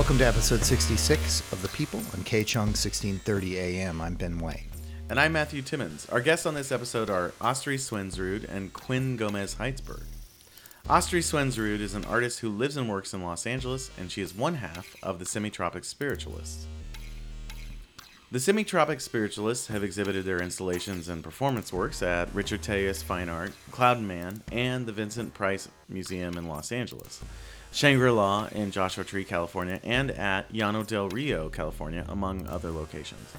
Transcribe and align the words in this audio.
Welcome 0.00 0.16
to 0.16 0.26
episode 0.26 0.64
66 0.64 1.52
of 1.52 1.60
The 1.60 1.68
People 1.68 1.98
on 1.98 2.24
KCHUNG 2.24 2.68
1630 2.68 3.58
AM. 3.58 4.00
I'm 4.00 4.14
Ben 4.14 4.38
Way. 4.38 4.64
And 5.10 5.20
I'm 5.20 5.32
Matthew 5.32 5.60
Timmons. 5.60 6.08
Our 6.08 6.22
guests 6.22 6.46
on 6.46 6.54
this 6.54 6.72
episode 6.72 7.10
are 7.10 7.34
Astri 7.38 7.74
Swendsrud 7.74 8.48
and 8.50 8.72
Quinn 8.72 9.18
Gomez 9.18 9.56
Heitzeberg. 9.56 10.04
Astri 10.88 11.20
Swendsrud 11.20 11.80
is 11.80 11.94
an 11.94 12.06
artist 12.06 12.40
who 12.40 12.48
lives 12.48 12.78
and 12.78 12.88
works 12.88 13.12
in 13.12 13.22
Los 13.22 13.46
Angeles, 13.46 13.90
and 13.98 14.10
she 14.10 14.22
is 14.22 14.34
one 14.34 14.54
half 14.54 14.96
of 15.02 15.18
the 15.18 15.26
Semitropic 15.26 15.84
Spiritualists. 15.84 16.66
The 18.32 18.38
Semitropic 18.38 19.02
Spiritualists 19.02 19.66
have 19.66 19.84
exhibited 19.84 20.24
their 20.24 20.40
installations 20.40 21.10
and 21.10 21.22
performance 21.22 21.74
works 21.74 22.02
at 22.02 22.34
Richard 22.34 22.62
Telles 22.62 23.02
Fine 23.02 23.28
Art, 23.28 23.52
Klowden 23.70 24.06
Mann, 24.06 24.42
and 24.50 24.86
the 24.86 24.92
Vincent 24.92 25.34
Price 25.34 25.68
Museum 25.90 26.38
in 26.38 26.48
Los 26.48 26.72
Angeles. 26.72 27.22
Shangri 27.72 28.10
La 28.10 28.48
in 28.52 28.72
Joshua 28.72 29.04
Tree, 29.04 29.24
California, 29.24 29.80
and 29.84 30.10
at 30.10 30.52
Llano 30.52 30.82
del 30.82 31.08
Rio, 31.08 31.48
California, 31.48 32.04
among 32.08 32.46
other 32.48 32.70
locations. 32.70 33.32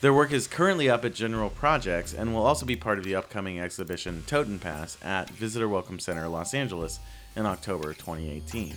Their 0.00 0.14
work 0.14 0.30
is 0.30 0.46
currently 0.46 0.88
up 0.88 1.04
at 1.04 1.14
General 1.14 1.50
Projects 1.50 2.14
and 2.14 2.32
will 2.32 2.46
also 2.46 2.64
be 2.64 2.76
part 2.76 2.98
of 2.98 3.04
the 3.04 3.16
upcoming 3.16 3.58
exhibition 3.58 4.22
Toten 4.26 4.60
Pass 4.60 4.98
at 5.02 5.30
Visitor 5.30 5.68
Welcome 5.68 5.98
Center, 5.98 6.28
Los 6.28 6.54
Angeles, 6.54 7.00
in 7.34 7.44
October 7.44 7.92
2018. 7.92 8.74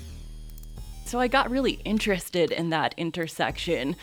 So 1.05 1.19
I 1.19 1.27
got 1.27 1.51
really 1.51 1.73
interested 1.85 2.51
in 2.51 2.69
that 2.69 2.95
intersection 2.97 3.95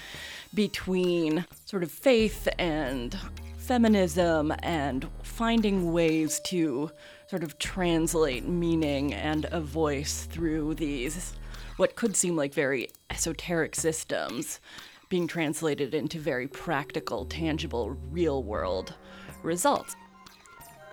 between 0.55 1.47
sort 1.65 1.83
of 1.83 1.91
faith 1.91 2.49
and 2.59 3.17
feminism 3.57 4.53
and 4.63 5.09
finding 5.23 5.93
ways 5.93 6.41
to 6.47 6.91
sort 7.29 7.43
of 7.43 7.59
translate 7.59 8.47
meaning 8.47 9.13
and 9.13 9.47
a 9.51 9.61
voice 9.61 10.25
through 10.31 10.75
these 10.75 11.35
what 11.77 11.97
could 11.97 12.17
seem 12.17 12.37
like 12.37 12.55
very 12.55 12.89
esoteric 13.11 13.75
systems 13.75 14.61
being 15.09 15.27
translated 15.27 15.95
into 15.95 16.19
very 16.19 16.49
practical, 16.49 17.25
tangible, 17.27 17.91
real 18.11 18.43
world 18.43 18.95
results. 19.43 19.95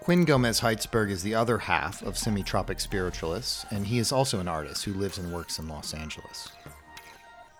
Quinn 0.02 0.26
Gomez 0.26 0.60
Heitzeberg 0.60 1.10
is 1.10 1.24
the 1.24 1.34
other 1.34 1.58
half 1.58 2.02
of 2.02 2.16
Semitropic 2.16 2.82
Spiritualists, 2.82 3.66
and 3.72 3.88
he 3.88 3.98
is 3.98 4.12
also 4.12 4.40
an 4.40 4.50
artist 4.50 4.84
who 4.84 4.94
lives 4.94 5.18
and 5.18 5.32
works 5.32 5.60
in 5.60 5.70
Los 5.70 5.94
Angeles. 5.94 6.50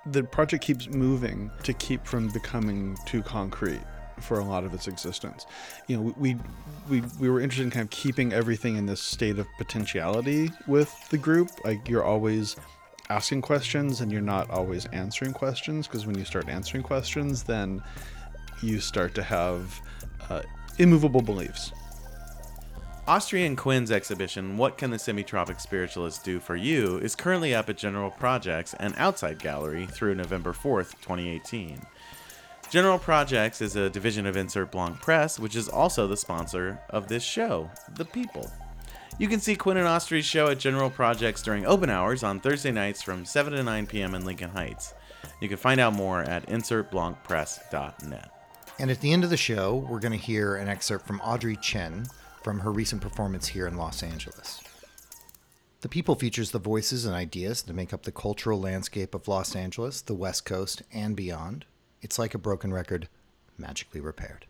The 0.08 0.24
project 0.24 0.64
keeps 0.66 0.90
moving 0.90 1.50
to 1.64 1.74
keep 1.74 2.06
from 2.06 2.28
becoming 2.30 2.98
too 3.06 3.22
concrete 3.22 3.82
for 4.20 4.40
a 4.40 4.44
lot 4.44 4.64
of 4.64 4.74
its 4.74 4.88
existence. 4.88 5.46
You 5.88 5.98
know, 5.98 6.14
we 6.18 6.38
we 6.90 7.02
we 7.20 7.30
were 7.30 7.40
interested 7.40 7.66
in 7.66 7.72
kind 7.72 7.84
of 7.84 7.90
keeping 7.90 8.34
everything 8.34 8.76
in 8.76 8.86
this 8.86 9.02
state 9.02 9.40
of 9.40 9.48
potentiality 9.58 10.52
with 10.68 10.94
the 11.10 11.18
group. 11.18 11.50
Like 11.64 11.88
you're 11.88 12.04
always 12.04 12.56
asking 13.10 13.42
questions 13.42 14.02
and 14.02 14.12
you're 14.12 14.22
not 14.22 14.50
always 14.50 14.86
answering 14.88 15.34
questions 15.34 15.88
because 15.88 16.06
when 16.06 16.18
you 16.18 16.26
start 16.26 16.48
answering 16.48 16.84
questions, 16.84 17.44
then 17.44 17.82
you 18.62 18.80
start 18.80 19.14
to 19.16 19.24
have 19.24 19.82
uh, 20.30 20.42
immovable 20.78 21.22
beliefs. 21.22 21.72
Astri 23.08 23.46
and 23.46 23.58
Quinn's 23.58 23.92
exhibition, 23.92 24.56
What 24.56 24.78
Can 24.78 24.90
the 24.90 24.96
Semitropic 24.96 25.60
Spiritualists 25.60 26.24
Do 26.24 26.40
for 26.40 26.56
You, 26.56 27.00
is 27.00 27.16
currently 27.16 27.54
up 27.54 27.70
at 27.70 27.76
General 27.76 28.10
Projects 28.10 28.74
and 28.80 28.94
Outside 28.98 29.40
Gallery 29.40 29.86
through 29.86 30.16
November 30.16 30.54
4th, 30.54 30.94
2018. 31.02 31.82
General 32.74 32.98
Projects 32.98 33.62
is 33.62 33.76
a 33.76 33.88
division 33.88 34.26
of 34.26 34.36
Insert 34.36 34.72
Blanc 34.72 35.00
Press, 35.00 35.38
which 35.38 35.56
is 35.56 35.70
also 35.70 36.08
the 36.08 36.18
sponsor 36.18 36.80
of 36.90 37.08
this 37.08 37.22
show, 37.22 37.70
The 37.98 38.04
People. 38.04 38.50
You 39.20 39.28
can 39.28 39.40
see 39.40 39.56
Quinn 39.56 39.78
and 39.78 39.88
Astri's 39.88 40.26
show 40.26 40.48
at 40.48 40.58
General 40.58 40.90
Projects 40.90 41.44
during 41.44 41.68
open 41.68 41.92
hours 41.92 42.24
on 42.24 42.40
Thursday 42.40 42.72
nights 42.72 43.04
from 43.04 43.26
7 43.26 43.54
to 43.54 43.62
9 43.62 43.86
p.m. 43.86 44.16
in 44.16 44.26
Lincoln 44.26 44.50
Heights. 44.50 44.96
You 45.40 45.48
can 45.48 45.58
find 45.58 45.80
out 45.80 45.94
more 45.94 46.24
at 46.24 46.48
insertblancpress.net. 46.48 48.32
And 48.80 48.90
at 48.90 49.02
the 49.02 49.14
end 49.14 49.24
of 49.24 49.30
the 49.30 49.38
show, 49.38 49.86
we're 49.88 50.00
going 50.00 50.20
to 50.20 50.26
hear 50.26 50.56
an 50.56 50.68
excerpt 50.68 51.06
from 51.06 51.22
Audrey 51.22 51.58
Chen 51.58 52.08
from 52.42 52.62
her 52.62 52.72
recent 52.72 53.04
performance 53.04 53.46
here 53.50 53.68
in 53.68 53.78
Los 53.78 54.02
Angeles. 54.02 54.64
The 55.82 55.90
People 55.90 56.16
features 56.16 56.50
the 56.50 56.58
voices 56.58 57.06
and 57.06 57.14
ideas 57.14 57.62
that 57.62 57.74
make 57.76 57.94
up 57.94 58.02
the 58.02 58.12
cultural 58.12 58.60
landscape 58.60 59.14
of 59.14 59.28
Los 59.28 59.56
Angeles, 59.56 60.02
the 60.02 60.16
West 60.16 60.44
Coast, 60.44 60.82
and 60.92 61.16
beyond. 61.16 61.66
It's 62.04 62.20
like 62.20 62.36
a 62.36 62.38
broken 62.38 62.74
record, 62.74 63.08
magically 63.58 64.02
repaired. 64.02 64.46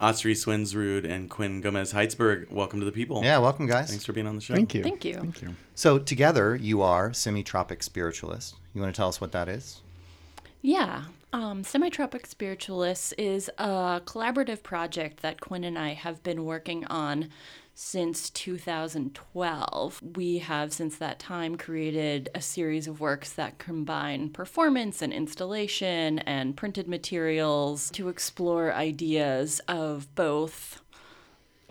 Astri 0.00 0.32
Swendsrud 0.32 1.08
and 1.08 1.28
Quinn 1.28 1.60
Gomez 1.60 1.92
Heitzeberg, 1.92 2.50
welcome 2.50 2.78
to 2.78 2.86
the 2.86 2.92
people. 2.92 3.22
Yeah, 3.24 3.38
welcome, 3.38 3.66
guys. 3.66 3.90
Thanks 3.90 4.04
for 4.04 4.12
being 4.12 4.28
on 4.28 4.36
the 4.36 4.40
show. 4.40 4.54
Thank 4.54 4.72
you. 4.72 4.84
Thank 4.84 5.04
you. 5.04 5.14
Thank 5.14 5.42
you. 5.42 5.54
So, 5.74 5.98
together, 5.98 6.54
you 6.54 6.80
are 6.80 7.10
Semitropic 7.10 7.82
Spiritualists. 7.82 8.54
You 8.72 8.80
want 8.80 8.94
to 8.94 8.96
tell 8.96 9.08
us 9.08 9.20
what 9.20 9.32
that 9.32 9.48
is? 9.48 9.80
Yeah. 10.60 11.04
Um, 11.32 11.62
Semitropic 11.62 12.26
Spiritualists 12.26 13.12
is 13.14 13.50
a 13.58 14.00
collaborative 14.04 14.62
project 14.62 15.22
that 15.22 15.40
Quinn 15.40 15.64
and 15.64 15.78
I 15.78 15.94
have 15.94 16.22
been 16.22 16.44
working 16.44 16.84
on 16.86 17.30
since 17.74 18.30
2012. 18.30 20.00
We 20.16 20.38
have, 20.38 20.72
since 20.72 20.96
that 20.96 21.18
time, 21.18 21.56
created 21.56 22.28
a 22.34 22.40
series 22.40 22.86
of 22.86 23.00
works 23.00 23.32
that 23.32 23.58
combine 23.58 24.30
performance 24.30 25.02
and 25.02 25.12
installation 25.12 26.18
and 26.20 26.56
printed 26.56 26.86
materials 26.86 27.90
to 27.92 28.08
explore 28.08 28.72
ideas 28.72 29.60
of 29.68 30.14
both 30.14 30.82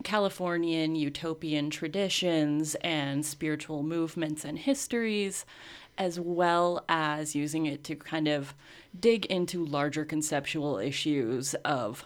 Californian 0.03 0.95
utopian 0.95 1.69
traditions 1.69 2.75
and 2.75 3.25
spiritual 3.25 3.83
movements 3.83 4.43
and 4.43 4.57
histories, 4.59 5.45
as 5.97 6.19
well 6.19 6.83
as 6.89 7.35
using 7.35 7.65
it 7.65 7.83
to 7.83 7.95
kind 7.95 8.27
of 8.27 8.55
dig 8.99 9.25
into 9.27 9.63
larger 9.63 10.03
conceptual 10.03 10.77
issues 10.79 11.53
of 11.65 12.05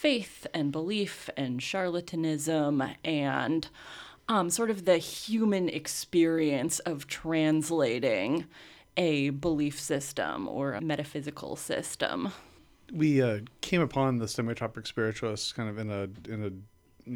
faith 0.00 0.46
and 0.52 0.70
belief 0.72 1.30
and 1.36 1.60
charlatanism 1.60 2.94
and 3.04 3.68
um, 4.28 4.50
sort 4.50 4.68
of 4.70 4.84
the 4.84 4.98
human 4.98 5.68
experience 5.70 6.78
of 6.80 7.06
translating 7.06 8.44
a 8.98 9.30
belief 9.30 9.80
system 9.80 10.48
or 10.48 10.74
a 10.74 10.80
metaphysical 10.80 11.56
system. 11.56 12.30
We 12.92 13.22
uh, 13.22 13.40
came 13.62 13.80
upon 13.80 14.18
the 14.18 14.26
semitropic 14.26 14.86
spiritualists 14.86 15.52
kind 15.52 15.68
of 15.68 15.78
in 15.78 15.90
a 15.90 16.08
in 16.32 16.44
a 16.44 17.12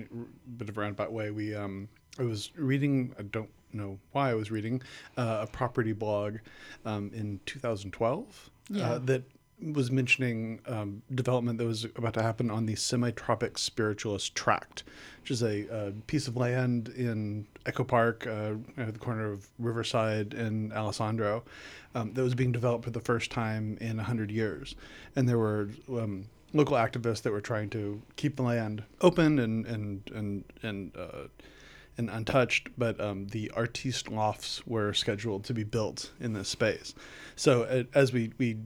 bit 0.57 0.69
of 0.69 0.77
a 0.77 0.81
roundabout 0.81 1.13
way. 1.13 1.31
We 1.31 1.55
um, 1.55 1.89
I 2.19 2.23
was 2.23 2.51
reading. 2.57 3.15
I 3.19 3.23
don't 3.23 3.51
know 3.73 3.99
why 4.13 4.31
I 4.31 4.35
was 4.35 4.51
reading 4.51 4.83
uh, 5.17 5.41
a 5.43 5.47
property 5.47 5.93
blog 5.93 6.39
um, 6.85 7.11
in 7.15 7.41
2012 7.47 8.51
Yeah. 8.69 8.91
uh, 8.93 8.99
that 9.01 9.23
was 9.63 9.91
mentioning 9.91 10.61
um, 10.67 11.03
development 11.15 11.59
that 11.59 11.67
was 11.67 11.85
about 11.85 12.15
to 12.15 12.23
happen 12.23 12.51
on 12.51 12.67
the 12.67 12.75
semitropic 12.75 13.59
spiritualist 13.59 14.35
tract, 14.35 14.85
which 15.23 15.31
is 15.31 15.43
a, 15.43 15.67
a 15.69 15.93
piece 16.07 16.29
of 16.29 16.37
land 16.37 16.89
in 16.91 17.47
Echo 17.67 17.85
Park, 17.85 18.27
uh, 18.27 18.55
at 18.77 18.95
the 18.95 18.99
corner 18.99 19.33
of 19.33 19.49
Riverside 19.59 20.35
and 20.35 20.73
Alessandro, 20.73 21.45
um, 21.95 22.15
that 22.15 22.23
was 22.23 22.35
being 22.35 22.53
developed 22.53 22.85
for 22.85 22.91
the 22.91 23.01
first 23.01 23.31
time 23.31 23.77
in 23.81 23.97
100 23.97 24.31
years. 24.31 24.75
And 25.17 25.29
there 25.29 25.39
were 25.39 25.69
um, 25.91 26.27
local 26.53 26.77
activists 26.77 27.23
that 27.23 27.33
were 27.33 27.41
trying 27.41 27.71
to 27.71 28.01
keep 28.17 28.37
the 28.37 28.43
land 28.43 28.83
open 29.01 29.39
and, 29.39 29.67
and, 29.67 30.11
and, 30.15 30.45
and, 30.63 30.97
uh, 30.97 31.29
and 31.99 32.09
untouched, 32.09 32.69
but 32.79 32.99
um, 33.01 33.27
the 33.29 33.51
artiste 33.55 34.11
lofts 34.11 34.67
were 34.67 34.95
scheduled 34.95 35.45
to 35.45 35.55
be 35.55 35.65
built 35.65 36.11
in 36.19 36.33
this 36.33 36.49
space. 36.49 36.95
So 37.37 37.65
uh, 37.65 37.85
as 37.95 38.13
we, 38.13 38.33
we 38.39 38.57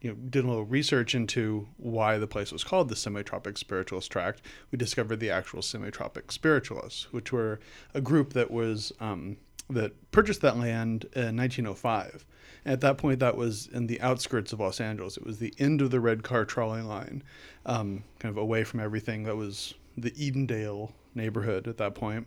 you 0.00 0.10
know, 0.10 0.16
did 0.16 0.44
a 0.44 0.48
little 0.48 0.64
research 0.64 1.14
into 1.14 1.68
why 1.76 2.18
the 2.18 2.26
place 2.26 2.52
was 2.52 2.64
called 2.64 2.88
the 2.88 2.94
Semitropic 2.94 3.56
Spiritualist 3.56 4.10
Tract, 4.10 4.42
we 4.70 4.78
discovered 4.78 5.20
the 5.20 5.30
actual 5.30 5.60
Semitropic 5.60 6.30
Spiritualists, 6.30 7.12
which 7.12 7.32
were 7.32 7.60
a 7.94 8.00
group 8.00 8.32
that 8.34 8.50
was 8.50 8.92
um, 9.00 9.38
that 9.68 10.10
purchased 10.12 10.42
that 10.42 10.56
land 10.56 11.04
in 11.14 11.36
1905. 11.36 12.24
And 12.64 12.72
at 12.72 12.80
that 12.82 12.98
point, 12.98 13.20
that 13.20 13.36
was 13.36 13.68
in 13.68 13.86
the 13.86 14.00
outskirts 14.00 14.52
of 14.52 14.60
Los 14.60 14.80
Angeles. 14.80 15.16
It 15.16 15.24
was 15.24 15.38
the 15.38 15.54
end 15.58 15.80
of 15.80 15.90
the 15.90 16.00
red 16.00 16.22
car 16.22 16.44
trolley 16.44 16.82
line, 16.82 17.22
um, 17.64 18.04
kind 18.18 18.30
of 18.30 18.36
away 18.36 18.64
from 18.64 18.80
everything 18.80 19.24
that 19.24 19.36
was 19.36 19.74
the 19.96 20.10
Edendale 20.12 20.92
neighborhood 21.14 21.66
at 21.66 21.78
that 21.78 21.94
point, 21.94 22.26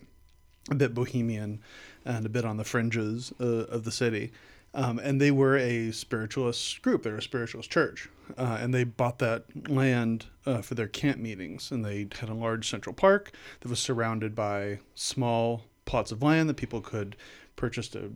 a 0.71 0.75
bit 0.75 0.94
bohemian 0.94 1.62
and 2.04 2.25
a 2.25 2.30
bit 2.30 2.45
on 2.45 2.57
the 2.57 2.63
fringes 2.63 3.31
uh, 3.39 3.66
of 3.68 3.83
the 3.83 3.92
city. 3.92 4.31
Um, 4.74 5.00
and 5.00 5.19
they 5.19 5.31
were 5.31 5.57
a 5.57 5.92
spiritualist 5.92 6.81
group. 6.81 7.04
They 7.04 7.12
were 7.12 7.18
a 7.18 7.21
spiritualist 7.21 7.71
church, 7.71 8.07
uh, 8.38 8.60
and 8.62 8.74
they 8.74 8.83
bought 8.83 9.19
that 9.19 9.69
land 9.69 10.27
uh, 10.45 10.62
for 10.62 10.75
their 10.75 10.88
camp 10.88 11.18
meetings. 11.18 11.71
And 11.71 11.83
they 11.83 12.07
had 12.19 12.30
a 12.30 12.33
large 12.33 12.69
central 12.69 12.94
park 12.94 13.31
that 13.62 13.69
was 13.69 13.80
surrounded 13.80 14.36
by 14.36 14.80
small 14.94 15.63
plots 15.86 16.12
of 16.12 16.21
land 16.21 16.50
that 16.50 16.57
people 16.57 16.81
could 16.81 17.16
purchase 17.56 17.88
to 17.89 18.16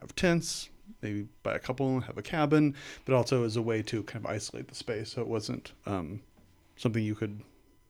have 0.00 0.14
tents, 0.16 0.70
maybe 1.02 1.28
buy 1.42 1.54
a 1.54 1.58
couple 1.58 1.88
and 1.88 2.04
have 2.04 2.16
a 2.16 2.22
cabin, 2.22 2.74
but 3.04 3.14
also 3.14 3.44
as 3.44 3.56
a 3.56 3.62
way 3.62 3.82
to 3.82 4.02
kind 4.04 4.24
of 4.24 4.30
isolate 4.30 4.68
the 4.68 4.74
space, 4.74 5.12
so 5.12 5.20
it 5.20 5.28
wasn't 5.28 5.72
um, 5.84 6.22
something 6.76 7.04
you 7.04 7.14
could 7.14 7.42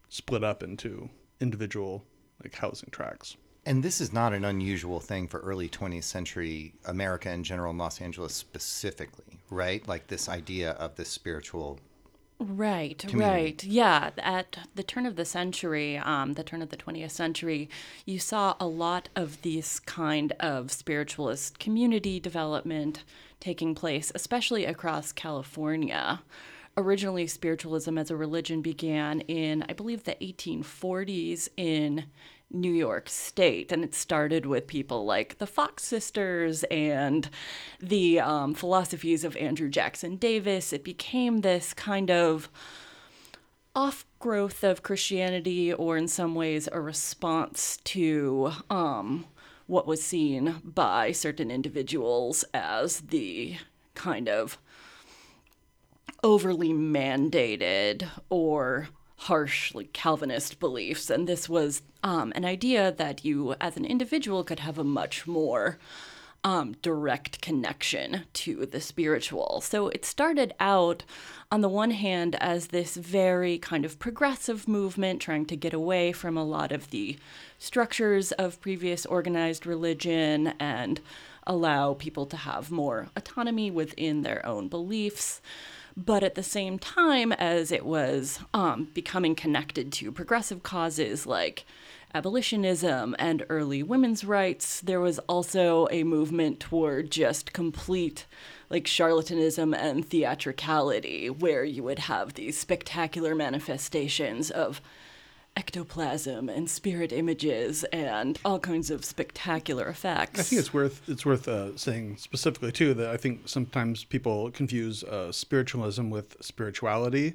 split 0.09 0.43
up 0.43 0.63
into 0.63 1.09
individual 1.41 2.05
like 2.43 2.55
housing 2.55 2.91
tracts. 2.91 3.37
And 3.65 3.83
this 3.83 4.01
is 4.01 4.13
not 4.13 4.33
an 4.33 4.45
unusual 4.45 4.99
thing 4.99 5.29
for 5.29 5.39
early 5.41 5.69
20th 5.69 6.03
century 6.03 6.75
America 6.85 7.31
in 7.31 7.45
general, 7.45 7.71
and 7.71 7.79
Los 7.79 8.01
Angeles 8.01 8.35
specifically, 8.35 9.39
right? 9.51 9.87
Like 9.87 10.09
this 10.09 10.29
idea 10.29 10.73
of 10.73 10.97
this 10.97 11.09
spiritual. 11.09 11.79
Right, 12.41 12.99
community. 12.99 13.43
right. 13.43 13.65
Yeah, 13.65 14.11
at 14.19 14.59
the 14.75 14.83
turn 14.83 15.07
of 15.07 15.15
the 15.15 15.25
century, 15.25 15.97
um, 15.97 16.33
the 16.33 16.43
turn 16.43 16.61
of 16.61 16.71
the 16.71 16.77
20th 16.77 17.13
century, 17.13 17.71
you 18.05 18.19
saw 18.19 18.57
a 18.59 18.67
lot 18.67 19.09
of 19.15 19.41
this 19.43 19.79
kind 19.79 20.33
of 20.41 20.73
spiritualist 20.73 21.61
community 21.61 22.19
development 22.19 23.05
taking 23.39 23.77
place, 23.77 24.11
especially 24.17 24.65
across 24.65 25.13
California. 25.13 26.23
Originally, 26.77 27.29
spiritualism 27.29 27.97
as 27.97 28.11
a 28.11 28.17
religion 28.17 28.61
began 28.61 29.21
in, 29.23 29.65
I 29.69 29.75
believe, 29.75 30.03
the 30.03 30.17
1840s 30.21 31.49
in 31.57 32.07
New 32.53 32.73
York 32.73 33.09
State, 33.09 33.73
and 33.73 33.83
it 33.83 33.95
started 33.95 34.47
with 34.47 34.67
people 34.67 35.05
like 35.05 35.39
the 35.39 35.47
Fox 35.47 35.83
sisters 35.85 36.65
and 36.65 37.29
the 37.81 38.21
um, 38.21 38.55
philosophies 38.55 39.25
of 39.25 39.37
Andrew 39.37 39.69
Jackson 39.69 40.17
Davis. 40.17 40.73
It 40.73 40.85
became 40.85 41.41
this 41.41 41.75
kind 41.75 42.11
of 42.11 42.49
off 43.75 44.05
growth 44.19 44.63
of 44.63 44.83
Christianity, 44.83 45.73
or 45.73 45.97
in 45.97 46.09
some 46.09 46.35
ways, 46.35 46.69
a 46.71 46.81
response 46.81 47.79
to 47.85 48.53
um, 48.69 49.25
what 49.67 49.87
was 49.87 50.03
seen 50.03 50.61
by 50.63 51.13
certain 51.13 51.51
individuals 51.51 52.45
as 52.53 53.01
the 53.01 53.57
kind 53.95 54.29
of 54.29 54.59
overly 56.23 56.71
mandated 56.71 58.09
or 58.29 58.89
harsh 59.23 59.75
like 59.75 59.93
calvinist 59.93 60.59
beliefs 60.59 61.09
and 61.11 61.29
this 61.29 61.49
was 61.49 61.83
um, 62.03 62.33
an 62.35 62.45
idea 62.45 62.91
that 62.91 63.25
you 63.25 63.55
as 63.61 63.77
an 63.77 63.85
individual 63.85 64.43
could 64.43 64.61
have 64.61 64.79
a 64.79 64.85
much 64.85 65.27
more 65.27 65.79
um, 66.45 66.75
direct 66.83 67.41
connection 67.41 68.25
to 68.33 68.67
the 68.67 68.81
spiritual. 68.81 69.61
So 69.61 69.89
it 69.89 70.05
started 70.05 70.55
out 70.59 71.05
on 71.53 71.61
the 71.61 71.69
one 71.69 71.93
hand 71.93 72.35
as 72.41 72.69
this 72.69 72.97
very 72.97 73.59
kind 73.59 73.85
of 73.85 73.99
progressive 73.99 74.67
movement 74.67 75.23
trying 75.23 75.47
to 75.47 75.57
get 75.57 75.73
away 75.73 76.13
from 76.13 76.37
a 76.37 76.45
lot 76.45 76.73
of 76.73 76.91
the 76.91 77.17
structures 77.59 78.33
of 78.33 78.61
previous 78.61 79.07
organized 79.07 79.67
religion 79.67 80.55
and 80.59 81.01
allow 81.47 81.95
people 81.95 82.27
to 82.27 82.37
have 82.37 82.71
more 82.71 83.09
autonomy 83.17 83.71
within 83.71 84.23
their 84.23 84.45
own 84.45 84.69
beliefs 84.69 85.41
but 85.97 86.23
at 86.23 86.35
the 86.35 86.43
same 86.43 86.79
time 86.79 87.33
as 87.33 87.71
it 87.73 87.85
was 87.85 88.41
um, 88.55 88.89
becoming 88.95 89.35
connected 89.35 89.93
to 89.93 90.13
progressive 90.13 90.63
causes 90.63 91.27
like 91.27 91.65
abolitionism 92.15 93.15
and 93.19 93.45
early 93.49 93.83
women's 93.83 94.25
rights, 94.25 94.81
there 94.81 95.01
was 95.01 95.19
also 95.21 95.89
a 95.91 96.05
movement 96.05 96.61
toward 96.61 97.11
just 97.11 97.53
complete 97.53 98.27
like 98.69 98.85
charlatanism 98.85 99.77
and 99.77 100.07
theatricality, 100.07 101.29
where 101.29 101.65
you 101.65 101.83
would 101.83 102.01
have 102.01 102.35
these 102.35 102.59
spectacular 102.59 103.35
manifestations 103.35 104.51
of 104.51 104.81
ectoplasm 105.57 106.49
and 106.49 106.69
spirit 106.69 107.13
images 107.13 107.85
and 107.85 108.39
all 108.45 108.59
kinds 108.59 108.91
of 108.91 109.05
spectacular 109.05 109.87
effects. 109.87 110.41
I 110.41 110.43
think 110.43 110.61
it's 110.61 110.73
worth 110.73 111.09
it's 111.09 111.27
worth 111.27 111.47
uh, 111.47 111.77
saying 111.77 112.17
specifically 112.17 112.73
too 112.73 112.95
that 112.95 113.09
I 113.09 113.17
think 113.17 113.49
sometimes 113.49 114.05
people 114.05 114.51
confuse 114.51 115.05
uh, 115.05 115.31
spiritualism 115.31 116.09
with 116.09 116.37
spirituality, 116.41 117.35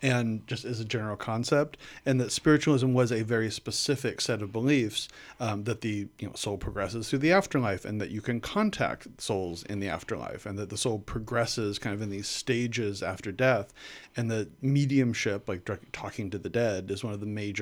and 0.00 0.46
just 0.46 0.64
as 0.64 0.78
a 0.78 0.84
general 0.84 1.16
concept, 1.16 1.76
and 2.04 2.20
that 2.20 2.30
spiritualism 2.30 2.92
was 2.92 3.10
a 3.10 3.22
very 3.22 3.50
specific 3.50 4.20
set 4.20 4.42
of 4.42 4.52
beliefs 4.52 5.08
um, 5.40 5.64
that 5.64 5.80
the 5.80 6.08
you 6.18 6.28
know 6.28 6.34
soul 6.34 6.56
progresses 6.56 7.08
through 7.08 7.18
the 7.18 7.32
afterlife, 7.32 7.84
and 7.84 8.00
that 8.00 8.10
you 8.10 8.20
can 8.20 8.40
contact 8.40 9.20
souls 9.20 9.64
in 9.64 9.80
the 9.80 9.88
afterlife, 9.88 10.46
and 10.46 10.58
that 10.58 10.70
the 10.70 10.76
soul 10.76 11.00
progresses 11.00 11.78
kind 11.78 11.94
of 11.94 12.02
in 12.02 12.10
these 12.10 12.28
stages 12.28 13.02
after 13.02 13.32
death, 13.32 13.72
and 14.16 14.30
that 14.30 14.48
mediumship, 14.62 15.48
like 15.48 15.68
talking 15.92 16.30
to 16.30 16.38
the 16.38 16.48
dead, 16.48 16.90
is 16.90 17.02
one 17.02 17.12
of 17.12 17.20
the 17.20 17.26
major 17.26 17.55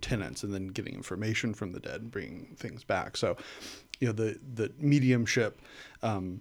tenets, 0.00 0.42
and 0.42 0.52
then 0.52 0.68
getting 0.68 0.94
information 0.94 1.54
from 1.54 1.72
the 1.72 1.80
dead 1.80 2.02
and 2.02 2.10
bringing 2.10 2.56
things 2.56 2.84
back. 2.84 3.16
So, 3.16 3.36
you 4.00 4.08
know, 4.08 4.12
the 4.12 4.38
the 4.54 4.72
mediumship, 4.78 5.60
um, 6.02 6.40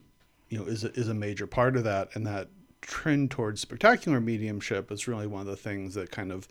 you 0.49 0.59
know, 0.59 0.65
is 0.65 0.83
a, 0.83 0.91
is 0.93 1.07
a 1.09 1.13
major 1.13 1.47
part 1.47 1.75
of 1.75 1.83
that, 1.83 2.09
and 2.15 2.25
that 2.27 2.49
trend 2.81 3.31
towards 3.31 3.61
spectacular 3.61 4.21
mediumship 4.21 4.91
is 4.91 5.07
really 5.07 5.27
one 5.27 5.41
of 5.41 5.47
the 5.47 5.55
things 5.55 5.95
that 5.95 6.11
kind 6.11 6.31
of 6.31 6.47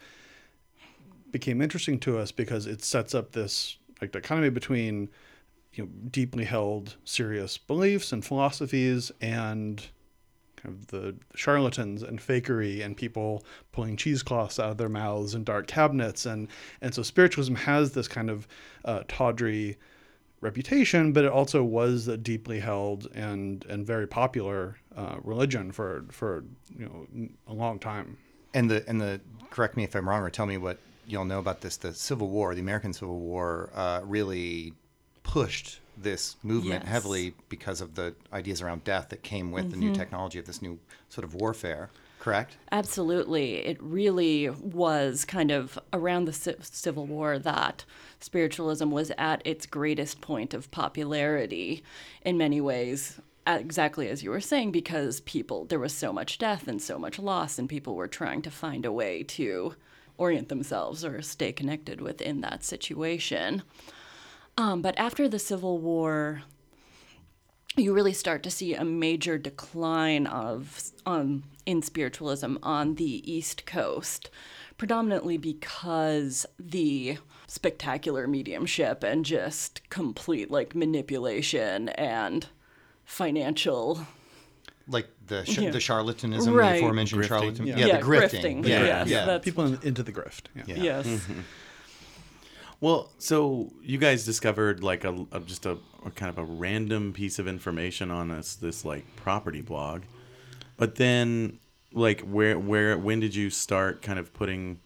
became 1.31 1.61
interesting 1.61 1.99
to 1.99 2.19
us 2.19 2.33
because 2.33 2.67
it 2.67 2.83
sets 2.83 3.15
up 3.15 3.33
this 3.33 3.77
like 4.01 4.13
dichotomy 4.13 4.51
between 4.51 5.09
you 5.73 5.85
know 5.85 5.91
deeply 6.11 6.45
held 6.45 6.97
serious 7.05 7.59
beliefs 7.59 8.13
and 8.13 8.25
philosophies 8.25 9.11
and 9.21 9.89
kind 10.65 10.75
of 10.75 10.87
the 10.89 11.15
charlatans 11.35 12.03
and 12.03 12.19
fakery 12.19 12.85
and 12.85 12.97
people 12.97 13.45
pulling 13.73 13.97
cheesecloths 13.97 14.59
out 14.59 14.71
of 14.71 14.77
their 14.79 14.89
mouths 14.89 15.35
and 15.35 15.45
dark 15.45 15.67
cabinets 15.67 16.27
and 16.27 16.49
and 16.81 16.95
so 16.95 17.03
spiritualism 17.03 17.55
has 17.55 17.93
this 17.93 18.09
kind 18.09 18.31
of 18.31 18.49
uh, 18.85 19.03
tawdry 19.09 19.77
reputation, 20.45 21.13
but 21.13 21.25
it 21.25 21.33
also 21.33 21.65
was 21.65 22.07
a 22.07 22.17
deeply 22.17 22.61
held 22.61 23.09
and 23.15 23.65
and 23.69 23.85
very 23.85 24.07
popular 24.07 24.77
uh, 24.95 25.17
religion 25.25 25.73
for 25.73 26.05
for 26.11 26.45
you 26.79 26.85
know 26.85 27.29
a 27.49 27.55
long 27.55 27.79
time. 27.81 28.17
And 28.53 28.71
the 28.71 28.85
and 28.89 29.01
the 29.01 29.21
correct 29.51 29.77
me 29.77 29.83
if 29.83 29.97
I'm 29.97 30.09
wrong 30.09 30.23
or 30.23 30.31
tell 30.31 30.47
me 30.47 30.59
what 30.59 30.79
y'all 31.07 31.25
know 31.25 31.41
about 31.41 31.61
this. 31.63 31.77
The 31.79 31.93
Civil 31.93 32.29
War, 32.29 32.55
the 32.55 32.61
American 32.61 32.93
Civil 32.93 33.19
War, 33.19 33.71
uh, 33.75 34.03
really 34.05 34.75
pushed 35.23 35.81
this 35.97 36.37
movement 36.43 36.85
Yes. 36.85 36.93
heavily 36.93 37.35
because 37.49 37.81
of 37.81 37.95
the 37.95 38.15
ideas 38.33 38.61
around 38.63 38.85
death 38.85 39.09
that 39.11 39.23
came 39.23 39.53
with 39.53 39.71
the 39.71 39.77
new 39.77 39.87
mm-hmm. 39.87 40.01
technology 40.01 40.39
of 40.39 40.47
this 40.47 40.63
new 40.63 40.79
sort 41.09 41.25
of 41.25 41.35
warfare. 41.35 41.91
Correct. 42.21 42.57
Absolutely. 42.73 43.57
It 43.57 43.77
really 43.83 44.49
was 44.49 45.27
kind 45.27 45.51
of 45.51 45.79
around 45.93 46.25
the 46.25 46.33
Ci- 46.33 46.57
Civil 46.63 47.07
War 47.07 47.39
that 47.39 47.85
spiritualism 48.19 48.91
was 48.91 49.13
at 49.19 49.43
its 49.45 49.67
greatest 49.67 50.23
point 50.23 50.55
of 50.55 50.71
popularity 50.71 51.83
in 52.23 52.39
many 52.39 52.63
ways. 52.63 53.21
Exactly 53.47 54.09
as 54.09 54.23
you 54.23 54.31
were 54.31 54.41
saying, 54.41 54.73
because 54.73 55.21
people, 55.21 55.67
there 55.67 55.79
was 55.79 55.93
so 55.93 56.15
much 56.15 56.39
death 56.39 56.67
and 56.67 56.81
so 56.81 56.99
much 56.99 57.19
loss, 57.19 57.59
and 57.59 57.69
people 57.69 57.95
were 57.95 58.09
trying 58.09 58.41
to 58.41 58.51
find 58.51 58.87
a 58.87 58.93
way 58.93 59.23
to 59.25 59.75
orient 60.17 60.49
themselves 60.49 61.05
or 61.05 61.21
stay 61.21 61.53
connected 61.53 62.01
within 62.01 62.41
that 62.41 62.65
situation. 62.65 63.63
Um, 64.57 64.83
but 64.83 64.97
after 64.99 65.29
the 65.29 65.39
Civil 65.39 65.79
War, 65.79 66.43
you 67.77 67.93
really 67.93 68.13
start 68.13 68.43
to 68.45 68.51
see 68.51 68.75
a 68.75 68.85
major 68.85 69.37
decline 69.37 70.27
of 70.27 70.81
um, 71.07 71.45
in 71.67 71.83
spiritualism 71.83 72.57
on 72.63 72.95
the 72.95 73.31
East 73.33 73.67
Coast, 73.67 74.31
predominantly 74.79 75.37
because 75.39 76.47
the 76.59 77.19
spectacular 77.49 78.27
mediumship 78.29 79.03
and 79.03 79.25
just 79.25 79.81
complete 79.91 80.51
like 80.51 80.75
manipulation 80.75 81.89
and 81.91 82.47
financial 83.05 84.07
Like 84.87 85.09
the 85.27 85.45
sh- 85.47 85.59
Yeah. 85.59 85.71
the 85.71 85.79
charlatanism, 85.79 86.53
Right. 86.55 86.73
the 86.73 86.79
aforementioned 86.79 87.23
Grifting. 87.23 87.29
charlatan. 87.29 87.67
Yeah. 87.67 87.77
Yeah, 87.79 87.87
Yeah, 87.87 87.97
the 87.99 88.03
grifting. 88.07 88.41
grifting. 88.63 88.69
Yeah, 88.69 88.83
Yes, 88.85 89.09
yeah. 89.09 89.25
that's- 89.25 89.45
People 89.45 89.65
in, 89.67 89.79
into 89.83 90.03
the 90.03 90.13
grift. 90.13 90.43
Yeah. 90.55 90.65
Yeah. 90.67 90.83
yes 91.03 91.27
Well, 92.81 93.11
so 93.19 93.73
you 93.83 93.99
guys 93.99 94.25
discovered 94.25 94.83
like 94.83 95.05
a, 95.05 95.27
a 95.33 95.41
just 95.41 95.67
a, 95.67 95.79
a 96.05 96.11
kind 96.11 96.31
of 96.31 96.39
a 96.39 96.45
random 96.45 97.13
piece 97.13 97.39
of 97.39 97.49
information 97.49 98.11
on 98.11 98.29
this 98.29 98.57
this 98.57 98.85
like 98.85 99.05
property 99.17 99.63
blog, 99.63 100.03
but 100.77 100.97
then 100.97 101.59
like 101.93 102.21
where 102.23 102.59
where 102.59 102.99
when 102.99 103.21
did 103.21 103.35
you 103.35 103.51
start 103.51 104.03
kind 104.03 104.19
of 104.19 104.33
putting 104.35 104.81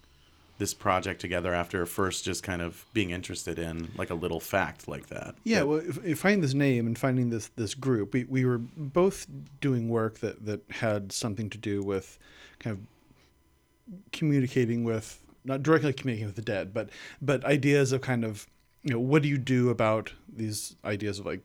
this 0.59 0.75
project 0.75 1.21
together 1.21 1.55
after 1.55 1.87
first 1.87 2.25
just 2.25 2.43
kind 2.43 2.61
of 2.61 2.85
being 2.93 3.11
interested 3.11 3.59
in 3.59 3.89
like 3.97 4.11
a 4.11 4.15
little 4.15 4.41
fact 4.41 4.89
like 4.89 5.07
that? 5.07 5.35
Yeah, 5.45 5.63
well, 5.63 5.79
if, 5.79 6.05
if 6.05 6.19
finding 6.19 6.41
this 6.41 6.55
name 6.55 6.87
and 6.87 6.99
finding 6.99 7.31
this 7.31 7.49
this 7.57 7.75
group, 7.75 8.13
we, 8.13 8.25
we 8.25 8.45
were 8.45 8.59
both 8.59 9.27
doing 9.61 9.89
work 9.89 10.19
that 10.19 10.45
that 10.45 10.63
had 10.71 11.13
something 11.13 11.49
to 11.51 11.59
do 11.59 11.83
with 11.83 12.19
kind 12.59 12.75
of 12.75 14.01
communicating 14.13 14.85
with 14.85 15.21
not 15.49 15.63
directly 15.63 15.93
communicating 15.93 16.27
with 16.27 16.37
the 16.37 16.43
dead, 16.43 16.73
but 16.73 16.91
but 17.21 17.45
ideas 17.45 17.93
of 17.93 18.01
kind 18.01 18.25
of 18.25 18.47
you 18.83 18.93
know 18.93 19.01
what 19.01 19.23
do 19.23 19.29
you 19.29 19.39
do 19.39 19.71
about 19.71 20.13
these 20.29 20.77
ideas 20.85 21.19
of 21.19 21.27
like 21.27 21.41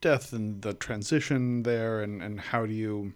death 0.00 0.32
and 0.32 0.62
the 0.62 0.74
transition 0.74 1.62
there, 1.62 2.02
and 2.02 2.22
and 2.22 2.40
how 2.40 2.66
do 2.66 2.72
you 2.72 3.12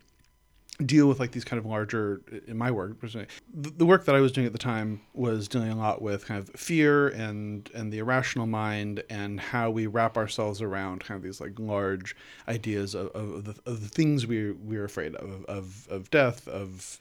deal 0.84 1.06
with 1.06 1.20
like 1.20 1.30
these 1.30 1.44
kind 1.44 1.58
of 1.58 1.66
larger 1.66 2.20
in 2.48 2.58
my 2.58 2.68
work 2.68 2.98
personally 2.98 3.28
the, 3.52 3.86
work 3.86 4.04
that 4.06 4.16
i 4.16 4.20
was 4.20 4.32
doing 4.32 4.44
at 4.44 4.52
the 4.52 4.58
time 4.58 5.00
was 5.12 5.46
dealing 5.46 5.70
a 5.70 5.76
lot 5.76 6.02
with 6.02 6.26
kind 6.26 6.40
of 6.40 6.48
fear 6.56 7.08
and 7.08 7.70
and 7.74 7.92
the 7.92 7.98
irrational 7.98 8.46
mind 8.46 9.00
and 9.08 9.38
how 9.38 9.70
we 9.70 9.86
wrap 9.86 10.16
ourselves 10.16 10.60
around 10.60 11.04
kind 11.04 11.16
of 11.16 11.22
these 11.22 11.40
like 11.40 11.52
large 11.60 12.16
ideas 12.48 12.94
of, 12.94 13.08
of, 13.10 13.44
the, 13.44 13.54
of 13.66 13.82
the 13.82 13.88
things 13.88 14.26
we 14.26 14.50
we're 14.50 14.84
afraid 14.84 15.14
of 15.14 15.44
of 15.44 15.86
of 15.90 16.10
death 16.10 16.48
of 16.48 16.98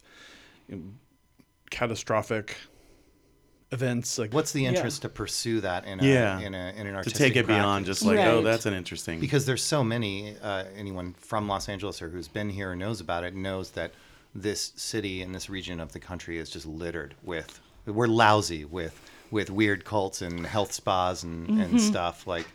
you 0.70 0.76
know, 0.76 0.84
catastrophic 1.72 2.56
events 3.74 4.18
like 4.18 4.34
What's 4.34 4.52
the 4.54 4.66
interest 4.66 5.02
to 5.02 5.10
pursue 5.10 5.62
that 5.62 5.86
in 5.86 6.00
a, 6.00 6.04
Yeah. 6.04 6.40
in, 6.40 6.54
a, 6.56 6.74
in 6.78 6.88
an 6.88 7.04
to 7.04 7.10
take 7.10 7.36
it 7.36 7.48
beyond 7.48 7.86
just 7.86 8.04
like, 8.04 8.20
oh, 8.20 8.42
that's 8.42 8.66
an 8.66 8.74
interesting. 8.74 9.20
because 9.20 9.46
there's 9.46 9.64
so 9.64 9.84
many 9.84 10.36
uh, 10.42 10.64
anyone 10.78 11.14
from 11.20 11.48
Los 11.48 11.68
Angeles 11.70 12.02
or 12.02 12.10
who's 12.10 12.28
been 12.28 12.50
here 12.50 12.72
or 12.72 12.76
knows 12.76 13.02
about 13.02 13.24
it 13.24 13.36
knows 13.36 13.72
that 13.72 13.92
this 14.36 14.72
city 14.76 15.22
and 15.22 15.34
this 15.36 15.50
region 15.50 15.80
of 15.80 15.92
the 15.94 16.00
country 16.00 16.38
is 16.38 16.50
just 16.50 16.66
littered 16.66 17.14
with 17.24 17.60
we're 17.86 18.08
lousy 18.08 18.66
with 18.66 19.00
with 19.30 19.50
weird 19.50 19.84
cults 19.86 20.22
and 20.22 20.46
health 20.46 20.72
spas 20.72 21.24
and, 21.24 21.50
and 21.50 21.80
stuff 21.82 22.26
like 22.28 22.48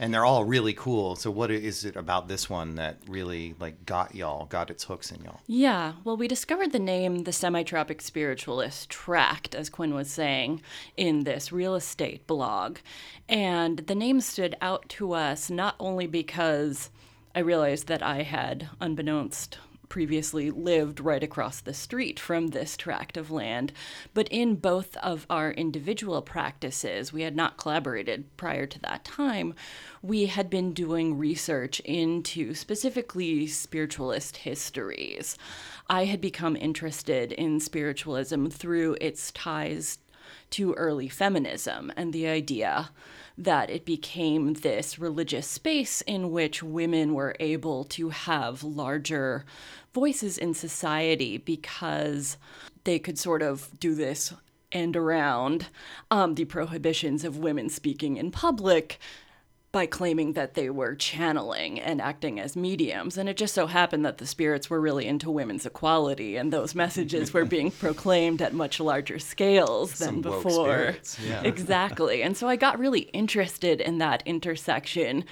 and 0.00 0.14
they're 0.14 0.24
all 0.24 0.44
really 0.44 0.72
cool. 0.72 1.14
So 1.14 1.30
what 1.30 1.50
is 1.50 1.84
it 1.84 1.94
about 1.94 2.26
this 2.26 2.48
one 2.48 2.76
that 2.76 2.96
really 3.06 3.54
like 3.60 3.84
got 3.84 4.14
y'all 4.14 4.46
got 4.46 4.70
its 4.70 4.84
hooks 4.84 5.12
in 5.12 5.22
y'all? 5.22 5.40
Yeah, 5.46 5.92
well, 6.02 6.16
we 6.16 6.26
discovered 6.26 6.72
the 6.72 6.78
name 6.78 7.24
the 7.24 7.32
Semi-Tropic 7.32 8.00
Spiritualist 8.00 8.88
tract, 8.88 9.54
as 9.54 9.68
Quinn 9.68 9.94
was 9.94 10.10
saying, 10.10 10.62
in 10.96 11.24
this 11.24 11.52
real 11.52 11.74
estate 11.74 12.26
blog. 12.26 12.78
And 13.28 13.80
the 13.80 13.94
name 13.94 14.22
stood 14.22 14.56
out 14.62 14.88
to 14.88 15.12
us 15.12 15.50
not 15.50 15.76
only 15.78 16.06
because 16.06 16.88
I 17.34 17.40
realized 17.40 17.86
that 17.88 18.02
I 18.02 18.22
had, 18.22 18.70
unbeknownst, 18.80 19.58
previously 19.90 20.50
lived 20.50 21.00
right 21.00 21.22
across 21.22 21.60
the 21.60 21.74
street 21.74 22.18
from 22.18 22.48
this 22.48 22.78
tract 22.78 23.18
of 23.18 23.30
land, 23.30 23.74
but 24.14 24.28
in 24.28 24.54
both 24.54 24.96
of 24.98 25.26
our 25.28 25.50
individual 25.50 26.22
practices, 26.22 27.12
we 27.12 27.20
had 27.20 27.36
not 27.36 27.58
collaborated 27.58 28.24
prior 28.38 28.64
to 28.64 28.80
that 28.80 29.04
time. 29.04 29.52
We 30.00 30.26
had 30.26 30.48
been 30.48 30.72
doing 30.72 31.18
research 31.18 31.80
into 31.80 32.54
specifically 32.54 33.46
spiritualist 33.46 34.38
histories. 34.38 35.36
I 35.90 36.06
had 36.06 36.22
become 36.22 36.56
interested 36.56 37.32
in 37.32 37.60
spiritualism 37.60 38.46
through 38.46 38.96
its 39.00 39.30
ties 39.32 39.98
to 40.50 40.72
early 40.74 41.08
feminism 41.08 41.92
and 41.96 42.12
the 42.12 42.26
idea 42.26 42.90
that 43.38 43.70
it 43.70 43.84
became 43.84 44.52
this 44.54 44.98
religious 44.98 45.46
space 45.46 46.02
in 46.02 46.30
which 46.30 46.62
women 46.62 47.14
were 47.14 47.34
able 47.40 47.84
to 47.84 48.10
have 48.10 48.62
larger 48.62 49.44
voices 49.92 50.38
in 50.38 50.54
society 50.54 51.38
because 51.38 52.36
they 52.84 52.98
could 52.98 53.18
sort 53.18 53.42
of 53.42 53.68
do 53.78 53.94
this 53.94 54.32
and 54.72 54.96
around 54.96 55.66
um, 56.10 56.34
the 56.34 56.44
prohibitions 56.44 57.24
of 57.24 57.38
women 57.38 57.68
speaking 57.68 58.16
in 58.16 58.30
public 58.30 58.98
by 59.72 59.86
claiming 59.86 60.32
that 60.32 60.54
they 60.54 60.68
were 60.68 60.96
channeling 60.96 61.78
and 61.78 62.00
acting 62.00 62.40
as 62.40 62.56
mediums. 62.56 63.16
And 63.16 63.28
it 63.28 63.36
just 63.36 63.54
so 63.54 63.68
happened 63.68 64.04
that 64.04 64.18
the 64.18 64.26
spirits 64.26 64.68
were 64.68 64.80
really 64.80 65.06
into 65.06 65.30
women's 65.30 65.64
equality, 65.64 66.36
and 66.36 66.52
those 66.52 66.74
messages 66.74 67.32
were 67.32 67.44
being 67.56 67.70
proclaimed 67.70 68.42
at 68.42 68.52
much 68.52 68.80
larger 68.80 69.20
scales 69.20 69.98
than 69.98 70.22
Some 70.22 70.22
woke 70.22 70.42
before. 70.42 70.96
yeah. 71.24 71.42
Exactly. 71.44 72.22
And 72.22 72.36
so 72.36 72.48
I 72.48 72.56
got 72.56 72.80
really 72.80 73.02
interested 73.12 73.80
in 73.80 73.98
that 73.98 74.22
intersection 74.26 75.24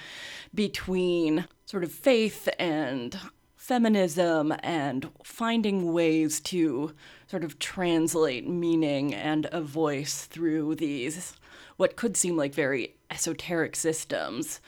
between 0.53 1.45
sort 1.65 1.83
of 1.83 1.91
faith 1.91 2.47
and 2.57 3.19
feminism 3.69 4.51
and 4.63 5.11
finding 5.23 5.93
ways 5.93 6.39
to 6.39 6.91
sort 7.27 7.43
of 7.43 7.59
translate 7.59 8.49
meaning 8.49 9.13
and 9.13 9.47
a 9.51 9.61
voice 9.61 10.25
through 10.25 10.73
these 10.73 11.35
what 11.77 11.95
could 11.95 12.17
seem 12.17 12.35
like 12.35 12.51
very 12.51 12.95
esoteric 13.11 13.75
systems 13.75 14.59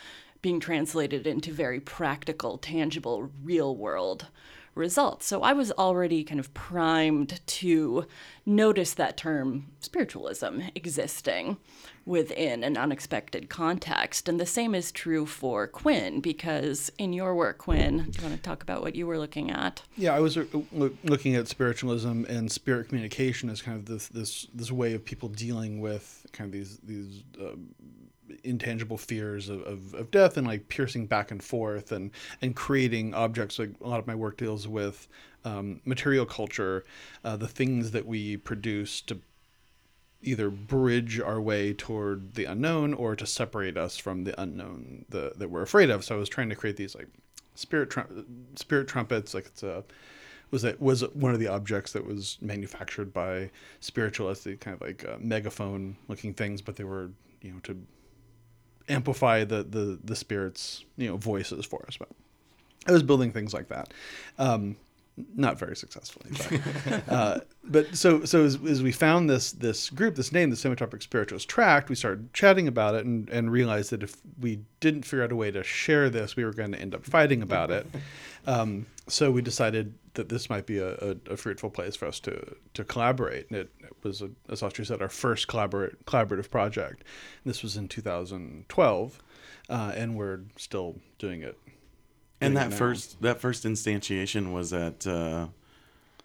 being 0.44 0.60
translated 0.60 1.26
into 1.26 1.52
very 1.52 1.80
practical, 1.80 2.60
tangible, 2.60 3.32
real 3.44 3.76
world 3.76 4.28
results. 4.76 5.26
So 5.26 5.42
I 5.42 5.54
was 5.54 5.72
already 5.72 6.24
kind 6.24 6.40
of 6.40 6.54
primed 6.54 7.42
to 7.46 8.06
notice 8.46 8.94
that 8.94 9.18
term 9.18 9.66
spiritualism 9.80 10.62
existing 10.76 11.58
within 12.06 12.64
an 12.64 12.78
unexpected 12.78 13.50
context. 13.50 14.28
And 14.28 14.40
the 14.40 14.46
same 14.46 14.74
is 14.74 14.92
true 14.92 15.26
for 15.26 15.68
Quinn, 15.68 16.20
because 16.20 16.92
in 16.98 17.14
your 17.14 17.36
work, 17.36 17.60
Quinn, 17.60 18.08
do 18.10 18.18
you 18.18 18.28
want 18.28 18.36
to 18.36 18.42
talk 18.42 18.64
about 18.64 18.82
what 18.82 18.96
you 18.96 19.06
were 19.06 19.20
looking 19.20 19.52
at? 19.52 19.84
Yeah, 19.98 20.16
I 20.16 20.20
was 20.20 20.38
uh, 20.38 20.46
looking 21.04 21.36
at 21.36 21.48
spiritualism 21.48 22.26
and 22.26 22.52
spirit 22.52 22.90
communication 22.90 23.50
as 23.50 23.62
kind 23.62 23.78
of 23.78 23.86
this 23.86 24.08
this 24.08 24.48
this 24.54 24.72
way 24.72 24.94
of 24.94 25.06
people 25.06 25.30
dealing 25.30 25.80
with 25.80 26.26
kind 26.32 26.48
of 26.48 26.52
these 26.52 26.80
these 26.84 27.24
um, 27.40 27.76
intangible 28.44 28.98
fears 28.98 29.50
of, 29.50 29.62
of, 29.64 29.94
of 29.94 30.10
death 30.10 30.38
and 30.38 30.48
like 30.48 30.70
piercing 30.70 31.06
back 31.06 31.32
and 31.32 31.44
forth 31.44 31.92
and 31.92 32.12
and 32.42 32.56
creating 32.56 33.14
objects. 33.14 33.60
Like 33.60 33.72
a 33.82 33.88
lot 33.88 34.00
of 34.00 34.08
my 34.08 34.16
work 34.16 34.38
deals 34.38 34.68
with 34.68 35.08
um, 35.44 35.82
material 35.86 36.26
culture, 36.26 36.86
uh, 37.24 37.36
the 37.38 37.48
things 37.48 37.92
that 37.92 38.06
we 38.06 38.38
produce 38.38 39.02
to 39.02 39.20
either 40.24 40.50
bridge 40.50 41.20
our 41.20 41.42
way 41.42 41.74
toward 41.74 42.36
the 42.36 42.46
unknown 42.46 42.94
or 42.94 43.16
to 43.16 43.26
separate 43.26 43.78
us 43.78 43.98
from 43.98 44.24
the 44.24 44.40
unknown 44.40 45.06
the, 45.10 45.34
that 45.38 45.50
we're 45.50 45.62
afraid 45.62 45.90
of. 45.90 46.04
So 46.04 46.16
I 46.16 46.20
was 46.20 46.30
trying 46.30 46.50
to 46.50 46.56
create 46.56 46.78
these 46.78 46.96
like 46.96 47.08
spirit 47.56 47.90
trum- 47.90 48.26
spirit 48.56 48.88
trumpets. 48.88 49.34
Like 49.34 49.48
it's 49.48 49.64
a 49.64 49.84
was 50.52 50.64
it 50.64 50.82
was 50.82 51.02
one 51.14 51.34
of 51.34 51.40
the 51.40 51.48
objects 51.48 51.94
that 51.94 52.06
was 52.06 52.38
manufactured 52.42 53.14
by 53.14 53.50
spiritualists. 53.80 54.44
They 54.44 54.56
kind 54.56 54.76
of 54.76 54.82
like 54.82 55.06
uh, 55.06 55.18
megaphone 55.20 55.96
looking 56.08 56.34
things, 56.34 56.62
but 56.62 56.76
they 56.76 56.84
were 56.84 57.10
you 57.42 57.54
know 57.54 57.60
to 57.64 57.78
amplify 58.90 59.44
the 59.44 59.64
the 59.64 60.00
the 60.04 60.16
spirits 60.16 60.84
you 60.98 61.08
know 61.08 61.18
voices 61.18 61.66
for 61.66 61.84
us. 61.88 61.98
But 61.98 62.10
I 62.88 62.92
was 62.92 63.04
building 63.04 63.32
things 63.32 63.54
like 63.54 63.70
that. 63.70 63.94
Um, 64.38 64.76
not 65.36 65.60
very 65.60 65.76
successfully, 65.76 66.32
but, 66.86 67.10
uh, 67.14 67.40
but 67.64 67.96
so 67.96 68.24
so 68.26 68.44
as, 68.44 68.58
as 68.66 68.82
we 68.82 68.92
found 68.92 69.30
this 69.30 69.52
this 69.52 69.90
group, 69.90 70.16
this 70.16 70.32
name, 70.32 70.50
the 70.50 70.56
Semitropic 70.56 71.04
Spiritualist 71.04 71.50
Tract, 71.50 71.90
we 71.90 71.96
started 71.96 72.34
chatting 72.34 72.68
about 72.68 72.96
it 72.96 73.06
and, 73.06 73.30
and 73.30 73.52
realized 73.52 73.92
that 73.92 74.04
if 74.04 74.16
we 74.40 74.62
didn't 74.80 75.04
figure 75.04 75.24
out 75.24 75.32
a 75.32 75.36
way 75.36 75.52
to 75.52 75.64
share 75.64 76.10
this, 76.10 76.36
we 76.36 76.46
were 76.46 76.54
going 76.54 76.72
to 76.72 76.80
end 76.80 76.96
up 76.96 77.06
fighting 77.06 77.42
about 77.42 77.72
it. 77.72 77.86
Um, 78.48 78.88
so 79.08 79.32
we 79.32 79.42
decided 79.42 79.94
that 80.14 80.30
this 80.30 80.50
might 80.50 80.66
be 80.66 80.80
a, 80.80 80.94
a, 80.96 81.16
a 81.32 81.38
fruitful 81.38 81.70
place 81.70 81.96
for 81.96 82.08
us 82.08 82.20
to 82.22 82.56
to 82.74 82.84
collaborate. 82.84 83.50
And 83.50 83.60
it, 83.60 83.72
it 83.80 83.94
was, 84.04 84.22
a, 84.22 84.30
as 84.50 84.62
Astri 84.62 84.86
said, 84.86 85.02
our 85.02 85.10
first 85.10 85.48
collaborate, 85.48 86.06
collaborative 86.06 86.50
project. 86.50 87.04
This 87.46 87.62
was 87.62 87.78
in 87.78 87.88
2012, 87.88 89.22
uh, 89.70 89.92
and 89.96 90.16
we're 90.16 90.40
still 90.58 90.96
doing 91.20 91.42
it 91.42 91.58
and 92.42 92.58
that 92.58 92.68
it 92.68 92.70
now. 92.72 92.76
first 92.78 93.22
that 93.22 93.40
first 93.40 93.64
instantiation 93.64 94.52
was 94.54 94.74
at 94.74 95.06
uh, 95.08 95.48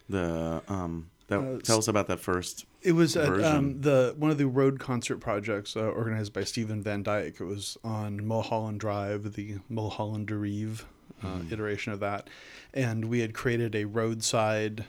the 0.09 0.63
um. 0.69 1.11
That, 1.29 1.41
Uh, 1.41 1.59
tell 1.59 1.79
us 1.79 1.89
about 1.89 2.07
that 2.07 2.21
first. 2.21 2.67
It 2.83 2.93
was 2.93 3.17
at 3.17 3.27
version. 3.29 3.45
um, 3.57 3.81
the 3.81 4.15
one 4.17 4.31
of 4.31 4.39
the 4.39 4.47
road 4.47 4.79
concert 4.79 5.19
projects 5.19 5.77
uh, 5.77 5.81
organized 5.81 6.33
by 6.33 6.45
Stephen 6.45 6.81
Van 6.83 7.03
Dyck. 7.03 7.41
It 7.41 7.45
was 7.45 7.77
on 7.83 8.25
Mulholland 8.25 8.79
Drive, 8.79 9.33
the 9.33 9.57
Mulholland 9.69 10.29
Derive 10.29 10.87
uh, 11.25 11.41
iteration 11.51 11.93
of 11.93 11.99
that, 11.99 12.29
and 12.73 13.07
we 13.07 13.21
had 13.21 13.35
created 13.35 13.75
a 13.75 13.87
roadside. 13.87 14.85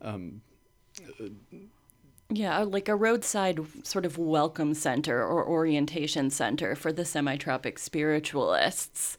Um, 0.00 0.40
Yeah, 2.30 2.60
like 2.60 2.88
a 2.88 2.96
roadside 2.96 3.60
sort 3.86 4.06
of 4.06 4.16
welcome 4.16 4.72
center 4.72 5.22
or 5.22 5.46
orientation 5.46 6.30
center 6.30 6.74
for 6.74 6.90
the 6.90 7.04
semi 7.04 7.36
tropic 7.36 7.78
spiritualists. 7.78 9.16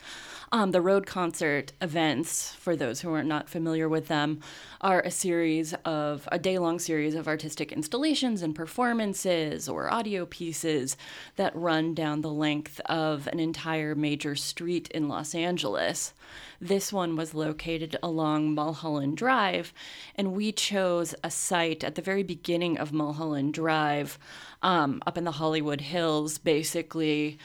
Um, 0.56 0.72
the 0.72 0.80
road 0.80 1.06
concert 1.06 1.74
events, 1.82 2.54
for 2.54 2.78
those 2.78 3.02
who 3.02 3.14
are 3.14 3.26
not 3.26 3.50
familiar 3.50 3.90
with 3.90 4.08
them, 4.08 4.40
are 4.80 5.02
a 5.02 5.12
series 5.12 5.74
of 5.84 6.30
a 6.32 6.40
day 6.40 6.58
long 6.60 6.80
series 6.80 7.14
of 7.14 7.28
artistic 7.28 7.74
installations 7.74 8.42
and 8.42 8.56
performances 8.56 9.68
or 9.68 9.92
audio 9.92 10.26
pieces 10.26 10.96
that 11.36 11.54
run 11.58 11.94
down 11.94 12.22
the 12.22 12.32
length 12.32 12.80
of 12.86 13.28
an 13.28 13.40
entire 13.42 13.96
major 13.96 14.34
street 14.34 14.88
in 14.92 15.10
Los 15.10 15.36
Angeles. 15.36 16.14
This 16.62 16.94
one 16.94 17.18
was 17.18 17.34
located 17.34 17.98
along 18.02 18.56
Mulholland 18.56 19.18
Drive, 19.18 19.74
and 20.16 20.32
we 20.32 20.54
chose 20.54 21.14
a 21.22 21.30
site 21.30 21.84
at 21.84 21.96
the 21.96 22.02
very 22.02 22.24
beginning 22.24 22.78
of 22.78 22.94
Mulholland 22.94 23.54
Drive, 23.54 24.18
um, 24.62 25.02
up 25.06 25.18
in 25.18 25.26
the 25.26 25.32
Hollywood 25.32 25.82
Hills, 25.82 26.38
basically. 26.38 27.40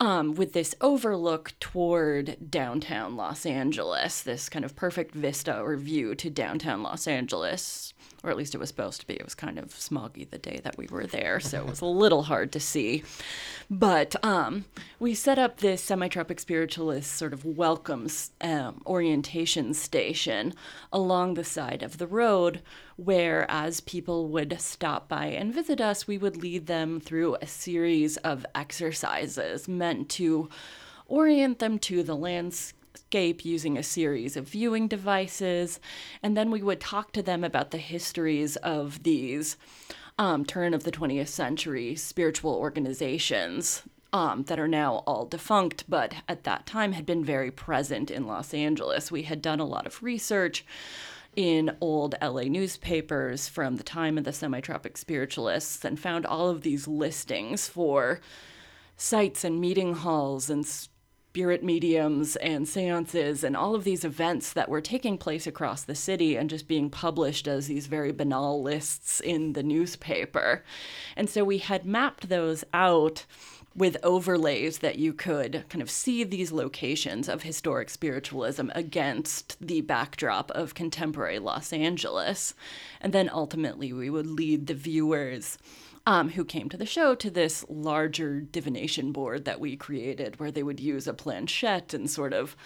Um, 0.00 0.36
with 0.36 0.52
this 0.52 0.76
overlook 0.80 1.54
toward 1.58 2.36
downtown 2.50 3.16
Los 3.16 3.44
Angeles, 3.44 4.22
this 4.22 4.48
kind 4.48 4.64
of 4.64 4.76
perfect 4.76 5.12
vista 5.12 5.58
or 5.60 5.76
view 5.76 6.14
to 6.14 6.30
downtown 6.30 6.84
Los 6.84 7.08
Angeles, 7.08 7.92
or 8.22 8.30
at 8.30 8.36
least 8.36 8.54
it 8.54 8.58
was 8.58 8.68
supposed 8.68 9.00
to 9.00 9.06
be. 9.08 9.14
It 9.14 9.24
was 9.24 9.34
kind 9.34 9.58
of 9.58 9.70
smoggy 9.70 10.28
the 10.28 10.38
day 10.38 10.60
that 10.62 10.78
we 10.78 10.86
were 10.86 11.06
there, 11.06 11.40
so 11.40 11.58
it 11.58 11.66
was 11.66 11.80
a 11.80 11.86
little 11.86 12.22
hard 12.22 12.52
to 12.52 12.60
see. 12.60 13.02
But 13.68 14.14
um, 14.24 14.66
we 15.00 15.14
set 15.14 15.38
up 15.38 15.58
this 15.58 15.82
semi-tropic 15.82 16.38
spiritualist 16.38 17.12
sort 17.12 17.32
of 17.32 17.44
welcomes 17.44 18.30
um, 18.40 18.82
orientation 18.86 19.74
station 19.74 20.54
along 20.92 21.34
the 21.34 21.44
side 21.44 21.82
of 21.82 21.98
the 21.98 22.06
road, 22.06 22.62
where 22.98 23.48
as 23.48 23.80
people 23.80 24.26
would 24.26 24.60
stop 24.60 25.08
by 25.08 25.26
and 25.26 25.54
visit 25.54 25.80
us, 25.80 26.08
we 26.08 26.18
would 26.18 26.36
lead 26.36 26.66
them 26.66 26.98
through 26.98 27.36
a 27.40 27.46
series 27.46 28.16
of 28.18 28.44
exercises 28.56 29.68
meant 29.68 30.08
to 30.08 30.48
orient 31.06 31.60
them 31.60 31.78
to 31.78 32.02
the 32.02 32.16
landscape 32.16 33.44
using 33.44 33.78
a 33.78 33.84
series 33.84 34.36
of 34.36 34.48
viewing 34.48 34.88
devices, 34.88 35.78
and 36.24 36.36
then 36.36 36.50
we 36.50 36.60
would 36.60 36.80
talk 36.80 37.12
to 37.12 37.22
them 37.22 37.44
about 37.44 37.70
the 37.70 37.78
histories 37.78 38.56
of 38.56 39.04
these 39.04 39.56
um, 40.18 40.44
turn 40.44 40.74
of 40.74 40.82
the 40.82 40.90
20th 40.90 41.28
century 41.28 41.94
spiritual 41.94 42.52
organizations 42.52 43.84
um, 44.12 44.42
that 44.44 44.58
are 44.58 44.66
now 44.66 45.04
all 45.06 45.24
defunct, 45.24 45.84
but 45.88 46.14
at 46.28 46.42
that 46.42 46.66
time 46.66 46.92
had 46.92 47.06
been 47.06 47.24
very 47.24 47.52
present 47.52 48.10
in 48.10 48.26
Los 48.26 48.52
Angeles. 48.52 49.12
We 49.12 49.22
had 49.22 49.40
done 49.40 49.60
a 49.60 49.64
lot 49.64 49.86
of 49.86 50.02
research 50.02 50.64
in 51.38 51.70
old 51.80 52.16
LA 52.20 52.42
newspapers 52.42 53.46
from 53.46 53.76
the 53.76 53.84
time 53.84 54.18
of 54.18 54.24
the 54.24 54.32
semi-tropic 54.32 54.96
spiritualists 54.96 55.84
and 55.84 56.00
found 56.00 56.26
all 56.26 56.50
of 56.50 56.62
these 56.62 56.88
listings 56.88 57.68
for 57.68 58.20
sites 58.96 59.44
and 59.44 59.60
meeting 59.60 59.94
halls 59.94 60.50
and 60.50 60.66
spirit 60.66 61.62
mediums 61.62 62.34
and 62.34 62.66
seances 62.66 63.44
and 63.44 63.56
all 63.56 63.76
of 63.76 63.84
these 63.84 64.04
events 64.04 64.52
that 64.52 64.68
were 64.68 64.80
taking 64.80 65.16
place 65.16 65.46
across 65.46 65.84
the 65.84 65.94
city 65.94 66.34
and 66.34 66.50
just 66.50 66.66
being 66.66 66.90
published 66.90 67.46
as 67.46 67.68
these 67.68 67.86
very 67.86 68.10
banal 68.10 68.60
lists 68.60 69.20
in 69.20 69.52
the 69.52 69.62
newspaper. 69.62 70.64
And 71.14 71.30
so 71.30 71.44
we 71.44 71.58
had 71.58 71.86
mapped 71.86 72.28
those 72.28 72.64
out 72.74 73.26
with 73.78 73.96
overlays 74.02 74.78
that 74.78 74.98
you 74.98 75.12
could 75.12 75.64
kind 75.68 75.80
of 75.80 75.90
see 75.90 76.24
these 76.24 76.50
locations 76.50 77.28
of 77.28 77.42
historic 77.42 77.88
spiritualism 77.88 78.70
against 78.74 79.56
the 79.64 79.80
backdrop 79.82 80.50
of 80.50 80.74
contemporary 80.74 81.38
Los 81.38 81.72
Angeles. 81.72 82.54
And 83.00 83.12
then 83.12 83.30
ultimately, 83.32 83.92
we 83.92 84.10
would 84.10 84.26
lead 84.26 84.66
the 84.66 84.74
viewers. 84.74 85.56
Um, 86.06 86.30
who 86.30 86.44
came 86.46 86.70
to 86.70 86.78
the 86.78 86.86
show 86.86 87.14
to 87.16 87.30
this 87.30 87.66
larger 87.68 88.40
divination 88.40 89.12
board 89.12 89.44
that 89.44 89.60
we 89.60 89.76
created, 89.76 90.40
where 90.40 90.50
they 90.50 90.62
would 90.62 90.80
use 90.80 91.06
a 91.06 91.12
planchette 91.12 91.92
and 91.92 92.08
sort 92.08 92.32
of 92.32 92.56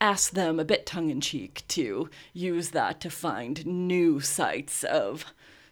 ask 0.00 0.32
them 0.32 0.58
a 0.58 0.64
bit 0.64 0.86
tongue 0.86 1.08
in 1.08 1.20
cheek 1.20 1.62
to 1.68 2.10
use 2.32 2.70
that 2.70 3.00
to 3.02 3.10
find 3.10 3.64
new 3.64 4.18
sites 4.18 4.82
of 4.82 5.24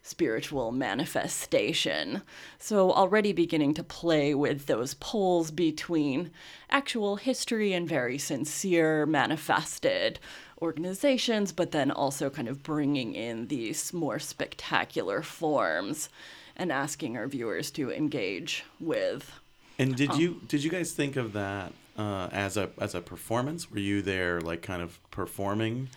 spiritual 0.09 0.73
manifestation. 0.73 2.23
So, 2.59 2.93
already 2.93 3.33
beginning 3.33 3.75
to 3.75 3.83
play 3.83 4.35
with 4.35 4.67
those 4.67 4.95
poles 4.95 5.51
between 5.51 6.31
actual 6.71 7.17
history 7.17 7.73
and 7.73 7.89
very 7.89 8.19
sincere 8.19 9.07
manifested 9.07 10.19
organizations, 10.61 11.53
but 11.53 11.73
then 11.73 11.91
also 11.91 12.31
kind 12.31 12.49
of 12.49 12.63
bringing 12.63 13.15
in 13.15 13.47
these 13.49 13.93
more 13.93 14.19
spectacular 14.19 15.23
forms 15.23 16.09
and 16.57 16.73
asking 16.73 17.17
our 17.17 17.29
viewers 17.29 17.71
to 17.71 17.93
engage 17.93 18.65
with. 18.81 19.33
And 19.79 19.95
did 19.95 20.17
you 20.17 20.41
did 20.49 20.65
you 20.65 20.71
guys 20.71 20.93
think 20.93 21.17
of 21.17 21.33
that 21.35 21.73
uh, 21.97 22.29
as 22.33 22.57
a 22.57 22.71
as 22.81 22.95
a 22.95 23.01
performance? 23.01 23.71
Were 23.71 23.79
you 23.79 24.03
there 24.03 24.41
like 24.41 24.61
kind 24.63 24.83
of 24.83 24.99
performing, 25.13 25.89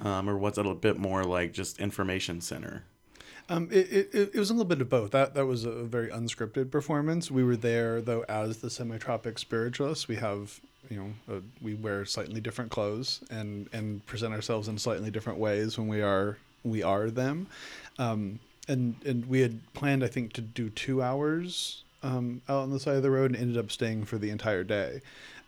um, 0.00 0.28
or 0.28 0.36
was 0.36 0.58
it 0.58 0.66
a 0.66 0.74
bit 0.74 0.98
more 0.98 1.24
like 1.24 1.52
just 1.52 1.80
information 1.80 2.42
center? 2.42 2.84
Um, 3.48 3.68
it, 3.70 3.90
it, 3.90 4.30
it 4.34 4.38
was 4.38 4.50
a 4.50 4.54
little 4.54 4.68
bit 4.68 4.80
of 4.80 4.88
both. 4.88 5.10
That 5.10 5.34
that 5.34 5.46
was 5.46 5.64
a 5.64 5.84
very 5.84 6.08
unscripted 6.08 6.70
performance. 6.70 7.30
We 7.30 7.44
were 7.44 7.56
there 7.56 8.00
though 8.00 8.24
as 8.28 8.58
the 8.58 8.70
semi-tropic 8.70 9.38
spiritualists. 9.38 10.08
We 10.08 10.16
have 10.16 10.60
you 10.88 10.96
know 10.96 11.36
uh, 11.36 11.40
we 11.60 11.74
wear 11.74 12.04
slightly 12.04 12.40
different 12.40 12.70
clothes 12.70 13.20
and 13.30 13.68
and 13.72 14.04
present 14.06 14.32
ourselves 14.34 14.68
in 14.68 14.78
slightly 14.78 15.10
different 15.10 15.38
ways 15.38 15.78
when 15.78 15.88
we 15.88 16.02
are 16.02 16.38
we 16.64 16.82
are 16.82 17.10
them. 17.10 17.46
Um, 17.98 18.38
and 18.68 18.94
and 19.04 19.26
we 19.26 19.40
had 19.40 19.60
planned 19.74 20.04
I 20.04 20.08
think 20.08 20.32
to 20.34 20.40
do 20.40 20.70
two 20.70 21.02
hours 21.02 21.82
um, 22.02 22.42
out 22.48 22.62
on 22.62 22.70
the 22.70 22.80
side 22.80 22.96
of 22.96 23.02
the 23.02 23.10
road 23.10 23.32
and 23.32 23.40
ended 23.40 23.58
up 23.58 23.70
staying 23.70 24.04
for 24.04 24.18
the 24.18 24.30
entire 24.30 24.64
day 24.64 25.00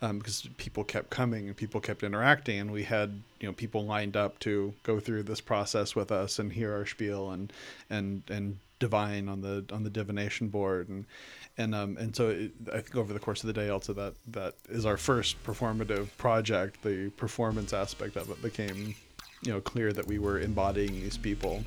um, 0.05 0.19
because 0.19 0.49
people 0.59 0.85
kept 0.85 1.11
coming 1.11 1.49
and 1.49 1.57
people 1.57 1.81
kept 1.81 2.03
interacting 2.03 2.59
and 2.59 2.71
we 2.71 2.83
had 2.83 3.23
you 3.41 3.49
know 3.49 3.53
people 3.53 3.85
lined 3.85 4.17
up 4.17 4.39
to 4.41 4.75
go 4.83 5.01
through 5.01 5.23
this 5.23 5.41
process 5.41 5.97
with 5.97 6.13
us 6.13 6.39
and 6.39 6.53
hear 6.53 6.73
our 6.75 6.87
spiel 6.87 7.31
and 7.31 7.53
and 7.89 8.23
and 8.29 8.59
divine 8.81 9.29
on 9.29 9.41
the 9.41 9.65
on 9.73 9.83
the 9.83 9.91
divination 9.91 10.49
board. 10.49 10.89
And 10.89 11.07
and 11.57 11.75
um 11.75 11.97
and 11.97 12.15
so 12.15 12.29
it, 12.29 12.53
I 12.69 12.81
think 12.81 12.97
over 12.97 13.13
the 13.13 13.19
course 13.19 13.43
of 13.43 13.47
the 13.47 13.53
day 13.53 13.71
also 13.71 13.93
that 13.95 14.15
that 14.29 14.55
is 14.69 14.85
our 14.85 14.97
first 14.97 15.43
performative 15.45 16.09
project 16.19 16.83
the 16.83 17.11
performance 17.17 17.73
aspect 17.73 18.17
of 18.17 18.29
it 18.31 18.43
became 18.43 18.95
you 19.43 19.53
know 19.53 19.61
clear 19.61 19.93
that 19.93 20.07
we 20.07 20.19
were 20.19 20.39
embodying 20.41 20.95
these 20.95 21.17
people 21.17 21.65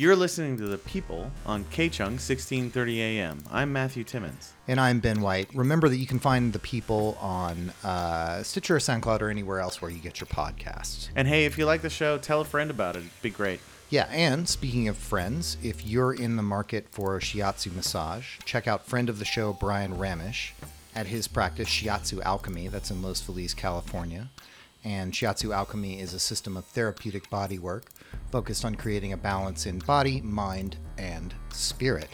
You're 0.00 0.16
listening 0.16 0.56
to 0.56 0.66
The 0.66 0.78
People 0.78 1.30
on 1.44 1.64
KCHUNG 1.64 2.12
1630 2.12 3.02
AM. 3.02 3.44
I'm 3.52 3.70
Matthew 3.70 4.02
Timmons. 4.02 4.54
And 4.66 4.80
I'm 4.80 4.98
Ben 4.98 5.20
White. 5.20 5.54
Remember 5.54 5.90
that 5.90 5.98
you 5.98 6.06
can 6.06 6.18
find 6.18 6.54
the 6.54 6.58
people 6.58 7.18
on 7.20 7.70
uh, 7.84 8.42
Stitcher 8.42 8.76
or 8.76 8.78
SoundCloud 8.78 9.20
or 9.20 9.28
anywhere 9.28 9.60
else 9.60 9.82
where 9.82 9.90
you 9.90 9.98
get 9.98 10.18
your 10.18 10.26
podcasts. 10.28 11.10
And 11.14 11.28
hey, 11.28 11.44
if 11.44 11.58
you 11.58 11.66
like 11.66 11.82
the 11.82 11.90
show, 11.90 12.16
tell 12.16 12.40
a 12.40 12.46
friend 12.46 12.70
about 12.70 12.96
it. 12.96 13.00
It'd 13.00 13.10
be 13.20 13.28
great. 13.28 13.60
Yeah, 13.90 14.08
and 14.10 14.48
speaking 14.48 14.88
of 14.88 14.96
friends, 14.96 15.58
if 15.62 15.86
you're 15.86 16.14
in 16.14 16.36
the 16.36 16.42
market 16.42 16.86
for 16.90 17.18
a 17.18 17.20
shiatsu 17.20 17.76
massage, 17.76 18.38
check 18.46 18.66
out 18.66 18.86
friend 18.86 19.10
of 19.10 19.18
the 19.18 19.26
show 19.26 19.52
Brian 19.52 19.98
Ramish 19.98 20.52
at 20.96 21.08
his 21.08 21.28
practice 21.28 21.68
Shiatsu 21.68 22.22
Alchemy. 22.22 22.68
That's 22.68 22.90
in 22.90 23.02
Los 23.02 23.20
Feliz, 23.20 23.52
California. 23.52 24.30
And 24.82 25.12
Shiatsu 25.12 25.54
Alchemy 25.54 26.00
is 26.00 26.14
a 26.14 26.18
system 26.18 26.56
of 26.56 26.64
therapeutic 26.64 27.28
body 27.28 27.58
work 27.58 27.84
focused 28.30 28.64
on 28.64 28.74
creating 28.74 29.12
a 29.12 29.16
balance 29.16 29.66
in 29.66 29.78
body, 29.80 30.20
mind, 30.20 30.76
and 30.98 31.34
spirit. 31.50 32.08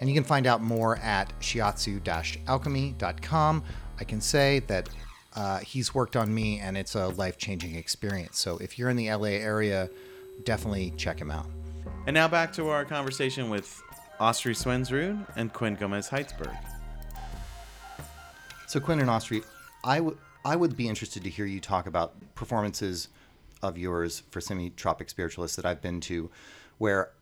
And 0.00 0.08
you 0.08 0.14
can 0.14 0.24
find 0.24 0.46
out 0.46 0.62
more 0.62 0.96
at 0.98 1.32
shiatsu 1.40 2.00
alchemy.com. 2.46 3.64
I 3.98 4.04
can 4.04 4.20
say 4.20 4.60
that 4.60 4.88
uh, 5.34 5.58
he's 5.58 5.94
worked 5.94 6.16
on 6.16 6.32
me 6.32 6.60
and 6.60 6.76
it's 6.76 6.94
a 6.94 7.08
life 7.08 7.36
changing 7.36 7.74
experience. 7.74 8.38
So 8.38 8.58
if 8.58 8.78
you're 8.78 8.90
in 8.90 8.96
the 8.96 9.12
LA 9.12 9.28
area, 9.28 9.90
definitely 10.44 10.92
check 10.96 11.20
him 11.20 11.30
out. 11.30 11.46
And 12.06 12.14
now 12.14 12.28
back 12.28 12.52
to 12.54 12.68
our 12.68 12.84
conversation 12.84 13.50
with 13.50 13.82
Astri 14.20 14.52
Swendsrud 14.52 15.26
and 15.36 15.52
Quinn 15.52 15.74
Gomez 15.74 16.08
Heitzeberg. 16.08 16.56
So, 18.66 18.80
Quinn 18.80 19.00
and 19.00 19.08
Astri, 19.08 19.44
I 19.84 20.00
would 20.00 20.18
I 20.44 20.56
would 20.56 20.76
be 20.76 20.88
interested 20.88 21.24
to 21.24 21.30
hear 21.30 21.46
you 21.46 21.60
talk 21.60 21.86
about 21.86 22.14
performances 22.34 23.08
of 23.62 23.78
yours 23.78 24.22
for 24.30 24.40
semi-tropic 24.40 25.10
spiritualists 25.10 25.56
that 25.56 25.66
I've 25.66 25.82
been 25.82 26.00
to, 26.02 26.30
where 26.78 27.12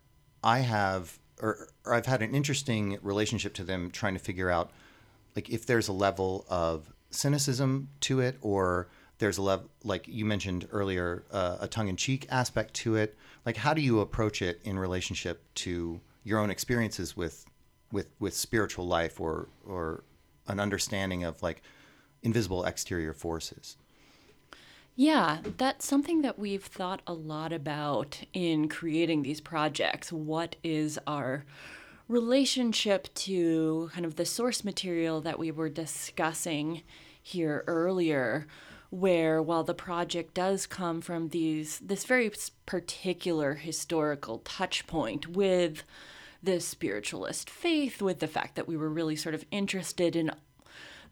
I 0.43 0.61
have 0.61 1.19
or, 1.41 1.69
or 1.85 1.95
I've 1.95 2.07
had 2.07 2.23
an 2.23 2.35
interesting 2.35 2.99
relationship 3.03 3.55
to 3.55 3.65
them, 3.65 3.91
trying 3.91 4.15
to 4.15 4.21
figure 4.21 4.51
out 4.51 4.71
like 5.35 5.51
if 5.51 5.67
there's 5.67 5.89
a 5.89 5.93
level 5.93 6.47
of 6.49 6.93
cynicism 7.11 7.89
to 8.01 8.21
it 8.21 8.37
or 8.41 8.89
there's 9.19 9.39
a 9.39 9.43
level 9.43 9.69
like 9.85 10.07
you 10.09 10.25
mentioned 10.25 10.69
earlier 10.73 11.25
uh, 11.31 11.59
a 11.61 11.69
tongue-in-cheek 11.69 12.27
aspect 12.31 12.75
to 12.75 12.97
it. 12.97 13.17
Like 13.45 13.57
how 13.57 13.75
do 13.75 13.81
you 13.81 14.01
approach 14.01 14.43
it 14.43 14.61
in 14.65 14.79
relationship 14.79 15.43
to 15.57 16.01
your 16.25 16.39
own 16.39 16.51
experiences 16.51 17.17
with 17.17 17.45
with 17.93 18.09
with 18.19 18.35
spiritual 18.35 18.87
life 18.87 19.21
or 19.21 19.49
or 19.67 20.05
an 20.49 20.61
understanding 20.61 21.25
of 21.25 21.43
like 21.43 21.63
invisible 22.23 22.65
exterior 22.65 23.13
forces 23.13 23.77
yeah, 24.97 25.41
that's 25.59 25.87
something 25.87 26.23
that 26.23 26.39
we've 26.39 26.65
thought 26.65 27.03
a 27.07 27.13
lot 27.13 27.53
about 27.53 28.23
in 28.33 28.67
creating 28.67 29.23
these 29.23 29.43
projects. 29.43 30.11
What 30.11 30.57
is 30.65 30.99
our 31.07 31.45
relationship 32.09 33.13
to 33.15 33.91
kind 33.93 34.07
of 34.07 34.17
the 34.17 34.25
source 34.25 34.65
material 34.65 35.21
that 35.21 35.39
we 35.39 35.51
were 35.51 35.69
discussing 35.69 36.83
here 37.23 37.63
earlier? 37.67 38.47
Where 38.89 39.43
while 39.43 39.65
the 39.65 39.75
project 39.75 40.33
does 40.33 40.67
come 40.67 41.03
from 41.03 41.29
these 41.29 41.81
this 41.81 42.05
very 42.05 42.31
particular 42.65 43.55
historical 43.55 44.39
touch 44.39 44.87
point 44.87 45.29
with 45.29 45.83
the 46.43 46.61
spiritualist 46.61 47.51
faith, 47.51 48.01
with 48.01 48.21
the 48.21 48.29
fact 48.29 48.55
that 48.55 48.69
we 48.69 48.77
were 48.77 48.89
really 48.89 49.17
sort 49.17 49.35
of 49.35 49.45
interested 49.51 50.17
in 50.17 50.31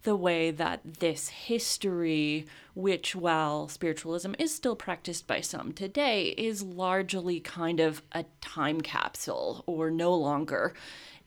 the 0.05 0.17
way 0.17 0.51
that 0.51 1.01
this 1.01 1.29
history, 1.29 2.47
which 2.75 3.17
while 3.17 3.69
spiritualism 3.69 4.35
is 4.39 4.55
still 4.55 4.77
practiced 4.77 5.27
by 5.27 5.41
some 5.41 5.73
today, 5.73 6.29
is 6.39 6.63
largely 6.63 7.41
kind 7.41 7.81
of 7.81 8.03
a 8.13 8.25
time 8.41 8.81
capsule 8.81 9.65
or 9.67 9.91
no 9.91 10.15
longer 10.15 10.75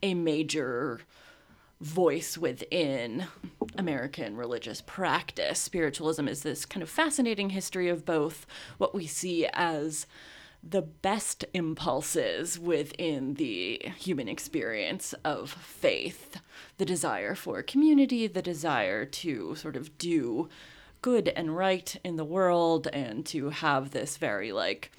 a 0.02 0.14
major 0.14 1.00
voice 1.80 2.36
within 2.38 3.26
American 3.76 4.36
religious 4.36 4.80
practice. 4.80 5.58
Spiritualism 5.58 6.26
is 6.26 6.42
this 6.42 6.64
kind 6.64 6.82
of 6.82 6.88
fascinating 6.88 7.50
history 7.50 7.88
of 7.88 8.04
both 8.04 8.46
what 8.78 8.94
we 8.94 9.06
see 9.06 9.46
as 9.52 10.06
the 10.70 10.82
best 10.82 11.44
impulses 11.54 12.58
within 12.58 13.34
the 13.34 13.80
human 13.96 14.28
experience 14.28 15.14
of 15.24 15.50
faith 15.50 16.40
the 16.78 16.84
desire 16.84 17.34
for 17.34 17.62
community, 17.62 18.26
the 18.26 18.42
desire 18.42 19.04
to 19.04 19.54
sort 19.56 19.76
of 19.76 19.96
do 19.98 20.48
good 21.02 21.28
and 21.28 21.56
right 21.56 21.96
in 22.04 22.16
the 22.16 22.24
world, 22.24 22.86
and 22.92 23.24
to 23.26 23.50
have 23.50 23.90
this 23.90 24.16
very 24.16 24.52
like 24.52 24.92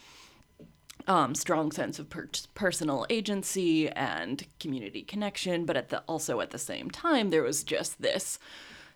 um, 1.07 1.33
strong 1.33 1.71
sense 1.71 1.97
of 1.99 2.09
per- 2.09 2.29
personal 2.53 3.05
agency 3.09 3.89
and 3.89 4.45
community 4.59 5.01
connection. 5.01 5.65
But 5.65 5.77
at 5.77 5.89
the 5.89 5.99
also 6.01 6.41
at 6.41 6.51
the 6.51 6.59
same 6.59 6.91
time, 6.91 7.29
there 7.29 7.43
was 7.43 7.63
just 7.63 8.01
this 8.01 8.39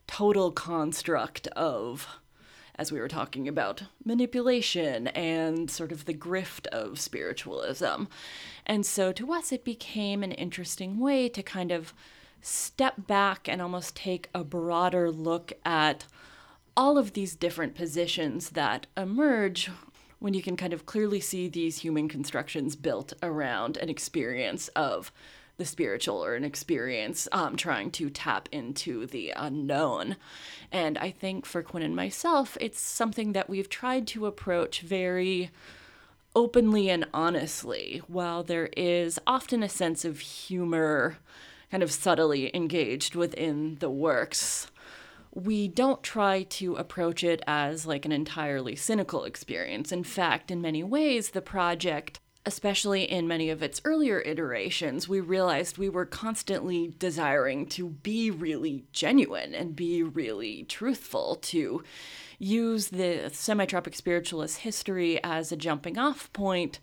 total 0.07 0.51
construct 0.51 1.47
of 1.47 2.07
as 2.75 2.91
we 2.91 2.99
were 2.99 3.07
talking 3.07 3.47
about 3.47 3.83
manipulation 4.03 5.07
and 5.07 5.69
sort 5.69 5.91
of 5.91 6.05
the 6.05 6.13
grift 6.13 6.67
of 6.67 6.99
spiritualism. 6.99 8.05
And 8.65 8.86
so 8.86 9.12
to 9.12 9.31
us, 9.31 9.51
it 9.51 9.63
became 9.63 10.23
an 10.23 10.31
interesting 10.31 10.99
way 10.99 11.29
to 11.29 11.43
kind 11.43 11.71
of 11.71 11.93
step 12.41 13.07
back 13.07 13.47
and 13.47 13.62
almost 13.62 13.95
take 13.95 14.29
a 14.33 14.43
broader 14.43 15.09
look 15.12 15.53
at 15.63 16.05
all 16.75 16.97
of 16.97 17.13
these 17.13 17.36
different 17.36 17.75
positions 17.75 18.51
that 18.51 18.88
emerge 18.97 19.69
when 20.19 20.33
you 20.33 20.41
can 20.41 20.55
kind 20.55 20.73
of 20.73 20.86
clearly 20.86 21.19
see 21.19 21.47
these 21.47 21.79
human 21.79 22.07
constructions 22.07 22.75
built 22.75 23.13
around 23.21 23.77
an 23.77 23.89
experience 23.89 24.69
of 24.69 25.12
the 25.63 25.69
spiritual 25.69 26.21
or 26.21 26.36
an 26.36 26.43
experience 26.43 27.26
um, 27.32 27.56
trying 27.56 27.89
to 27.89 28.10
tap 28.10 28.49
into 28.52 29.06
the 29.06 29.32
unknown. 29.34 30.17
And 30.73 30.97
I 30.97 31.10
think 31.10 31.45
for 31.45 31.63
Quinn 31.63 31.84
and 31.84 31.95
myself, 31.95 32.58
it's 32.60 32.82
something 32.82 33.32
that 33.32 33.49
we've 33.49 33.69
tried 33.69 34.06
to 34.08 34.26
approach 34.26 34.82
very 34.82 35.52
openly 36.36 36.89
and 36.89 37.06
honestly, 37.13 38.02
while 38.08 38.43
there 38.43 38.69
is 38.76 39.19
often 39.26 39.63
a 39.63 39.69
sense 39.69 40.04
of 40.04 40.19
humor 40.19 41.19
kind 41.71 41.82
of 41.82 41.93
subtly 41.93 42.54
engaged 42.54 43.15
within 43.15 43.78
the 43.80 43.89
works 43.89 44.67
we 45.36 45.67
don't 45.67 46.04
try 46.04 46.43
to 46.43 46.76
approach 46.76 47.23
it 47.23 47.41
as 47.47 47.88
like 47.88 48.06
an 48.06 48.12
entirely 48.12 48.76
cynical 48.76 49.23
experience. 49.23 49.91
In 49.91 50.04
fact, 50.04 50.52
in 50.52 50.62
many 50.62 50.84
ways, 50.84 51.32
the 51.32 51.41
project, 51.41 52.19
especially 52.45 53.03
in 53.03 53.27
many 53.27 53.49
of 53.49 53.63
its 53.63 53.82
earlier 53.86 54.21
iterations, 54.21 55.08
we 55.08 55.19
realized 55.19 55.77
we 55.77 55.89
were 55.89 56.06
constantly 56.06 56.93
desiring 56.99 57.65
to 57.67 57.89
be 57.89 58.29
really 58.29 58.84
genuine 58.91 59.53
and 59.56 59.75
be 59.75 60.03
really 60.03 60.63
truthful, 60.63 61.36
to 61.36 61.84
use 62.39 62.89
the 62.89 63.29
semi-tropic 63.32 63.95
spiritualist 63.95 64.60
history 64.60 65.23
as 65.23 65.51
a 65.51 65.58
jumping 65.58 65.97
off 65.97 66.32
point 66.34 66.79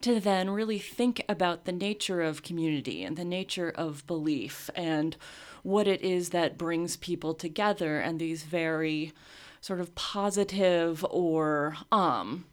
to 0.00 0.18
then 0.18 0.50
really 0.50 0.78
think 0.78 1.22
about 1.28 1.64
the 1.64 1.72
nature 1.72 2.20
of 2.20 2.42
community 2.42 3.04
and 3.04 3.16
the 3.16 3.24
nature 3.24 3.70
of 3.70 4.06
belief 4.06 4.68
and 4.74 5.16
what 5.62 5.86
it 5.86 6.02
is 6.02 6.30
that 6.30 6.58
brings 6.58 6.96
people 6.96 7.32
together 7.32 8.00
and 8.00 8.18
these 8.18 8.42
very 8.42 9.12
sort 9.60 9.80
of 9.80 9.94
positive 9.94 11.06
or 11.08 11.76
um, 11.90 12.44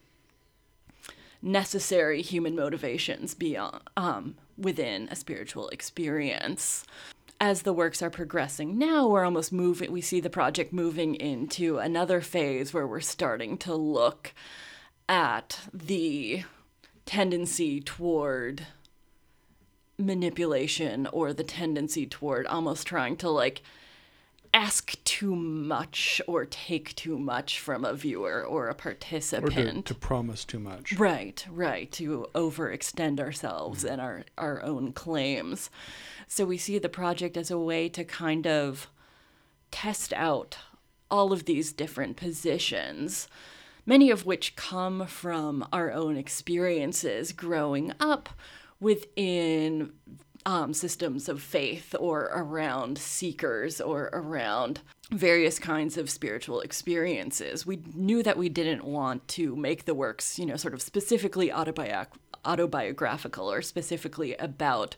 necessary 1.42 2.22
human 2.22 2.56
motivations 2.56 3.34
beyond 3.34 3.82
um, 3.98 4.36
within 4.58 5.08
a 5.10 5.16
spiritual 5.16 5.70
experience. 5.70 6.86
As 7.40 7.64
the 7.64 7.74
works 7.74 8.04
are 8.04 8.12
progressing 8.12 8.78
now, 8.78 9.08
we're 9.08 9.26
almost 9.26 9.52
moving, 9.52 9.92
we 9.92 10.02
see 10.02 10.20
the 10.20 10.30
project 10.30 10.72
moving 10.72 11.16
into 11.16 11.80
another 11.80 12.22
phase 12.22 12.74
where 12.74 12.86
we're 12.86 13.00
starting 13.00 13.58
to 13.60 13.74
look 13.74 14.34
at 15.10 15.60
the 15.74 16.44
tendency 17.06 17.82
toward 17.82 18.68
manipulation 19.98 21.08
or 21.08 21.34
the 21.34 21.44
tendency 21.44 22.06
toward 22.06 22.46
almost 22.48 22.86
trying 22.86 23.18
to 23.18 23.30
like 23.30 23.64
ask 24.54 25.02
too 25.04 25.36
much 25.36 26.22
or 26.28 26.46
take 26.46 26.96
too 26.96 27.18
much 27.18 27.60
from 27.60 27.86
a 27.86 27.94
viewer 27.94 28.44
or 28.44 28.68
a 28.68 28.76
participant. 28.76 29.58
Or 29.58 29.72
to, 29.72 29.82
to 29.82 29.96
promise 29.96 30.44
too 30.44 30.60
much. 30.60 30.94
Right, 30.94 31.46
right. 31.50 31.92
To 31.94 32.28
overextend 32.36 33.20
ourselves 33.20 33.84
mm-hmm. 33.84 33.94
and 33.94 34.02
our, 34.02 34.24
our 34.38 34.62
own 34.64 34.94
claims. 34.94 35.70
So 36.28 36.46
we 36.46 36.58
see 36.58 36.80
the 36.80 36.90
project 36.90 37.38
as 37.38 37.52
a 37.52 37.58
way 37.58 37.90
to 37.90 38.04
kind 38.04 38.46
of 38.46 38.90
test 39.72 40.14
out 40.14 40.58
all 41.10 41.34
of 41.34 41.46
these 41.46 41.74
different 41.74 42.18
positions, 42.18 43.28
many 43.86 44.10
of 44.10 44.26
which 44.26 44.56
come 44.56 45.06
from 45.08 45.68
our 45.72 45.92
own 45.92 46.18
experiences 46.18 47.32
growing 47.32 47.94
up 48.00 48.30
within 48.80 49.92
um, 50.46 50.74
systems 50.74 51.30
of 51.30 51.42
faith 51.42 51.96
or 52.00 52.30
around 52.34 52.98
seekers 52.98 53.80
or 53.80 54.10
around 54.14 54.82
various 55.12 55.60
kinds 55.60 55.98
of 55.98 56.10
spiritual 56.10 56.62
experiences. 56.62 57.66
We 57.66 57.82
knew 57.94 58.24
that 58.24 58.38
we 58.38 58.50
didn't 58.50 58.84
want 58.84 59.28
to 59.30 59.56
make 59.56 59.86
the 59.86 59.94
works, 59.94 60.40
you 60.40 60.46
know, 60.46 60.56
sort 60.56 60.74
of 60.74 60.82
specifically 60.82 61.50
autobi- 61.50 62.08
autobiographical 62.46 63.52
or 63.52 63.62
specifically 63.62 64.36
about 64.36 64.96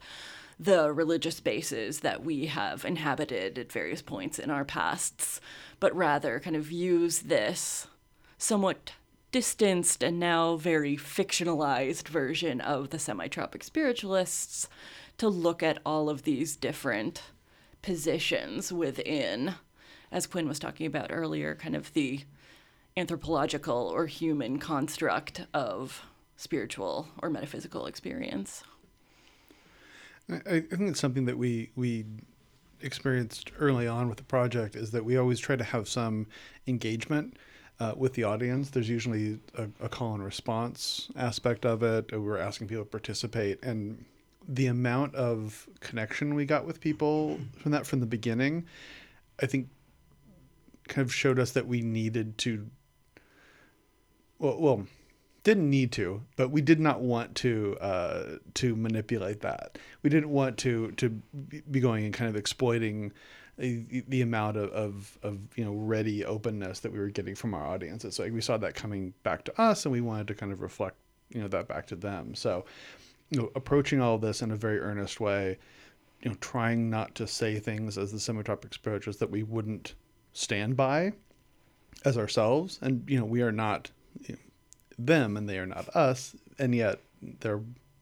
the 0.60 0.94
religious 0.94 1.38
spaces 1.38 2.02
that 2.02 2.24
we 2.24 2.46
have 2.46 2.86
inhabited 2.86 3.58
at 3.58 3.72
various 3.72 4.02
points 4.02 4.38
in 4.38 4.52
our 4.52 4.64
pasts, 4.64 5.42
but 5.80 5.96
rather 5.96 6.40
kind 6.40 6.56
of 6.56 6.72
use 6.72 7.20
this 7.20 7.88
somewhat 8.38 8.94
distanced 9.32 10.04
and 10.04 10.20
now 10.20 10.56
very 10.56 10.96
fictionalized 10.96 12.08
version 12.08 12.62
of 12.62 12.92
the 12.92 13.00
semi-tropic 13.00 13.64
spiritualists 13.64 14.68
to 15.18 15.30
look 15.30 15.64
at 15.64 15.80
all 15.86 16.10
of 16.10 16.24
these 16.24 16.56
different 16.56 17.24
positions 17.82 18.72
within 18.72 19.56
as 20.12 20.28
Quinn 20.28 20.48
was 20.48 20.60
talking 20.60 20.86
about 20.86 21.08
earlier 21.10 21.56
kind 21.56 21.76
of 21.76 21.92
the 21.94 22.22
anthropological 22.96 23.92
or 23.94 24.06
human 24.06 24.60
construct 24.60 25.42
of 25.54 26.04
spiritual 26.38 27.08
or 27.22 27.30
metaphysical 27.30 27.88
experience. 27.88 28.64
I 30.30 30.62
think 30.62 30.82
it's 30.82 31.00
something 31.00 31.26
that 31.26 31.38
we 31.38 31.72
we 31.76 32.06
experienced 32.82 33.52
early 33.58 33.88
on 33.88 34.08
with 34.08 34.18
the 34.18 34.24
project 34.24 34.76
is 34.76 34.92
that 34.92 35.04
we 35.04 35.18
always 35.18 35.40
try 35.40 35.56
to 35.56 35.64
have 35.64 35.88
some 35.88 36.28
engagement 36.68 37.38
uh, 37.80 37.94
with 37.98 38.14
the 38.14 38.24
audience. 38.24 38.70
There's 38.70 38.90
usually 38.90 39.40
a, 39.58 39.68
a, 39.82 39.90
call 39.90 40.14
and 40.14 40.24
response 40.24 41.10
aspect 41.16 41.66
of 41.66 41.82
it. 41.82 42.12
We're 42.18 42.38
asking 42.38 42.68
people 42.68 42.84
to 42.84 42.90
participate, 42.90 43.64
and 43.64 44.06
the 44.48 44.68
amount 44.68 45.16
of 45.16 45.68
connection 45.80 46.36
we 46.36 46.46
got 46.46 46.66
with 46.66 46.80
people 46.80 47.40
from 47.58 47.72
that 47.72 47.86
from 47.86 48.00
the 48.00 48.06
beginning, 48.06 48.66
I 49.42 49.46
think, 49.46 49.70
kind 50.88 51.06
of 51.06 51.14
showed 51.14 51.40
us 51.40 51.52
that 51.52 51.68
we 51.68 51.82
needed 51.82 52.38
to. 52.40 52.68
Well, 54.40 54.60
well 54.60 54.88
didn't 55.44 55.70
need 55.70 55.92
to, 55.92 56.24
but 56.38 56.52
we 56.52 56.62
did 56.62 56.80
not 56.80 57.02
want 57.02 57.36
to 57.36 57.78
uh, 57.82 58.24
to 58.56 58.76
manipulate 58.76 59.42
that. 59.42 59.78
We 60.02 60.10
didn't 60.10 60.30
want 60.30 60.58
to 60.60 60.92
to 60.92 61.10
be 61.70 61.80
going 61.80 62.06
and 62.06 62.14
kind 62.14 62.30
of 62.30 62.36
exploiting 62.36 63.12
the, 63.58 64.04
the 64.08 64.22
amount 64.22 64.58
of, 64.58 64.72
of, 64.72 65.18
of 65.22 65.40
you 65.56 65.66
know 65.66 65.74
ready 65.74 66.26
openness 66.26 66.80
that 66.80 66.92
we 66.92 67.00
were 67.00 67.10
getting 67.10 67.36
from 67.36 67.54
our 67.54 67.66
audiences. 67.66 68.16
So 68.16 68.24
like 68.24 68.34
we 68.34 68.42
saw 68.42 68.58
that 68.58 68.74
coming 68.74 69.14
back 69.24 69.44
to 69.46 69.62
us, 69.62 69.86
and 69.86 69.92
we 69.92 70.02
wanted 70.02 70.28
to 70.30 70.36
kind 70.36 70.52
of 70.52 70.62
reflect 70.62 70.98
you 71.30 71.42
know 71.42 71.48
that 71.50 71.68
back 71.68 71.88
to 71.88 71.96
them. 71.96 72.36
So 72.36 72.66
you 73.34 73.42
know 73.42 73.52
approaching 73.56 74.02
all 74.02 74.16
of 74.16 74.22
this 74.22 74.42
in 74.42 74.52
a 74.52 74.56
very 74.56 74.80
earnest 74.80 75.20
way, 75.20 75.58
you 76.22 76.30
know 76.30 76.38
trying 76.40 76.90
not 76.90 77.16
to 77.16 77.28
say 77.28 77.60
things 77.60 77.98
as 77.98 78.12
the 78.12 78.20
semi-tropic 78.20 78.74
spirituals 78.74 79.18
that 79.18 79.30
we 79.30 79.44
wouldn't 79.44 79.96
stand 80.34 80.76
by 80.76 81.14
as 82.06 82.18
ourselves, 82.18 82.80
and 82.82 83.04
you 83.08 83.20
know 83.20 83.26
we 83.26 83.42
are 83.42 83.52
not 83.52 83.90
you 84.28 84.34
know, 84.34 84.40
them 84.98 85.38
and 85.38 85.50
they 85.50 85.58
are 85.58 85.66
not 85.66 85.90
us, 85.96 86.36
and 86.60 86.76
yet 86.76 87.00
they're 87.40 87.62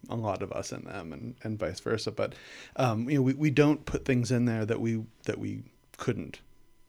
a 0.10 0.16
lot 0.16 0.42
of 0.42 0.52
us 0.52 0.72
in 0.72 0.84
them 0.84 1.14
and, 1.14 1.36
and 1.44 1.60
vice 1.60 1.80
versa. 1.80 2.12
But 2.12 2.34
um, 2.76 3.10
you 3.10 3.16
know, 3.18 3.22
we, 3.22 3.34
we 3.34 3.50
don't 3.50 3.86
put 3.86 4.06
things 4.06 4.32
in 4.32 4.46
there 4.46 4.66
that 4.66 4.80
we 4.80 5.04
that 5.24 5.38
we 5.38 5.64
couldn't, 5.98 6.42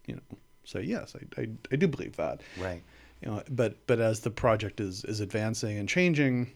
you 0.06 0.16
know, 0.16 0.38
say 0.64 0.82
yes, 0.82 1.14
I, 1.14 1.42
I, 1.42 1.48
I 1.70 1.76
do 1.76 1.88
believe 1.88 2.16
that. 2.16 2.40
Right. 2.58 2.82
You 3.20 3.30
know, 3.30 3.42
but 3.50 3.86
but 3.86 4.00
as 4.00 4.20
the 4.20 4.30
project 4.30 4.80
is 4.80 5.04
is 5.04 5.20
advancing 5.20 5.78
and 5.78 5.88
changing, 5.88 6.50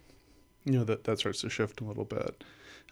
you 0.66 0.72
know 0.72 0.84
that 0.84 1.04
that 1.04 1.18
starts 1.18 1.40
to 1.40 1.48
shift 1.48 1.80
a 1.80 1.84
little 1.84 2.04
bit. 2.04 2.44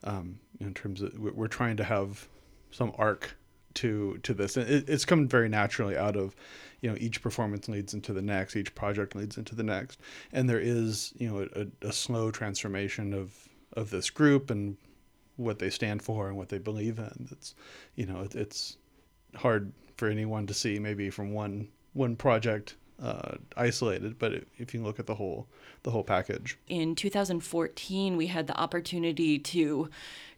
Um, 0.03 0.39
in 0.61 0.75
terms 0.75 1.03
of 1.03 1.19
we're 1.19 1.49
trying 1.49 1.77
to 1.77 1.85
have 1.85 2.29
some 2.71 2.93
arc 2.97 3.37
to 3.75 4.19
to 4.23 4.33
this. 4.33 4.57
It, 4.57 4.89
it's 4.89 5.05
come 5.05 5.29
very 5.29 5.49
naturally 5.49 5.97
out 5.97 6.17
of, 6.17 6.35
you 6.81 6.91
know, 6.91 6.97
each 6.99 7.21
performance 7.21 7.69
leads 7.69 7.95
into 7.95 8.13
the 8.13 8.23
next, 8.23 8.57
each 8.57 8.75
project 8.75 9.15
leads 9.15 9.37
into 9.37 9.55
the 9.55 9.63
next, 9.63 10.01
and 10.33 10.49
there 10.49 10.61
is 10.61 11.13
you 11.17 11.29
know 11.29 11.49
a, 11.55 11.89
a 11.89 11.93
slow 11.93 12.31
transformation 12.31 13.13
of 13.13 13.49
of 13.75 13.91
this 13.91 14.11
group 14.11 14.51
and 14.51 14.77
what 15.37 15.59
they 15.59 15.71
stand 15.71 16.01
for 16.01 16.29
and 16.29 16.37
what 16.37 16.49
they 16.49 16.59
believe 16.59 16.99
in. 16.99 17.29
It's 17.33 17.55
you 17.97 18.07
know 18.07 18.21
it, 18.21 18.35
it's 18.35 18.77
hard 19.35 19.73
for 19.97 20.09
anyone 20.09 20.47
to 20.47 20.55
see 20.55 20.79
maybe 20.79 21.11
from 21.11 21.33
one 21.33 21.69
one 21.93 22.17
project 22.17 22.77
uh, 23.03 23.37
isolated, 23.57 24.19
but 24.19 24.45
if 24.59 24.73
you 24.75 24.83
look 24.83 24.99
at 24.99 25.07
the 25.07 25.17
whole 25.17 25.47
the 25.83 25.91
whole 25.91 26.05
package. 26.05 26.59
In 26.69 26.95
2014, 26.95 28.17
we 28.17 28.29
had 28.29 28.47
the 28.47 28.57
opportunity 28.59 29.39
to 29.39 29.91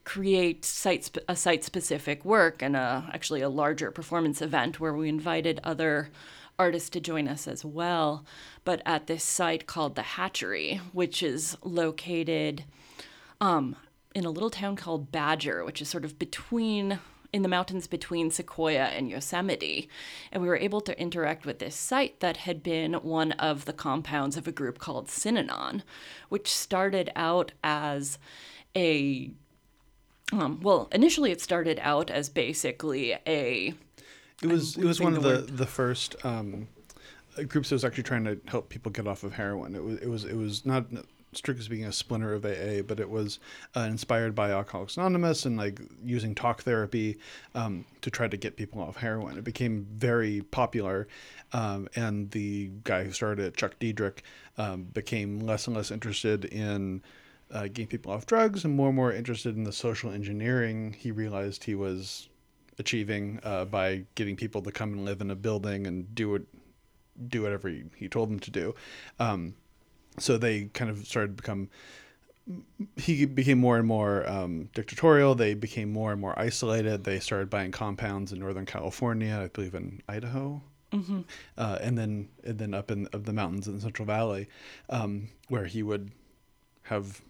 create 0.04 0.64
site 0.64 1.16
a 1.28 1.36
site 1.36 1.64
specific 1.64 2.24
work 2.24 2.62
and 2.62 2.76
a, 2.76 3.08
actually 3.12 3.40
a 3.40 3.48
larger 3.48 3.90
performance 3.90 4.40
event 4.40 4.78
where 4.80 4.94
we 4.94 5.08
invited 5.08 5.60
other 5.64 6.10
artists 6.58 6.88
to 6.90 7.00
join 7.00 7.28
us 7.28 7.46
as 7.46 7.64
well. 7.64 8.24
But 8.64 8.82
at 8.86 9.06
this 9.06 9.24
site 9.24 9.66
called 9.66 9.94
the 9.94 10.02
Hatchery, 10.02 10.80
which 10.92 11.22
is 11.22 11.56
located 11.62 12.64
um, 13.40 13.76
in 14.14 14.24
a 14.24 14.30
little 14.30 14.50
town 14.50 14.76
called 14.76 15.12
Badger, 15.12 15.64
which 15.64 15.82
is 15.82 15.88
sort 15.88 16.04
of 16.04 16.18
between 16.18 16.98
in 17.32 17.42
the 17.42 17.48
mountains 17.48 17.86
between 17.86 18.30
Sequoia 18.30 18.84
and 18.84 19.10
Yosemite. 19.10 19.88
And 20.32 20.42
we 20.42 20.48
were 20.48 20.56
able 20.56 20.80
to 20.82 21.00
interact 21.00 21.46
with 21.46 21.58
this 21.58 21.74
site 21.74 22.20
that 22.20 22.38
had 22.38 22.62
been 22.62 22.94
one 22.94 23.32
of 23.32 23.64
the 23.64 23.72
compounds 23.72 24.36
of 24.36 24.46
a 24.46 24.52
group 24.52 24.78
called 24.78 25.08
Synanon, 25.08 25.82
which 26.28 26.48
started 26.48 27.10
out 27.16 27.52
as 27.62 28.18
a 28.76 29.30
um, 30.32 30.60
well, 30.60 30.88
initially 30.90 31.30
it 31.30 31.40
started 31.40 31.78
out 31.82 32.10
as 32.10 32.28
basically 32.28 33.12
a. 33.26 33.74
It 34.42 34.48
was 34.48 34.76
it 34.76 34.84
was 34.84 35.00
one 35.00 35.14
of 35.14 35.22
the 35.22 35.28
the 35.28 35.34
word. 35.36 35.56
the 35.56 35.66
first 35.66 36.16
um, 36.24 36.68
groups 37.48 37.68
that 37.68 37.76
was 37.76 37.84
actually 37.84 38.02
trying 38.02 38.24
to 38.24 38.38
help 38.46 38.68
people 38.68 38.90
get 38.90 39.06
off 39.06 39.22
of 39.22 39.34
heroin. 39.34 39.74
It 39.74 39.84
was 39.84 39.98
it 39.98 40.08
was 40.08 40.24
it 40.24 40.36
was 40.36 40.66
not 40.66 40.86
strictly 41.36 41.64
speaking 41.64 41.84
a 41.84 41.92
splinter 41.92 42.32
of 42.32 42.44
AA, 42.44 42.82
but 42.82 43.00
it 43.00 43.10
was 43.10 43.38
uh, 43.76 43.80
inspired 43.80 44.34
by 44.34 44.50
Alcoholics 44.50 44.96
Anonymous 44.96 45.44
and 45.44 45.56
like 45.56 45.80
using 46.04 46.34
talk 46.34 46.62
therapy 46.62 47.18
um, 47.54 47.84
to 48.00 48.10
try 48.10 48.28
to 48.28 48.36
get 48.36 48.56
people 48.56 48.80
off 48.80 48.96
heroin. 48.96 49.38
It 49.38 49.44
became 49.44 49.86
very 49.90 50.42
popular, 50.42 51.08
um, 51.52 51.88
and 51.94 52.30
the 52.30 52.70
guy 52.84 53.04
who 53.04 53.12
started 53.12 53.46
it, 53.46 53.56
Chuck 53.56 53.78
Dederich, 53.80 54.20
um, 54.58 54.84
became 54.84 55.40
less 55.40 55.66
and 55.66 55.76
less 55.76 55.90
interested 55.90 56.44
in. 56.46 57.02
Uh, 57.48 57.68
getting 57.68 57.86
people 57.86 58.10
off 58.10 58.26
drugs 58.26 58.64
and 58.64 58.74
more 58.74 58.88
and 58.88 58.96
more 58.96 59.12
interested 59.12 59.54
in 59.54 59.62
the 59.62 59.72
social 59.72 60.10
engineering 60.10 60.92
he 60.98 61.12
realized 61.12 61.62
he 61.62 61.76
was 61.76 62.28
achieving 62.80 63.38
uh, 63.44 63.64
by 63.64 64.04
getting 64.16 64.34
people 64.34 64.60
to 64.60 64.72
come 64.72 64.92
and 64.92 65.04
live 65.04 65.20
in 65.20 65.30
a 65.30 65.36
building 65.36 65.86
and 65.86 66.12
do 66.12 66.34
it 66.34 66.42
do 67.28 67.42
whatever 67.42 67.68
he, 67.68 68.08
told 68.08 68.28
them 68.28 68.40
to 68.40 68.50
do 68.50 68.74
um, 69.20 69.54
so 70.18 70.38
they 70.38 70.64
kind 70.66 70.90
of 70.90 71.06
started 71.06 71.36
to 71.36 71.42
become 71.42 71.68
he 72.96 73.24
became 73.24 73.58
more 73.58 73.76
and 73.76 73.88
more 73.88 74.28
um, 74.30 74.68
dictatorial. 74.72 75.34
They 75.34 75.54
became 75.54 75.92
more 75.92 76.12
and 76.12 76.20
more 76.20 76.38
isolated. 76.38 77.02
They 77.02 77.18
started 77.18 77.50
buying 77.50 77.72
compounds 77.72 78.32
in 78.32 78.38
northern 78.38 78.66
california 78.66 79.40
i 79.42 79.48
believe 79.48 79.74
in 79.74 80.00
idaho. 80.08 80.60
Uh, 81.58 81.78
and 81.80 81.98
then 81.98 82.28
and 82.44 82.58
then 82.58 82.72
up 82.72 82.90
in 82.90 83.06
of 83.08 83.24
the 83.24 83.32
mountains 83.32 83.66
in 83.66 83.74
the 83.74 83.80
central 83.80 84.06
valley 84.06 84.48
um, 84.88 85.28
where 85.48 85.64
he 85.66 85.82
would 85.82 86.12
have 86.84 87.20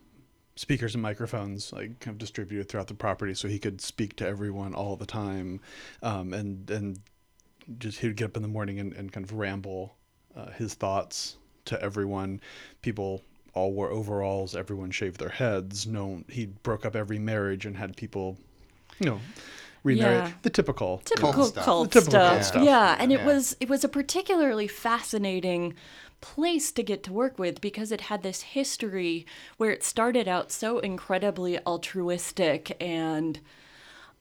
speakers 0.57 0.95
and 0.95 1.03
microphones 1.03 1.73
like 1.73 1.99
kind 2.01 2.15
of 2.15 2.19
distributed 2.19 2.69
throughout 2.69 2.87
the 2.87 2.95
property 2.95 3.35
so 3.35 3.49
he 3.49 3.59
could 3.59 3.81
speak 3.81 4.17
to 4.17 4.27
everyone 4.27 4.75
all 4.75 4.97
the 4.97 5.07
time. 5.07 5.61
Um, 6.03 6.33
and 6.35 6.71
and 6.71 7.01
just 7.79 7.99
he 7.99 8.07
would 8.07 8.17
get 8.17 8.27
up 8.27 8.37
in 8.37 8.43
the 8.43 8.49
morning 8.49 8.79
and, 8.79 8.93
and 8.93 9.13
kind 9.13 9.25
of 9.25 9.33
ramble 9.33 9.97
uh, 10.37 10.51
his 10.51 10.75
thoughts 10.75 11.37
to 11.67 11.81
everyone 11.83 12.41
people 12.83 13.23
all 13.55 13.73
wore 13.73 13.91
overalls 13.91 14.55
everyone 14.57 14.91
shaved 14.91 15.19
their 15.19 15.29
heads 15.31 15.87
no 15.87 16.23
he 16.29 16.47
broke 16.47 16.85
up 16.87 16.95
every 16.97 17.19
marriage 17.19 17.65
and 17.67 17.77
had 17.77 17.97
people 17.97 18.37
you 18.99 19.07
know 19.07 19.21
remarry 19.83 20.17
Yeah. 20.17 20.33
the 20.43 20.51
typical 20.51 20.99
typical 21.05 21.33
Cult 21.33 21.55
cult, 21.55 21.65
stuff. 21.65 21.65
The 21.93 22.01
typical 22.01 22.11
stuff. 22.11 22.33
cult 22.33 22.45
stuff. 22.45 22.65
Yeah, 22.65 22.97
and 22.99 23.13
it 23.13 23.21
Yeah. 23.21 23.27
was 23.27 23.57
it 23.61 23.69
was 23.69 23.85
a 23.85 23.89
particularly 23.89 24.67
fascinating 24.69 25.75
place 26.21 26.73
to 26.73 26.83
get 26.83 27.03
to 27.05 27.13
work 27.13 27.39
with 27.39 27.61
because 27.61 27.93
it 27.93 28.01
had 28.03 28.23
this 28.23 28.41
history 28.43 29.25
where 29.59 29.71
it 29.71 29.85
started 29.85 30.27
out 30.27 30.51
so 30.51 30.79
incredibly 30.81 31.59
altruistic 31.67 32.75
and 32.81 33.39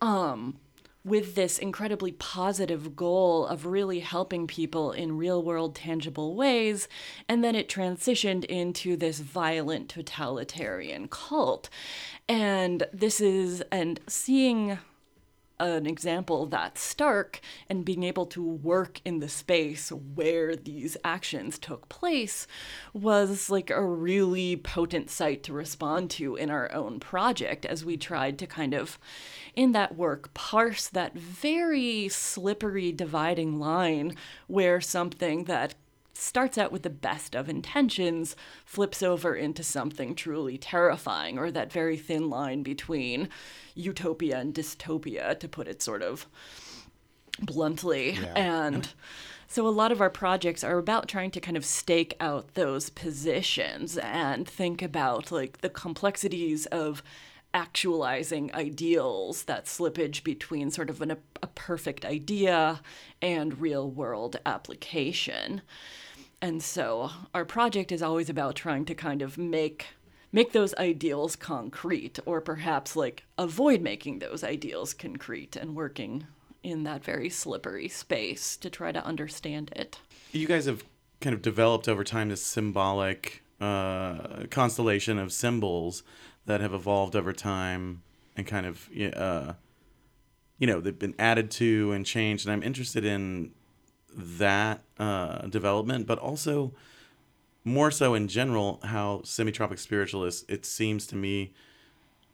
um 0.01 0.57
with 1.05 1.35
this 1.35 1.59
incredibly 1.59 2.11
positive 2.13 2.95
goal 2.95 3.45
of 3.45 3.67
really 3.67 3.99
helping 3.99 4.47
people 4.47 4.91
in 4.91 5.17
real 5.17 5.41
world 5.41 5.75
tangible 5.75 6.35
ways 6.35 6.87
and 7.29 7.43
then 7.43 7.55
it 7.55 7.69
transitioned 7.69 8.43
into 8.45 8.97
this 8.97 9.19
violent 9.19 9.87
totalitarian 9.87 11.07
cult. 11.07 11.69
And 12.27 12.87
this 12.91 13.21
is 13.21 13.63
and 13.71 13.99
seeing 14.07 14.79
an 15.59 15.85
example 15.85 16.45
that 16.47 16.77
stark 16.77 17.39
and 17.69 17.85
being 17.85 18.03
able 18.03 18.25
to 18.25 18.43
work 18.43 18.99
in 19.05 19.19
the 19.19 19.29
space 19.29 19.89
where 19.89 20.55
these 20.55 20.97
actions 21.03 21.57
took 21.57 21.87
place 21.87 22.45
was 22.93 23.49
like 23.49 23.69
a 23.69 23.83
really 23.83 24.55
potent 24.57 25.09
site 25.09 25.43
to 25.43 25.53
respond 25.53 26.09
to 26.09 26.35
in 26.35 26.49
our 26.49 26.71
own 26.73 26.99
project 26.99 27.65
as 27.65 27.85
we 27.85 27.95
tried 27.95 28.37
to 28.37 28.47
kind 28.47 28.73
of 28.73 28.99
in 29.55 29.71
that 29.71 29.95
work 29.95 30.33
parse 30.33 30.89
that 30.89 31.15
very 31.15 32.09
slippery 32.09 32.91
dividing 32.91 33.59
line 33.59 34.15
where 34.47 34.81
something 34.81 35.45
that 35.45 35.73
starts 36.17 36.57
out 36.57 36.71
with 36.71 36.83
the 36.83 36.89
best 36.89 37.35
of 37.35 37.49
intentions 37.49 38.35
flips 38.65 39.03
over 39.03 39.35
into 39.35 39.63
something 39.63 40.15
truly 40.15 40.57
terrifying, 40.57 41.37
or 41.37 41.51
that 41.51 41.71
very 41.71 41.97
thin 41.97 42.29
line 42.29 42.63
between 42.63 43.29
utopia 43.73 44.37
and 44.37 44.53
dystopia, 44.53 45.37
to 45.39 45.47
put 45.47 45.67
it 45.67 45.81
sort 45.81 46.01
of 46.01 46.25
bluntly. 47.41 48.11
Yeah. 48.11 48.33
And 48.35 48.89
so 49.47 49.67
a 49.67 49.69
lot 49.69 49.91
of 49.91 50.01
our 50.01 50.09
projects 50.09 50.63
are 50.63 50.77
about 50.77 51.07
trying 51.07 51.31
to 51.31 51.41
kind 51.41 51.57
of 51.57 51.65
stake 51.65 52.15
out 52.19 52.53
those 52.53 52.89
positions 52.89 53.97
and 53.97 54.47
think 54.47 54.81
about 54.81 55.31
like 55.31 55.61
the 55.61 55.69
complexities 55.69 56.65
of 56.67 57.03
actualizing 57.53 58.53
ideals, 58.53 59.43
that 59.43 59.65
slippage 59.65 60.23
between 60.23 60.69
sort 60.71 60.89
of 60.89 61.01
an, 61.01 61.11
a 61.11 61.47
perfect 61.47 62.03
idea 62.03 62.81
and 63.21 63.61
real 63.61 63.89
world 63.89 64.37
application. 64.45 65.61
And 66.41 66.61
so 66.61 67.11
our 67.33 67.45
project 67.45 67.91
is 67.91 68.01
always 68.01 68.29
about 68.29 68.55
trying 68.55 68.85
to 68.85 68.95
kind 68.95 69.21
of 69.21 69.37
make 69.37 69.87
make 70.31 70.51
those 70.51 70.75
ideals 70.75 71.35
concrete 71.37 72.19
or 72.25 72.41
perhaps 72.41 72.95
like 72.95 73.23
avoid 73.37 73.81
making 73.81 74.19
those 74.19 74.43
ideals 74.43 74.93
concrete 74.93 75.55
and 75.55 75.75
working 75.75 76.27
in 76.61 76.83
that 76.83 77.01
very 77.03 77.29
slippery 77.29 77.87
space 77.87 78.57
to 78.57 78.69
try 78.69 78.91
to 78.91 79.05
understand 79.05 79.71
it. 79.77 79.99
You 80.33 80.45
guys 80.45 80.65
have 80.65 80.83
kind 81.21 81.33
of 81.33 81.41
developed 81.41 81.87
over 81.87 82.03
time 82.03 82.29
this 82.29 82.43
symbolic 82.43 83.43
uh, 83.61 84.45
constellation 84.49 85.17
of 85.17 85.31
symbols 85.31 86.03
that 86.45 86.59
have 86.59 86.73
evolved 86.73 87.15
over 87.15 87.31
time 87.31 88.01
and 88.35 88.45
kind 88.45 88.65
of, 88.65 88.89
uh, 89.15 89.53
you 90.57 90.67
know, 90.67 90.81
they've 90.81 90.99
been 90.99 91.15
added 91.17 91.49
to 91.51 91.93
and 91.93 92.05
changed. 92.05 92.45
And 92.45 92.51
I'm 92.51 92.63
interested 92.63 93.05
in 93.05 93.51
that 94.15 94.81
uh, 94.97 95.47
development, 95.47 96.07
but 96.07 96.17
also 96.19 96.73
more 97.63 97.91
so 97.91 98.13
in 98.13 98.27
general, 98.27 98.79
how 98.83 99.21
semi-tropic 99.23 99.79
spiritualists, 99.79 100.45
it 100.47 100.65
seems 100.65 101.07
to 101.07 101.15
me, 101.15 101.51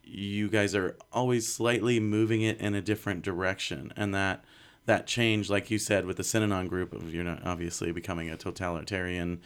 you 0.03 0.49
guys 0.49 0.75
are 0.75 0.97
always 1.13 1.51
slightly 1.51 1.99
moving 1.99 2.41
it 2.41 2.59
in 2.59 2.75
a 2.75 2.81
different 2.81 3.21
direction, 3.21 3.93
and 3.95 4.13
that 4.13 4.43
that 4.85 5.07
change, 5.07 5.49
like 5.49 5.69
you 5.71 5.77
said, 5.77 6.05
with 6.05 6.17
the 6.17 6.23
Synanon 6.23 6.67
group 6.67 6.91
of 6.91 7.13
you're 7.13 7.23
not 7.23 7.45
obviously 7.45 7.91
becoming 7.91 8.29
a 8.29 8.35
totalitarian 8.35 9.39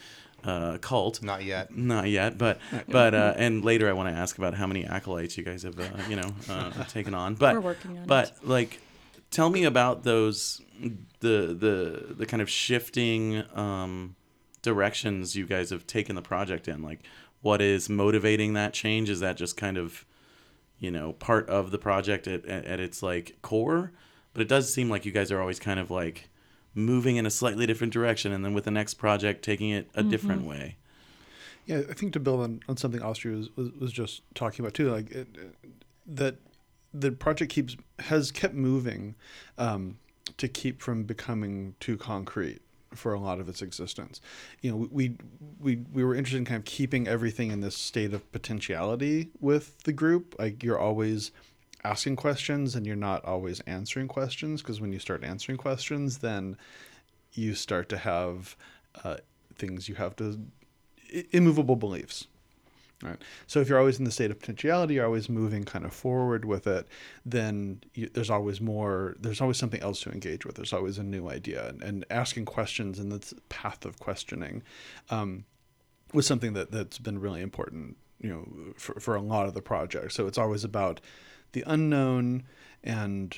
uh, 0.44 0.78
cult. 0.80 1.22
Not 1.22 1.44
yet. 1.44 1.76
Not 1.76 2.10
yet, 2.10 2.38
but 2.38 2.60
but 2.88 3.14
uh, 3.14 3.34
and 3.38 3.64
later 3.64 3.90
I 3.90 3.94
want 3.94 4.10
to 4.10 4.16
ask 4.16 4.38
about 4.38 4.54
how 4.56 4.66
many 4.66 4.86
acolytes 4.86 5.38
you 5.38 5.44
guys 5.44 5.64
have 5.64 5.80
uh, 5.80 5.84
you 6.10 6.16
know 6.16 6.34
uh, 6.50 6.84
taken 6.86 7.14
on. 7.14 7.36
But 7.36 7.56
We're 7.56 7.62
working 7.62 7.98
on 8.00 8.06
but 8.08 8.30
it. 8.30 8.48
like, 8.48 8.80
tell 9.30 9.50
me 9.50 9.66
about 9.66 10.04
those 10.04 10.62
the 11.20 11.56
the 11.60 12.16
the 12.16 12.26
kind 12.26 12.42
of 12.42 12.50
shifting 12.50 13.44
um, 13.54 14.16
directions 14.62 15.36
you 15.36 15.46
guys 15.46 15.70
have 15.70 15.88
taken 15.88 16.16
the 16.16 16.22
project 16.22 16.68
in. 16.68 16.82
Like, 16.82 17.02
what 17.42 17.62
is 17.62 17.90
motivating 17.90 18.54
that 18.54 18.74
change? 18.74 19.10
Is 19.10 19.20
that 19.20 19.38
just 19.38 19.58
kind 19.58 19.78
of 19.78 20.06
you 20.80 20.92
know 20.92 21.14
part 21.14 21.50
of 21.50 21.72
the 21.72 21.78
project 21.78 22.28
at, 22.28 22.46
at, 22.46 22.66
at 22.66 22.80
its 22.80 23.02
like 23.04 23.38
core? 23.42 23.92
But 24.34 24.42
it 24.42 24.48
does 24.48 24.74
seem 24.74 24.90
like 24.90 25.06
you 25.06 25.12
guys 25.12 25.32
are 25.32 25.40
always 25.40 25.60
kind 25.60 25.80
of 25.80 25.90
like 25.90 26.30
moving 26.74 27.16
in 27.16 27.26
a 27.26 27.32
slightly 27.32 27.66
different 27.66 27.94
direction, 27.94 28.32
and 28.32 28.44
then 28.44 28.54
with 28.54 28.66
the 28.66 28.72
next 28.72 28.96
project 28.96 29.44
taking 29.44 29.70
it 29.70 29.90
a 29.96 30.04
different 30.04 30.44
way. 30.44 30.76
Yeah, 31.66 31.82
I 31.90 31.94
think 31.94 32.14
to 32.14 32.20
build 32.20 32.42
on, 32.42 32.60
on 32.70 32.78
something 32.78 33.02
Astri 33.02 33.36
was, 33.36 33.50
was, 33.56 33.72
was 33.80 33.92
just 33.92 34.22
talking 34.36 34.64
about 34.64 34.76
too, 34.76 34.92
like 34.92 35.10
it, 35.12 35.28
that 36.06 36.36
the 36.94 37.12
project 37.12 37.52
keeps 37.52 37.76
has 38.00 38.32
kept 38.32 38.54
moving 38.54 39.16
um, 39.58 39.98
to 40.38 40.48
keep 40.48 40.82
from 40.82 41.04
becoming 41.04 41.76
too 41.80 41.98
concrete 41.98 42.62
for 42.94 43.14
a 43.14 43.20
lot 43.20 43.40
of 43.40 43.50
its 43.50 43.62
existence. 43.62 44.22
You 44.62 44.72
know, 44.72 44.88
we 44.92 45.18
we 45.60 45.78
we 45.92 46.04
were 46.04 46.16
interested 46.16 46.38
in 46.38 46.46
kind 46.46 46.60
of 46.60 46.66
keeping 46.66 47.08
everything 47.08 47.52
in 47.52 47.62
this 47.62 47.76
state 47.76 48.14
of 48.14 48.30
potentiality 48.32 49.30
with 49.40 49.84
the 49.84 49.94
group. 49.94 50.36
Like 50.40 50.64
you're 50.64 50.80
always 50.80 51.32
asking 51.84 52.16
questions 52.16 52.76
and 52.76 52.86
you're 52.86 52.96
not 52.96 53.24
always 53.26 53.60
answering 53.62 54.08
questions 54.08 54.62
because 54.62 54.82
when 54.82 54.92
you 54.92 55.00
start 55.00 55.24
answering 55.24 55.58
questions, 55.58 56.20
then 56.20 56.58
you 57.34 57.54
start 57.54 57.90
to 57.90 57.98
have 57.98 58.56
uh, 59.04 59.18
things 59.56 59.88
you 59.88 59.96
have 59.96 60.16
to 60.16 60.40
immovable 61.32 61.76
beliefs. 61.76 62.28
Right. 63.06 63.22
So 63.46 63.60
if 63.60 63.70
you're 63.70 63.78
always 63.78 64.00
in 64.00 64.06
the 64.06 64.12
state 64.12 64.32
of 64.32 64.40
potentiality, 64.40 64.96
you're 64.96 65.06
always 65.06 65.30
moving 65.30 65.64
kind 65.64 65.86
of 65.86 65.94
forward 65.94 66.44
with 66.44 66.66
it. 66.66 66.88
Then 67.24 67.82
you, 67.94 68.10
there's 68.12 68.32
always 68.32 68.60
more. 68.60 69.16
There's 69.20 69.42
always 69.42 69.58
something 69.58 69.82
else 69.82 70.02
to 70.02 70.12
engage 70.12 70.44
with. 70.44 70.56
There's 70.56 70.74
always 70.74 70.98
a 70.98 71.04
new 71.04 71.30
idea, 71.30 71.68
and, 71.68 71.84
and 71.84 72.06
asking 72.10 72.46
questions 72.46 72.98
in 72.98 73.10
this 73.10 73.34
path 73.50 73.86
of 73.86 74.00
questioning 74.00 74.64
um, 75.12 75.46
was 76.14 76.26
something 76.26 76.54
that 76.54 76.72
that's 76.72 76.98
been 76.98 77.20
really 77.20 77.42
important. 77.42 77.98
You 78.20 78.30
know, 78.30 78.74
for 78.76 79.00
for 79.00 79.16
a 79.16 79.22
lot 79.22 79.46
of 79.46 79.54
the 79.54 79.62
project. 79.62 80.14
So 80.14 80.26
it's 80.26 80.40
always 80.40 80.64
about 80.64 81.00
the 81.52 81.64
unknown 81.68 82.44
and 82.84 83.38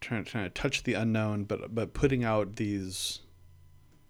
trying, 0.00 0.24
trying 0.24 0.44
to 0.44 0.50
touch 0.50 0.82
the 0.82 0.94
unknown, 0.94 1.44
but 1.44 1.74
but 1.74 1.94
putting 1.94 2.24
out 2.24 2.56
these, 2.56 3.20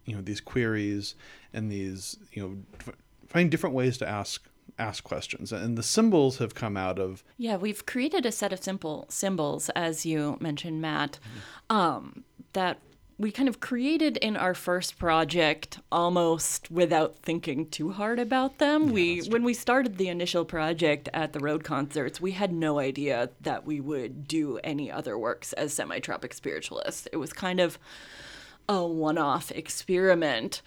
you 0.07 0.17
know, 0.17 0.23
these 0.23 0.41
queries 0.41 1.15
and 1.53 1.71
these, 1.71 2.19
you 2.33 2.43
know, 2.43 2.95
find 3.29 3.51
different 3.51 3.77
ways 3.77 3.97
to 3.99 4.09
ask 4.09 4.49
ask 4.79 5.05
questions. 5.05 5.53
And 5.53 5.77
the 5.77 5.83
symbols 5.83 6.39
have 6.39 6.55
come 6.55 6.77
out 6.77 6.99
of 6.99 7.23
Yeah, 7.37 7.57
we've 7.57 7.87
created 7.87 8.27
a 8.27 8.33
set 8.33 8.53
of 8.53 8.63
simple 8.63 9.07
symbols, 9.09 9.69
as 9.71 10.07
you 10.07 10.37
mentioned, 10.41 10.81
Matt, 10.81 11.19
um, 11.71 12.25
that 12.53 12.79
we 13.19 13.31
kind 13.31 13.49
of 13.49 13.61
created 13.61 14.17
in 14.17 14.37
our 14.37 14.55
first 14.55 14.99
project 14.99 15.79
almost 15.93 16.71
without 16.71 17.17
thinking 17.17 17.69
too 17.69 17.93
hard 17.93 18.19
about 18.19 18.59
them. 18.59 18.91
we 18.91 19.21
when 19.29 19.45
we 19.45 19.55
started 19.55 19.97
the 19.97 20.09
initial 20.09 20.45
project 20.45 21.09
at 21.15 21.33
the 21.33 21.39
road 21.39 21.63
concerts, 21.63 22.21
we 22.21 22.33
had 22.33 22.53
no 22.53 22.79
idea 22.81 23.31
that 23.41 23.65
we 23.65 23.81
would 23.81 24.27
do 24.27 24.59
any 24.65 24.91
other 24.91 25.17
works 25.17 25.53
as 25.53 25.73
semi-tropic 25.73 26.35
spiritualists. 26.35 27.07
It 27.13 27.19
was 27.19 27.33
kind 27.33 27.61
of 27.61 27.79
a 28.69 28.85
one-off 28.85 29.53
experiment. 29.53 30.63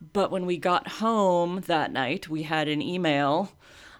But 0.00 0.30
when 0.30 0.46
we 0.46 0.56
got 0.56 0.88
home 0.88 1.62
that 1.66 1.92
night, 1.92 2.28
we 2.28 2.44
had 2.44 2.68
an 2.68 2.80
email 2.80 3.52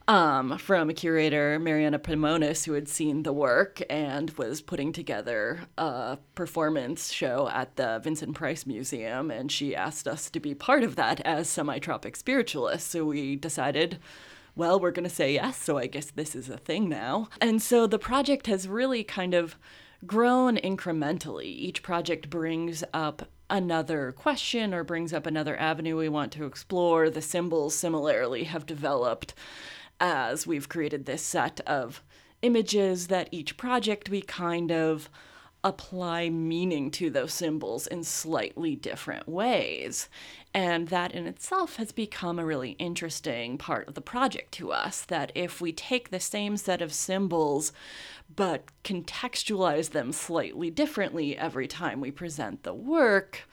um, 0.06 0.56
from 0.56 0.88
a 0.88 0.94
curator, 0.94 1.58
Mariana 1.58 1.98
Pomonis, 1.98 2.64
who 2.64 2.72
had 2.72 2.88
seen 2.88 3.24
the 3.24 3.32
work 3.32 3.82
and 3.90 4.30
was 4.32 4.62
putting 4.62 4.92
together 4.92 5.60
a 5.76 6.18
performance 6.34 7.12
show 7.12 7.48
at 7.52 7.76
the 7.76 8.00
Vincent 8.02 8.34
Price 8.34 8.64
Museum. 8.64 9.30
And 9.30 9.52
she 9.52 9.76
asked 9.76 10.08
us 10.08 10.30
to 10.30 10.40
be 10.40 10.54
part 10.54 10.82
of 10.82 10.96
that 10.96 11.20
as 11.20 11.48
semi 11.48 11.78
tropic 11.78 12.16
spiritualists. 12.16 12.90
So 12.90 13.04
we 13.04 13.36
decided 13.36 13.98
well, 14.58 14.80
we're 14.80 14.90
going 14.90 15.08
to 15.08 15.14
say 15.14 15.34
yes, 15.34 15.56
so 15.56 15.78
I 15.78 15.86
guess 15.86 16.10
this 16.10 16.34
is 16.34 16.48
a 16.48 16.56
thing 16.56 16.88
now. 16.88 17.28
And 17.40 17.62
so 17.62 17.86
the 17.86 17.98
project 17.98 18.48
has 18.48 18.66
really 18.66 19.04
kind 19.04 19.32
of 19.32 19.56
grown 20.04 20.56
incrementally. 20.56 21.44
Each 21.44 21.80
project 21.80 22.28
brings 22.28 22.82
up 22.92 23.28
another 23.50 24.12
question 24.12 24.74
or 24.74 24.84
brings 24.84 25.12
up 25.12 25.26
another 25.26 25.56
avenue 25.56 25.96
we 25.96 26.08
want 26.08 26.32
to 26.32 26.46
explore. 26.46 27.10
The 27.10 27.22
symbols 27.22 27.74
similarly 27.74 28.44
have 28.44 28.66
developed 28.66 29.34
as 30.00 30.46
we've 30.46 30.68
created 30.68 31.06
this 31.06 31.22
set 31.22 31.60
of 31.66 32.02
images 32.42 33.08
that 33.08 33.28
each 33.32 33.56
project 33.56 34.08
we 34.08 34.22
kind 34.22 34.70
of 34.70 35.08
apply 35.64 36.30
meaning 36.30 36.90
to 36.90 37.10
those 37.10 37.34
symbols 37.34 37.86
in 37.86 38.04
slightly 38.04 38.76
different 38.76 39.28
ways. 39.28 40.08
And 40.58 40.88
that 40.88 41.12
in 41.12 41.28
itself 41.28 41.76
has 41.76 41.92
become 41.92 42.36
a 42.36 42.44
really 42.44 42.72
interesting 42.80 43.58
part 43.58 43.86
of 43.86 43.94
the 43.94 44.00
project 44.00 44.50
to 44.54 44.72
us. 44.72 45.02
That 45.02 45.30
if 45.36 45.60
we 45.60 45.70
take 45.70 46.10
the 46.10 46.18
same 46.18 46.56
set 46.56 46.82
of 46.82 46.92
symbols 46.92 47.72
but 48.34 48.64
contextualize 48.82 49.90
them 49.90 50.10
slightly 50.10 50.68
differently 50.68 51.38
every 51.38 51.68
time 51.68 52.00
we 52.00 52.10
present 52.10 52.64
the 52.64 52.74
work, 52.74 53.48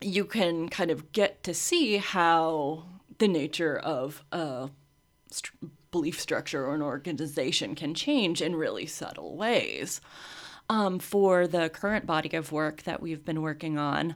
you 0.00 0.24
can 0.24 0.68
kind 0.68 0.92
of 0.92 1.10
get 1.10 1.42
to 1.42 1.52
see 1.52 1.96
how 1.96 2.84
the 3.18 3.26
nature 3.26 3.76
of 3.76 4.22
a 4.30 4.70
st- 5.32 5.72
belief 5.90 6.20
structure 6.20 6.64
or 6.64 6.76
an 6.76 6.82
organization 6.82 7.74
can 7.74 7.92
change 7.92 8.40
in 8.40 8.54
really 8.54 8.86
subtle 8.86 9.36
ways. 9.36 10.00
Um, 10.70 11.00
for 11.00 11.48
the 11.48 11.68
current 11.70 12.06
body 12.06 12.36
of 12.36 12.52
work 12.52 12.84
that 12.84 13.02
we've 13.02 13.24
been 13.24 13.42
working 13.42 13.78
on, 13.78 14.14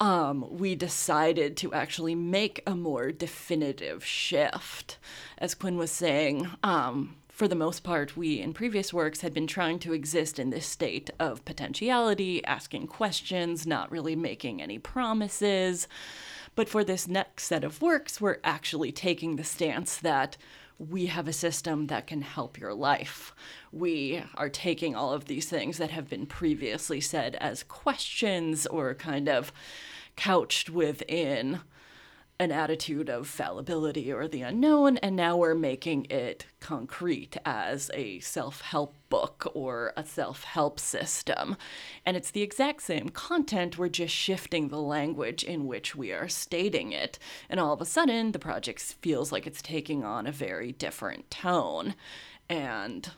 um, 0.00 0.46
we 0.50 0.74
decided 0.74 1.56
to 1.58 1.72
actually 1.72 2.14
make 2.14 2.62
a 2.66 2.74
more 2.74 3.10
definitive 3.10 4.04
shift. 4.04 4.98
As 5.38 5.54
Quinn 5.54 5.76
was 5.76 5.90
saying, 5.90 6.48
um, 6.62 7.16
for 7.28 7.46
the 7.48 7.54
most 7.54 7.84
part, 7.84 8.16
we 8.16 8.40
in 8.40 8.52
previous 8.52 8.92
works 8.92 9.20
had 9.20 9.32
been 9.32 9.46
trying 9.46 9.78
to 9.80 9.92
exist 9.92 10.38
in 10.38 10.50
this 10.50 10.66
state 10.66 11.10
of 11.20 11.44
potentiality, 11.44 12.44
asking 12.44 12.88
questions, 12.88 13.66
not 13.66 13.90
really 13.92 14.16
making 14.16 14.60
any 14.60 14.78
promises. 14.78 15.86
But 16.56 16.68
for 16.68 16.82
this 16.82 17.06
next 17.06 17.44
set 17.44 17.62
of 17.62 17.80
works, 17.80 18.20
we're 18.20 18.38
actually 18.42 18.90
taking 18.90 19.36
the 19.36 19.44
stance 19.44 19.96
that 19.98 20.36
we 20.78 21.06
have 21.06 21.26
a 21.26 21.32
system 21.32 21.88
that 21.88 22.06
can 22.06 22.22
help 22.22 22.58
your 22.58 22.72
life. 22.72 23.34
We 23.72 24.22
are 24.36 24.48
taking 24.48 24.94
all 24.94 25.12
of 25.12 25.24
these 25.24 25.48
things 25.48 25.78
that 25.78 25.90
have 25.90 26.08
been 26.08 26.26
previously 26.26 27.00
said 27.00 27.34
as 27.36 27.64
questions 27.64 28.66
or 28.66 28.94
kind 28.94 29.28
of 29.28 29.52
couched 30.16 30.70
within 30.70 31.60
an 32.40 32.52
attitude 32.52 33.08
of 33.08 33.26
fallibility 33.26 34.12
or 34.12 34.28
the 34.28 34.42
unknown, 34.42 34.96
and 34.98 35.16
now 35.16 35.36
we're 35.36 35.56
making 35.56 36.04
it 36.08 36.46
concrete 36.60 37.36
as 37.44 37.90
a 37.94 38.20
self 38.20 38.60
help 38.60 38.94
book 39.08 39.50
or 39.54 39.92
a 39.96 40.04
self 40.04 40.44
help 40.44 40.78
system. 40.78 41.56
And 42.06 42.16
it's 42.16 42.30
the 42.30 42.42
exact 42.42 42.82
same 42.82 43.08
content, 43.08 43.76
we're 43.76 43.88
just 43.88 44.14
shifting 44.14 44.68
the 44.68 44.80
language 44.80 45.42
in 45.42 45.66
which 45.66 45.96
we 45.96 46.12
are 46.12 46.28
stating 46.28 46.92
it. 46.92 47.18
And 47.50 47.58
all 47.58 47.72
of 47.72 47.80
a 47.80 47.84
sudden, 47.86 48.30
the 48.30 48.38
project 48.38 48.80
feels 48.80 49.32
like 49.32 49.46
it's 49.46 49.62
taking 49.62 50.04
on 50.04 50.26
a 50.26 50.32
very 50.32 50.72
different 50.72 51.30
tone. 51.30 51.94
And 52.48 53.10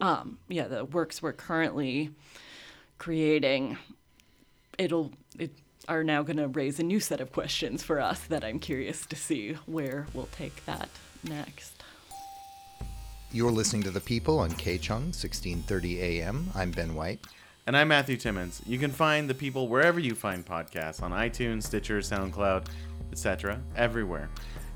um, 0.00 0.38
yeah, 0.48 0.66
the 0.66 0.84
works 0.84 1.22
we're 1.22 1.32
currently 1.32 2.10
creating, 2.98 3.78
it'll, 4.78 5.12
it, 5.38 5.52
are 5.88 6.04
now 6.04 6.22
going 6.22 6.36
to 6.36 6.48
raise 6.48 6.78
a 6.78 6.82
new 6.82 7.00
set 7.00 7.20
of 7.20 7.32
questions 7.32 7.82
for 7.82 7.98
us 7.98 8.20
that 8.26 8.44
I'm 8.44 8.58
curious 8.58 9.06
to 9.06 9.16
see 9.16 9.54
where 9.66 10.06
we'll 10.12 10.28
take 10.30 10.64
that 10.66 10.88
next. 11.24 11.82
You're 13.32 13.50
listening 13.50 13.82
to 13.84 13.90
The 13.90 14.00
People 14.00 14.38
on 14.38 14.50
KCHUNG, 14.50 15.12
1630 15.12 16.00
AM. 16.00 16.50
I'm 16.54 16.70
Ben 16.70 16.94
White. 16.94 17.20
And 17.66 17.76
I'm 17.76 17.88
Matthew 17.88 18.16
Timmons. 18.16 18.62
You 18.66 18.78
can 18.78 18.90
find 18.90 19.28
The 19.28 19.34
People 19.34 19.68
wherever 19.68 19.98
you 20.00 20.14
find 20.14 20.44
podcasts 20.44 21.02
on 21.02 21.12
iTunes, 21.12 21.64
Stitcher, 21.64 21.98
SoundCloud, 22.00 22.66
etc., 23.12 23.60
everywhere. 23.76 24.30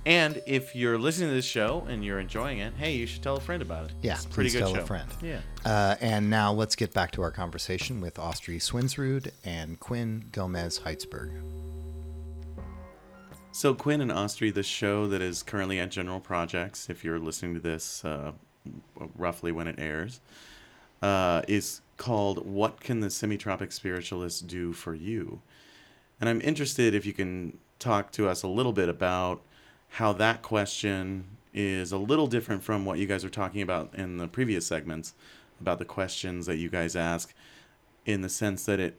And 0.04 0.42
if 0.46 0.74
you're 0.74 0.98
listening 0.98 1.28
to 1.28 1.34
this 1.34 1.44
show 1.44 1.86
and 1.88 2.04
you're 2.04 2.18
enjoying 2.18 2.58
it, 2.58 2.74
hey, 2.76 2.92
you 2.92 3.06
should 3.06 3.22
tell 3.22 3.36
a 3.36 3.40
friend 3.40 3.62
about 3.62 3.86
it. 3.86 3.92
Yeah, 4.02 4.14
it's 4.14 4.24
a 4.24 4.28
pretty 4.28 4.50
please 4.50 4.54
good 4.54 4.64
tell 4.64 4.74
show. 4.74 4.80
a 4.80 4.86
friend. 4.86 5.08
Yeah. 5.22 5.40
Uh, 5.64 5.94
and 6.00 6.28
now 6.28 6.52
let's 6.52 6.74
get 6.74 6.92
back 6.92 7.12
to 7.12 7.22
our 7.22 7.30
conversation 7.30 8.00
with 8.00 8.14
Astri 8.14 8.56
Swendsrud 8.56 9.30
and 9.44 9.78
Quinn 9.78 10.24
Gomez 10.32 10.80
Heitzeberg. 10.80 11.30
So 13.52 13.74
Quinn 13.74 14.00
and 14.00 14.10
Austri, 14.10 14.52
the 14.52 14.62
show 14.62 15.06
that 15.08 15.20
is 15.20 15.42
currently 15.42 15.78
at 15.78 15.90
General 15.90 16.20
Projects, 16.20 16.88
if 16.88 17.04
you're 17.04 17.18
listening 17.18 17.54
to 17.54 17.60
this 17.60 18.04
uh, 18.04 18.32
roughly 19.16 19.52
when 19.52 19.68
it 19.68 19.76
airs, 19.78 20.20
uh, 21.02 21.42
is 21.46 21.82
called 21.98 22.46
"What 22.46 22.80
Can 22.80 23.00
the 23.00 23.10
Semi-Tropic 23.10 23.70
Spiritualist 23.70 24.46
Do 24.46 24.72
for 24.72 24.94
You?" 24.94 25.42
And 26.18 26.30
I'm 26.30 26.40
interested 26.40 26.94
if 26.94 27.04
you 27.04 27.12
can 27.12 27.58
talk 27.78 28.10
to 28.12 28.26
us 28.26 28.42
a 28.42 28.48
little 28.48 28.72
bit 28.72 28.88
about 28.88 29.42
how 29.92 30.12
that 30.14 30.40
question 30.40 31.24
is 31.52 31.92
a 31.92 31.98
little 31.98 32.26
different 32.26 32.62
from 32.62 32.86
what 32.86 32.98
you 32.98 33.06
guys 33.06 33.24
were 33.24 33.30
talking 33.30 33.60
about 33.60 33.94
in 33.94 34.16
the 34.16 34.26
previous 34.26 34.66
segments 34.66 35.12
about 35.60 35.78
the 35.78 35.84
questions 35.84 36.46
that 36.46 36.56
you 36.56 36.70
guys 36.70 36.96
ask, 36.96 37.34
in 38.06 38.22
the 38.22 38.28
sense 38.28 38.64
that 38.64 38.80
it 38.80 38.96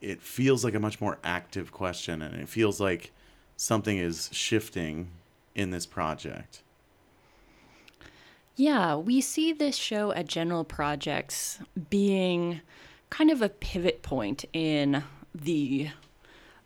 it 0.00 0.20
feels 0.20 0.62
like 0.62 0.74
a 0.74 0.80
much 0.80 1.00
more 1.00 1.18
active 1.24 1.72
question 1.72 2.20
and 2.20 2.34
it 2.34 2.46
feels 2.46 2.78
like 2.78 3.10
something 3.56 3.96
is 3.96 4.28
shifting 4.32 5.08
in 5.54 5.70
this 5.70 5.86
project. 5.86 6.62
Yeah, 8.54 8.96
we 8.96 9.22
see 9.22 9.52
this 9.52 9.76
show 9.76 10.12
at 10.12 10.26
General 10.26 10.62
Projects 10.62 11.58
being 11.88 12.60
kind 13.08 13.30
of 13.30 13.40
a 13.40 13.48
pivot 13.48 14.02
point 14.02 14.44
in 14.52 15.04
the 15.34 15.88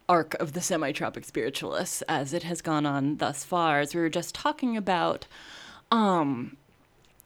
arc 0.08 0.34
of 0.34 0.52
the 0.52 0.60
semi 0.60 0.92
tropic 0.92 1.24
spiritualists 1.24 2.02
as 2.02 2.32
it 2.32 2.42
has 2.44 2.62
gone 2.62 2.86
on 2.86 3.16
thus 3.16 3.44
far. 3.44 3.80
As 3.80 3.94
we 3.94 4.00
were 4.00 4.08
just 4.08 4.34
talking 4.34 4.76
about, 4.76 5.26
um, 5.90 6.56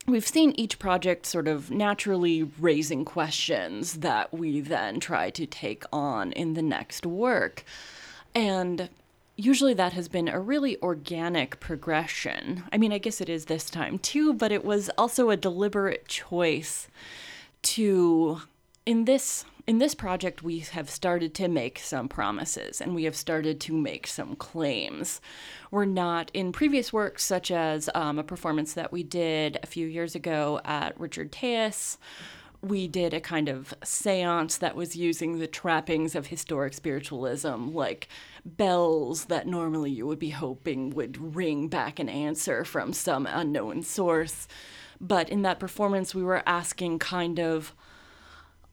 we've 0.06 0.26
seen 0.26 0.52
each 0.56 0.78
project 0.78 1.26
sort 1.26 1.46
of 1.46 1.70
naturally 1.70 2.42
raising 2.58 3.04
questions 3.04 3.94
that 3.98 4.32
we 4.32 4.60
then 4.60 5.00
try 5.00 5.30
to 5.30 5.46
take 5.46 5.84
on 5.92 6.32
in 6.32 6.54
the 6.54 6.62
next 6.62 7.06
work. 7.06 7.64
And 8.34 8.88
usually 9.36 9.74
that 9.74 9.92
has 9.92 10.08
been 10.08 10.28
a 10.28 10.40
really 10.40 10.80
organic 10.82 11.60
progression. 11.60 12.64
I 12.72 12.78
mean, 12.78 12.92
I 12.92 12.98
guess 12.98 13.20
it 13.20 13.28
is 13.28 13.46
this 13.46 13.70
time 13.70 13.98
too, 13.98 14.32
but 14.32 14.52
it 14.52 14.64
was 14.64 14.90
also 14.98 15.30
a 15.30 15.36
deliberate 15.36 16.08
choice 16.08 16.88
to 17.62 18.42
in 18.84 19.04
this 19.04 19.44
in 19.66 19.78
this 19.78 19.94
project 19.94 20.42
we 20.42 20.60
have 20.60 20.90
started 20.90 21.34
to 21.34 21.48
make 21.48 21.78
some 21.78 22.08
promises 22.08 22.80
and 22.80 22.94
we 22.94 23.04
have 23.04 23.16
started 23.16 23.60
to 23.60 23.72
make 23.72 24.06
some 24.06 24.34
claims 24.36 25.20
we're 25.70 25.84
not 25.84 26.30
in 26.34 26.52
previous 26.52 26.92
works 26.92 27.24
such 27.24 27.50
as 27.50 27.88
um, 27.94 28.18
a 28.18 28.24
performance 28.24 28.74
that 28.74 28.92
we 28.92 29.02
did 29.02 29.58
a 29.62 29.66
few 29.66 29.86
years 29.86 30.14
ago 30.14 30.60
at 30.64 30.98
richard 30.98 31.30
Telles 31.32 31.98
we 32.62 32.86
did 32.86 33.12
a 33.12 33.20
kind 33.20 33.48
of 33.48 33.74
seance 33.82 34.56
that 34.58 34.76
was 34.76 34.94
using 34.94 35.38
the 35.38 35.48
trappings 35.48 36.14
of 36.14 36.28
historic 36.28 36.72
spiritualism, 36.74 37.74
like 37.74 38.08
bells 38.44 39.24
that 39.24 39.48
normally 39.48 39.90
you 39.90 40.06
would 40.06 40.20
be 40.20 40.30
hoping 40.30 40.90
would 40.90 41.34
ring 41.34 41.66
back 41.66 41.98
an 41.98 42.08
answer 42.08 42.64
from 42.64 42.92
some 42.92 43.26
unknown 43.26 43.82
source. 43.82 44.46
But 45.00 45.28
in 45.28 45.42
that 45.42 45.58
performance, 45.58 46.14
we 46.14 46.22
were 46.22 46.44
asking 46.46 47.00
kind 47.00 47.40
of 47.40 47.74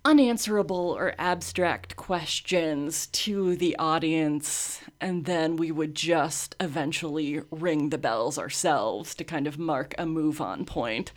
unanswerable 0.06 0.96
or 0.98 1.14
abstract 1.18 1.96
questions 1.96 3.08
to 3.08 3.56
the 3.56 3.76
audience, 3.78 4.82
and 5.02 5.26
then 5.26 5.58
we 5.58 5.72
would 5.72 5.94
just 5.94 6.56
eventually 6.60 7.42
ring 7.52 7.90
the 7.90 7.98
bells 7.98 8.38
ourselves 8.38 9.14
to 9.14 9.24
kind 9.24 9.46
of 9.46 9.60
mark 9.60 9.94
a 9.98 10.06
move 10.06 10.40
on 10.40 10.66
point. 10.66 11.12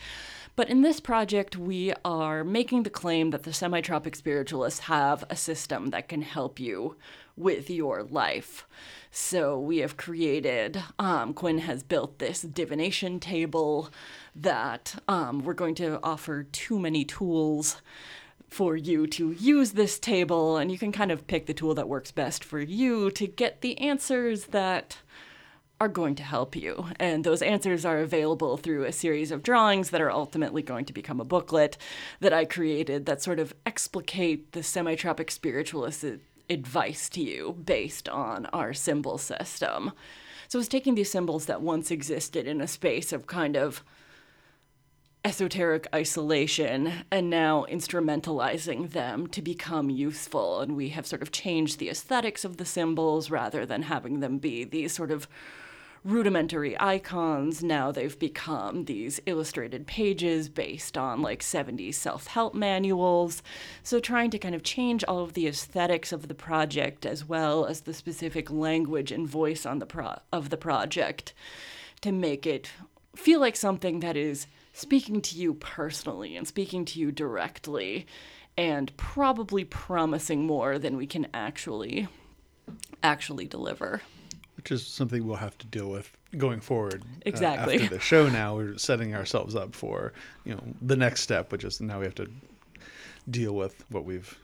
But 0.55 0.69
in 0.69 0.83
this 0.83 1.01
project, 1.01 1.57
we 1.57 1.95
are 2.05 2.45
making 2.45 2.83
the 2.83 2.91
claim 2.91 3.31
that 3.31 3.45
the 3.45 3.55
semi-tropic 3.55 4.15
spiritualists 4.15 4.81
have 4.81 5.25
a 5.31 5.37
system 5.37 5.91
that 5.91 6.09
can 6.09 6.21
help 6.21 6.61
you 6.61 6.97
with 7.37 7.71
your 7.71 8.03
life. 8.03 8.67
So 9.11 9.59
we 9.59 9.79
have 9.79 9.97
created, 9.97 10.83
um, 10.99 11.33
Quinn 11.33 11.59
has 11.59 11.83
built 11.83 12.19
this 12.19 12.43
divination 12.43 13.21
table 13.21 13.91
that 14.35 15.03
um, 15.09 15.43
we're 15.43 15.55
going 15.55 15.75
to 15.77 15.99
offer 16.03 16.43
too 16.43 16.79
many 16.79 17.05
tools 17.05 17.81
for 18.53 18.77
you 18.77 19.07
to 19.09 19.33
use 19.33 19.73
this 19.73 19.99
table, 19.99 20.57
and 20.57 20.71
you 20.71 20.79
can 20.79 20.93
kind 20.93 21.11
of 21.11 21.27
pick 21.27 21.47
the 21.47 21.55
tool 21.55 21.75
that 21.75 21.89
works 21.89 22.11
best 22.11 22.45
for 22.45 22.61
you 22.61 23.11
to 23.13 23.27
get 23.27 23.61
the 23.61 23.79
answers 23.79 24.47
that 24.47 24.99
are 25.81 25.89
going 25.89 26.15
to 26.15 26.23
help 26.23 26.55
you. 26.55 26.87
And 27.01 27.25
those 27.25 27.43
answers 27.43 27.85
are 27.85 27.99
available 27.99 28.57
through 28.57 28.85
a 28.85 28.93
series 28.93 29.33
of 29.33 29.43
drawings 29.43 29.91
that 29.91 30.01
are 30.01 30.13
ultimately 30.13 30.63
going 30.63 30.85
to 30.85 30.93
become 30.93 31.21
a 31.21 31.25
booklet 31.25 31.77
that 32.21 32.33
I 32.33 32.45
created 32.45 33.07
that 33.07 33.21
sort 33.21 33.41
of 33.41 33.53
explicate 33.67 34.53
the 34.53 34.63
semi 34.63 34.95
tropic 34.95 35.31
spiritualist 35.31 36.05
advice 36.49 37.09
to 37.09 37.21
you 37.21 37.57
based 37.65 38.09
on 38.09 38.47
our 38.47 38.73
symbol 38.73 39.19
system. 39.19 39.91
So 40.47 40.59
it's 40.59 40.69
taking 40.69 40.95
these 40.95 41.11
symbols 41.11 41.47
that 41.47 41.63
once 41.63 41.91
existed 41.91 42.47
in 42.47 42.61
a 42.61 42.69
space 42.69 43.13
of 43.13 43.27
kind 43.27 43.57
of 43.57 43.83
esoteric 45.25 45.87
isolation 45.95 46.93
and 47.11 47.31
now 47.31 47.65
instrumentalizing 47.71 48.91
them 48.91 49.29
to 49.29 49.41
become 49.41 49.89
useful. 49.89 50.61
And 50.61 50.75
we 50.75 50.89
have 50.91 51.07
sort 51.07 51.23
of 51.23 51.31
changed 51.31 51.79
the 51.79 51.91
aesthetics 51.91 52.45
of 52.45 52.57
the 52.57 52.65
symbols 52.65 53.31
rather 53.31 53.65
than 53.65 53.83
having 53.83 54.21
them 54.21 54.39
be 54.39 54.65
these 54.65 54.93
sort 54.93 55.13
of 55.13 55.29
rudimentary 56.05 56.77
icons. 56.81 57.63
Now 57.63 57.93
they've 57.93 58.19
become 58.19 58.87
these 58.87 59.21
illustrated 59.27 59.87
pages 59.87 60.49
based 60.49 60.99
on 60.99 61.23
like 61.23 61.41
70s 61.41 61.95
self 61.95 62.27
help 62.27 62.55
manuals. 62.55 63.45
So 63.85 64.01
trying 64.01 64.31
to 64.31 64.39
kind 64.39 64.57
of 64.57 64.65
change 64.65 65.05
all 65.05 65.21
of 65.21 65.35
the 65.35 65.47
aesthetics 65.47 66.11
of 66.11 66.27
the 66.27 66.35
project 66.35 67.07
as 67.07 67.25
well 67.25 67.67
as 67.67 67.83
the 67.83 67.95
specific 67.95 68.51
language 68.51 69.13
and 69.13 69.29
voice 69.29 69.65
on 69.65 69.79
the 69.79 69.87
pro- 69.87 70.19
of 70.33 70.51
the 70.51 70.57
project 70.57 71.33
to 72.01 72.11
make 72.11 72.45
it 72.45 72.71
feel 73.15 73.39
like 73.39 73.55
something 73.55 74.01
that 74.01 74.17
is 74.17 74.49
speaking 74.73 75.21
to 75.21 75.37
you 75.37 75.55
personally 75.55 76.37
and 76.37 76.47
speaking 76.47 76.85
to 76.85 76.99
you 76.99 77.13
directly 77.13 78.07
and 78.57 78.95
probably 78.97 79.65
promising 79.65 80.47
more 80.47 80.79
than 80.79 80.97
we 80.97 81.07
can 81.07 81.27
actually 81.35 82.09
actually 83.03 83.47
deliver 83.47 84.01
which 84.63 84.71
is 84.71 84.87
something 84.87 85.27
we'll 85.27 85.37
have 85.37 85.59
to 85.59 85.67
deal 85.67 85.91
with 85.91 86.17
going 86.37 86.61
forward. 86.61 87.03
Exactly. 87.27 87.79
Uh, 87.79 87.83
after 87.83 87.97
the 87.97 88.01
show, 88.01 88.29
now 88.29 88.55
we're 88.55 88.79
setting 88.79 89.13
ourselves 89.13 89.57
up 89.57 89.75
for 89.75 90.13
you 90.45 90.55
know 90.55 90.63
the 90.81 90.95
next 90.95 91.23
step, 91.23 91.51
which 91.51 91.65
is 91.65 91.81
now 91.81 91.99
we 91.99 92.05
have 92.05 92.15
to 92.15 92.31
deal 93.29 93.55
with 93.55 93.85
what 93.91 94.05
we've 94.05 94.39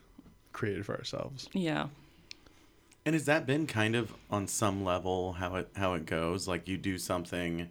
created 0.51 0.85
for 0.85 0.95
ourselves. 0.95 1.47
Yeah. 1.53 1.87
And 3.05 3.15
has 3.15 3.25
that 3.25 3.45
been 3.45 3.65
kind 3.65 3.95
of 3.95 4.13
on 4.29 4.47
some 4.47 4.83
level 4.83 5.33
how 5.33 5.55
it 5.55 5.69
how 5.77 5.93
it 5.93 6.05
goes? 6.05 6.49
Like 6.49 6.67
you 6.67 6.77
do 6.77 6.97
something 6.97 7.69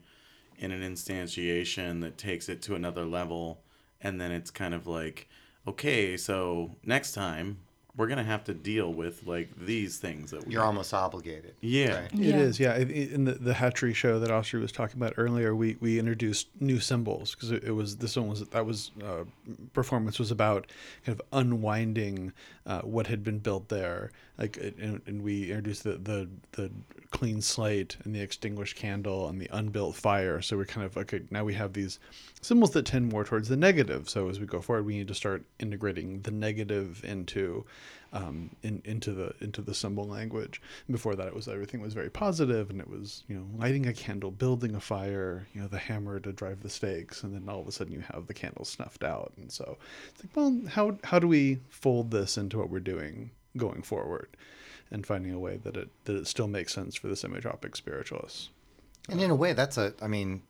in 0.58 0.70
an 0.72 0.82
instantiation 0.82 2.00
that 2.02 2.18
takes 2.18 2.48
it 2.48 2.62
to 2.62 2.74
another 2.74 3.04
level, 3.04 3.60
and 4.00 4.20
then 4.20 4.32
it's 4.32 4.50
kind 4.50 4.74
of 4.74 4.86
like, 4.86 5.28
okay, 5.66 6.16
so 6.16 6.70
next 6.84 7.12
time 7.12 7.58
we're 7.96 8.06
gonna 8.06 8.22
have 8.22 8.44
to 8.44 8.54
deal 8.54 8.92
with 8.92 9.26
like 9.26 9.50
these 9.58 9.96
things 9.98 10.30
that 10.30 10.46
we 10.46 10.52
You're 10.52 10.62
almost 10.62 10.94
obligated. 10.94 11.54
Yeah. 11.60 12.02
right? 12.02 12.14
Yeah. 12.14 12.36
is, 12.36 12.60
yeah. 12.60 12.76
In- 12.76 12.90
In 12.90 13.24
the, 13.24 13.32
the 13.32 13.54
hatchery 13.54 13.92
show 13.92 14.20
that 14.20 14.30
Astri 14.30 14.60
was 14.60 14.70
talking 14.70 14.96
about 14.98 15.14
earlier, 15.16 15.52
we, 15.52 15.76
we 15.80 15.98
introduced 15.98 16.46
new 16.60 16.78
symbols 16.78 17.34
because 17.34 17.50
it, 17.50 17.64
it 17.64 17.72
was 17.72 17.96
this 17.96 18.16
one 18.16 18.28
was 18.28 18.46
that 18.46 18.64
was 18.64 18.92
uh, 19.04 19.24
performance 19.72 20.16
was 20.20 20.30
about 20.30 20.68
kind 21.04 21.18
of 21.18 21.26
unwinding 21.32 22.32
uh, 22.68 22.82
what 22.82 23.06
had 23.06 23.24
been 23.24 23.38
built 23.38 23.70
there. 23.70 24.12
Like, 24.36 24.58
and, 24.58 25.00
and 25.06 25.22
we 25.22 25.48
introduced 25.48 25.82
the, 25.82 25.94
the 25.94 26.28
the 26.52 26.70
clean 27.10 27.40
slate 27.40 27.96
and 28.04 28.14
the 28.14 28.20
extinguished 28.20 28.76
candle 28.76 29.28
and 29.28 29.40
the 29.40 29.48
unbuilt 29.50 29.96
fire. 29.96 30.42
So 30.42 30.56
we're 30.56 30.66
kind 30.66 30.84
of 30.86 30.94
like 30.94 31.32
now 31.32 31.44
we 31.44 31.54
have 31.54 31.72
these 31.72 31.98
symbols 32.42 32.72
that 32.72 32.84
tend 32.84 33.10
more 33.10 33.24
towards 33.24 33.48
the 33.48 33.56
negative. 33.56 34.08
So 34.08 34.28
as 34.28 34.38
we 34.38 34.46
go 34.46 34.60
forward, 34.60 34.84
we 34.84 34.98
need 34.98 35.08
to 35.08 35.14
start 35.14 35.44
integrating 35.58 36.20
the 36.20 36.30
negative 36.30 37.02
into 37.04 37.64
um, 38.12 38.50
in, 38.62 38.80
into 38.84 39.12
the 39.12 39.34
into 39.40 39.62
the 39.62 39.74
symbol 39.74 40.06
language. 40.06 40.60
Before 40.90 41.14
that, 41.16 41.26
it 41.26 41.34
was 41.34 41.48
everything 41.48 41.80
was 41.80 41.94
very 41.94 42.10
positive, 42.10 42.70
and 42.70 42.80
it 42.80 42.88
was 42.88 43.24
you 43.28 43.36
know 43.36 43.46
lighting 43.56 43.86
a 43.86 43.92
candle, 43.92 44.30
building 44.30 44.74
a 44.74 44.80
fire, 44.80 45.46
you 45.54 45.60
know 45.60 45.68
the 45.68 45.78
hammer 45.78 46.20
to 46.20 46.32
drive 46.32 46.62
the 46.62 46.70
stakes, 46.70 47.22
and 47.22 47.34
then 47.34 47.48
all 47.48 47.60
of 47.60 47.68
a 47.68 47.72
sudden 47.72 47.92
you 47.92 48.02
have 48.12 48.26
the 48.26 48.34
candle 48.34 48.64
snuffed 48.64 49.04
out, 49.04 49.32
and 49.36 49.50
so 49.50 49.76
it's 50.08 50.24
like, 50.24 50.34
well, 50.34 50.60
how 50.68 50.96
how 51.04 51.18
do 51.18 51.28
we 51.28 51.60
fold 51.68 52.10
this 52.10 52.38
into 52.38 52.58
what 52.58 52.70
we're 52.70 52.80
doing 52.80 53.30
going 53.56 53.82
forward, 53.82 54.28
and 54.90 55.06
finding 55.06 55.32
a 55.32 55.38
way 55.38 55.56
that 55.56 55.76
it 55.76 55.88
that 56.04 56.16
it 56.16 56.26
still 56.26 56.48
makes 56.48 56.74
sense 56.74 56.94
for 56.94 57.08
the 57.08 57.16
semi-tropic 57.16 57.76
spiritualists. 57.76 58.50
And 59.10 59.20
in 59.20 59.30
a 59.30 59.34
way, 59.34 59.52
that's 59.52 59.78
a. 59.78 59.94
I 60.02 60.08
mean, 60.08 60.42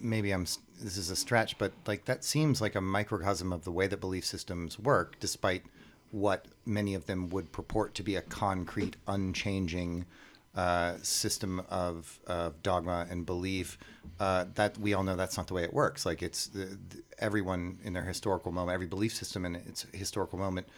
maybe 0.00 0.32
I'm. 0.32 0.46
This 0.80 0.96
is 0.96 1.10
a 1.10 1.16
stretch, 1.16 1.58
but 1.58 1.72
like 1.86 2.04
that 2.06 2.24
seems 2.24 2.60
like 2.60 2.74
a 2.74 2.80
microcosm 2.80 3.52
of 3.52 3.64
the 3.64 3.72
way 3.72 3.86
that 3.86 4.00
belief 4.00 4.24
systems 4.24 4.78
work, 4.78 5.16
despite 5.20 5.64
what 6.10 6.46
many 6.64 6.94
of 6.94 7.06
them 7.06 7.28
would 7.30 7.52
purport 7.52 7.94
to 7.94 8.02
be 8.02 8.16
a 8.16 8.22
concrete, 8.22 8.96
unchanging 9.06 10.06
uh, 10.54 10.96
system 11.02 11.62
of, 11.68 12.18
of 12.26 12.62
dogma 12.62 13.06
and 13.10 13.24
belief. 13.26 13.78
Uh, 14.18 14.46
that 14.54 14.76
we 14.78 14.94
all 14.94 15.04
know 15.04 15.14
that's 15.14 15.36
not 15.36 15.46
the 15.46 15.54
way 15.54 15.62
it 15.62 15.72
works. 15.72 16.04
Like 16.04 16.22
it's 16.22 16.48
the, 16.48 16.64
the, 16.64 17.02
everyone 17.18 17.78
in 17.84 17.92
their 17.92 18.02
historical 18.02 18.50
moment, 18.50 18.74
every 18.74 18.86
belief 18.86 19.14
system 19.14 19.44
in 19.44 19.54
its 19.54 19.86
historical 19.92 20.38
moment 20.38 20.68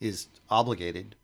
is 0.00 0.26
obligated 0.48 1.14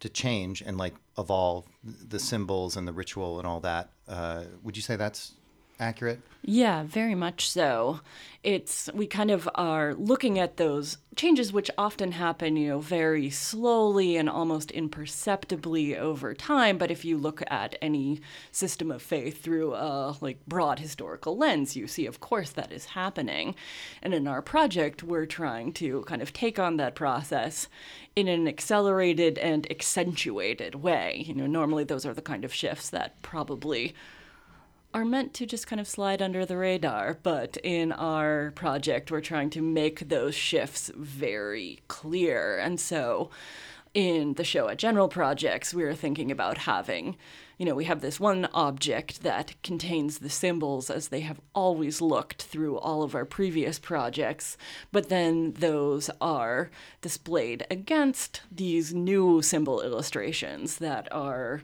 to 0.00 0.08
change 0.08 0.60
and 0.60 0.76
like 0.76 0.94
evolve 1.16 1.64
the 1.82 2.18
symbols 2.18 2.76
and 2.76 2.86
the 2.86 2.92
ritual 2.92 3.38
and 3.38 3.46
all 3.46 3.60
that. 3.60 3.90
Uh, 4.06 4.44
would 4.62 4.76
you 4.76 4.82
say 4.82 4.96
that's 4.96 5.32
accurate? 5.78 6.20
Yeah, 6.46 6.82
very 6.82 7.14
much 7.14 7.48
so. 7.48 8.00
It's 8.42 8.90
we 8.92 9.06
kind 9.06 9.30
of 9.30 9.48
are 9.54 9.94
looking 9.94 10.38
at 10.38 10.58
those 10.58 10.98
changes 11.16 11.54
which 11.54 11.70
often 11.78 12.12
happen, 12.12 12.56
you 12.56 12.68
know, 12.68 12.80
very 12.80 13.30
slowly 13.30 14.16
and 14.16 14.28
almost 14.28 14.70
imperceptibly 14.70 15.96
over 15.96 16.34
time, 16.34 16.76
but 16.76 16.90
if 16.90 17.02
you 17.02 17.16
look 17.16 17.42
at 17.50 17.76
any 17.80 18.20
system 18.52 18.90
of 18.90 19.00
faith 19.00 19.42
through 19.42 19.74
a 19.74 20.16
like 20.20 20.44
broad 20.46 20.80
historical 20.80 21.34
lens, 21.38 21.76
you 21.76 21.86
see 21.86 22.04
of 22.04 22.20
course 22.20 22.50
that 22.50 22.70
is 22.70 22.84
happening. 22.84 23.54
And 24.02 24.12
in 24.12 24.28
our 24.28 24.42
project, 24.42 25.02
we're 25.02 25.24
trying 25.24 25.72
to 25.74 26.02
kind 26.02 26.20
of 26.20 26.34
take 26.34 26.58
on 26.58 26.76
that 26.76 26.94
process 26.94 27.68
in 28.14 28.28
an 28.28 28.46
accelerated 28.46 29.38
and 29.38 29.66
accentuated 29.70 30.74
way. 30.74 31.24
You 31.26 31.34
know, 31.34 31.46
normally 31.46 31.84
those 31.84 32.04
are 32.04 32.14
the 32.14 32.20
kind 32.20 32.44
of 32.44 32.52
shifts 32.52 32.90
that 32.90 33.22
probably 33.22 33.94
are 34.94 35.04
meant 35.04 35.34
to 35.34 35.44
just 35.44 35.66
kind 35.66 35.80
of 35.80 35.88
slide 35.88 36.22
under 36.22 36.46
the 36.46 36.56
radar, 36.56 37.18
but 37.24 37.56
in 37.64 37.90
our 37.90 38.52
project, 38.52 39.10
we're 39.10 39.20
trying 39.20 39.50
to 39.50 39.60
make 39.60 40.08
those 40.08 40.36
shifts 40.36 40.90
very 40.94 41.80
clear. 41.88 42.58
And 42.58 42.78
so 42.78 43.28
in 43.92 44.34
the 44.34 44.44
show 44.44 44.68
at 44.68 44.78
General 44.78 45.08
Projects, 45.08 45.74
we 45.74 45.82
are 45.82 45.94
thinking 45.94 46.30
about 46.30 46.58
having, 46.58 47.16
you 47.58 47.66
know, 47.66 47.74
we 47.74 47.86
have 47.86 48.02
this 48.02 48.20
one 48.20 48.48
object 48.54 49.24
that 49.24 49.60
contains 49.64 50.18
the 50.18 50.30
symbols 50.30 50.90
as 50.90 51.08
they 51.08 51.20
have 51.20 51.40
always 51.56 52.00
looked 52.00 52.42
through 52.42 52.78
all 52.78 53.02
of 53.02 53.16
our 53.16 53.24
previous 53.24 53.80
projects, 53.80 54.56
but 54.92 55.08
then 55.08 55.54
those 55.54 56.08
are 56.20 56.70
displayed 57.00 57.66
against 57.68 58.42
these 58.50 58.94
new 58.94 59.42
symbol 59.42 59.80
illustrations 59.82 60.76
that 60.78 61.12
are 61.12 61.62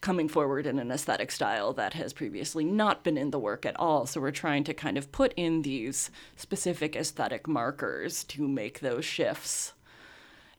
coming 0.00 0.28
forward 0.28 0.66
in 0.66 0.78
an 0.78 0.90
aesthetic 0.90 1.30
style 1.30 1.72
that 1.72 1.94
has 1.94 2.12
previously 2.12 2.64
not 2.64 3.02
been 3.02 3.18
in 3.18 3.30
the 3.30 3.38
work 3.38 3.66
at 3.66 3.78
all. 3.78 4.06
So 4.06 4.20
we're 4.20 4.30
trying 4.30 4.64
to 4.64 4.74
kind 4.74 4.96
of 4.96 5.10
put 5.10 5.34
in 5.36 5.62
these 5.62 6.10
specific 6.36 6.94
aesthetic 6.94 7.48
markers 7.48 8.22
to 8.24 8.46
make 8.46 8.80
those 8.80 9.04
shifts 9.04 9.72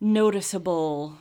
noticeable, 0.01 1.17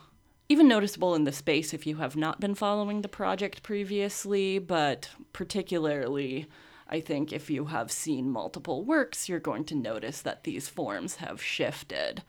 even 0.48 0.66
noticeable 0.66 1.14
in 1.14 1.24
the 1.24 1.32
space 1.32 1.72
if 1.72 1.86
you 1.86 1.96
have 1.96 2.16
not 2.16 2.40
been 2.40 2.54
following 2.54 3.02
the 3.02 3.08
project 3.08 3.62
previously, 3.62 4.58
but 4.58 5.10
particularly. 5.32 6.46
I 6.88 7.00
think 7.00 7.32
if 7.32 7.50
you 7.50 7.66
have 7.66 7.92
seen 7.92 8.30
multiple 8.30 8.82
works, 8.82 9.28
you're 9.28 9.40
going 9.40 9.64
to 9.64 9.74
notice 9.74 10.22
that 10.22 10.44
these 10.44 10.68
forms 10.68 11.16
have 11.16 11.42
shifted. 11.42 12.22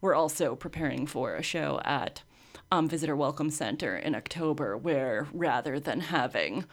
We're 0.00 0.14
also 0.14 0.56
preparing 0.56 1.06
for 1.06 1.34
a 1.34 1.42
show 1.42 1.80
at 1.84 2.22
um, 2.72 2.88
Visitor 2.88 3.16
Welcome 3.16 3.50
Center 3.50 3.96
in 3.96 4.14
October, 4.14 4.76
where 4.76 5.26
rather 5.32 5.80
than 5.80 6.00
having 6.00 6.64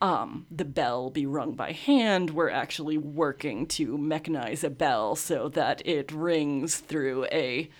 um, 0.00 0.46
the 0.50 0.64
bell 0.64 1.08
be 1.10 1.24
rung 1.26 1.52
by 1.54 1.72
hand, 1.72 2.30
we're 2.30 2.50
actually 2.50 2.98
working 2.98 3.66
to 3.68 3.96
mechanize 3.96 4.64
a 4.64 4.70
bell 4.70 5.14
so 5.16 5.48
that 5.50 5.86
it 5.86 6.12
rings 6.12 6.76
through 6.76 7.26
a 7.32 7.70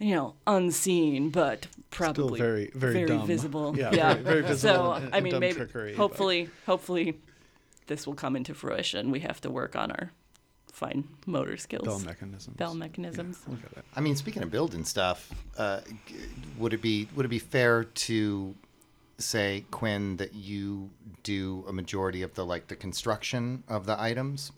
you 0.00 0.12
know, 0.12 0.34
unseen, 0.48 1.30
but 1.30 1.68
probably 1.90 2.40
very- 2.40 2.68
very 2.74 3.06
dumb. 3.06 3.24
visible. 3.28 3.76
Yeah, 3.78 3.92
yeah. 3.92 4.14
very- 4.14 4.22
very 4.24 4.42
visible 4.42 4.74
So 4.86 4.92
and- 4.94 5.14
I 5.14 5.20
mean, 5.20 5.38
maybe 5.38 5.54
trickery, 5.54 5.92
but- 5.92 5.96
hopefully, 5.98 6.50
hopefully, 6.66 7.20
this 7.86 8.04
will 8.04 8.14
come 8.14 8.34
into 8.34 8.54
fruition. 8.54 9.12
We 9.12 9.20
have 9.20 9.40
to 9.42 9.50
work 9.50 9.76
on 9.76 9.92
our 9.92 10.10
fine 10.74 11.04
motor 11.26 11.56
skills, 11.56 11.84
Bell 11.86 11.98
mechanisms. 12.00 12.56
bell 12.56 12.74
mechanisms. 12.74 13.40
Look 13.48 13.60
at 13.64 13.78
it. 13.78 13.84
I 13.96 14.00
mean, 14.00 14.16
speaking 14.16 14.42
of 14.42 14.50
building 14.50 14.84
stuff, 14.84 15.32
uh, 15.56 15.80
would 16.58 16.74
it 16.74 16.82
be 16.82 17.08
would 17.14 17.24
it 17.24 17.30
be 17.30 17.38
fair 17.38 17.84
to 17.84 18.54
say 19.18 19.64
Quinn 19.70 20.16
that 20.16 20.34
you 20.34 20.90
do 21.22 21.64
a 21.68 21.72
majority 21.72 22.22
of 22.22 22.34
the 22.34 22.44
like 22.44 22.66
the 22.66 22.76
construction 22.76 23.62
of 23.68 23.86
the 23.86 23.98
items? 24.00 24.52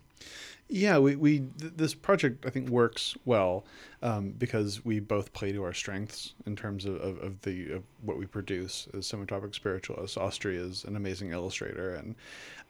Yeah, 0.68 0.98
we, 0.98 1.14
we 1.14 1.38
th- 1.60 1.74
this 1.76 1.94
project 1.94 2.44
I 2.44 2.50
think 2.50 2.68
works 2.70 3.16
well 3.24 3.64
um, 4.02 4.30
because 4.30 4.84
we 4.84 4.98
both 4.98 5.32
play 5.32 5.52
to 5.52 5.62
our 5.62 5.72
strengths 5.72 6.34
in 6.44 6.56
terms 6.56 6.84
of, 6.84 6.96
of, 6.96 7.18
of 7.18 7.40
the 7.42 7.70
of 7.72 7.84
what 8.02 8.18
we 8.18 8.26
produce 8.26 8.88
as 8.92 9.06
semitropic 9.06 9.54
spiritualists. 9.54 10.16
Astri 10.16 10.56
is 10.56 10.84
an 10.84 10.96
amazing 10.96 11.30
illustrator 11.30 11.94
and 11.94 12.16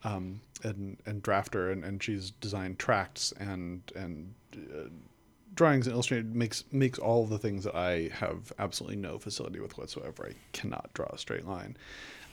um, 0.05 0.41
and 0.63 0.99
and 1.07 1.23
drafter, 1.23 1.73
and, 1.73 1.85
and 1.85 2.03
she's 2.03 2.33
designed 2.33 2.79
tracts 2.79 3.33
and 3.39 3.81
and 3.97 4.35
uh, 4.55 4.89
drawings 5.55 5.87
and 5.87 5.95
illustrated 5.95 6.35
makes 6.35 6.65
makes 6.71 6.99
all 6.99 7.25
the 7.25 7.39
things 7.39 7.65
that 7.65 7.75
I 7.75 8.11
have 8.13 8.53
absolutely 8.59 8.97
no 8.97 9.19
facility 9.19 9.59
with 9.59 9.79
whatsoever. 9.79 10.29
I 10.31 10.35
cannot 10.53 10.91
draw 10.93 11.07
a 11.07 11.19
straight 11.19 11.47
line. 11.47 11.79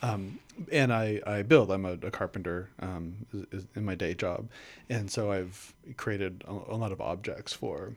Um, 0.03 0.37
and 0.71 0.93
I, 0.93 1.21
I 1.25 1.41
build. 1.43 1.71
I'm 1.71 1.85
a, 1.85 1.93
a 1.93 2.11
carpenter 2.11 2.69
um, 2.79 3.15
in 3.75 3.85
my 3.85 3.95
day 3.95 4.13
job, 4.13 4.49
and 4.89 5.09
so 5.09 5.31
I've 5.31 5.73
created 5.95 6.43
a, 6.45 6.51
a 6.51 6.75
lot 6.75 6.91
of 6.91 6.99
objects 6.99 7.53
for 7.53 7.93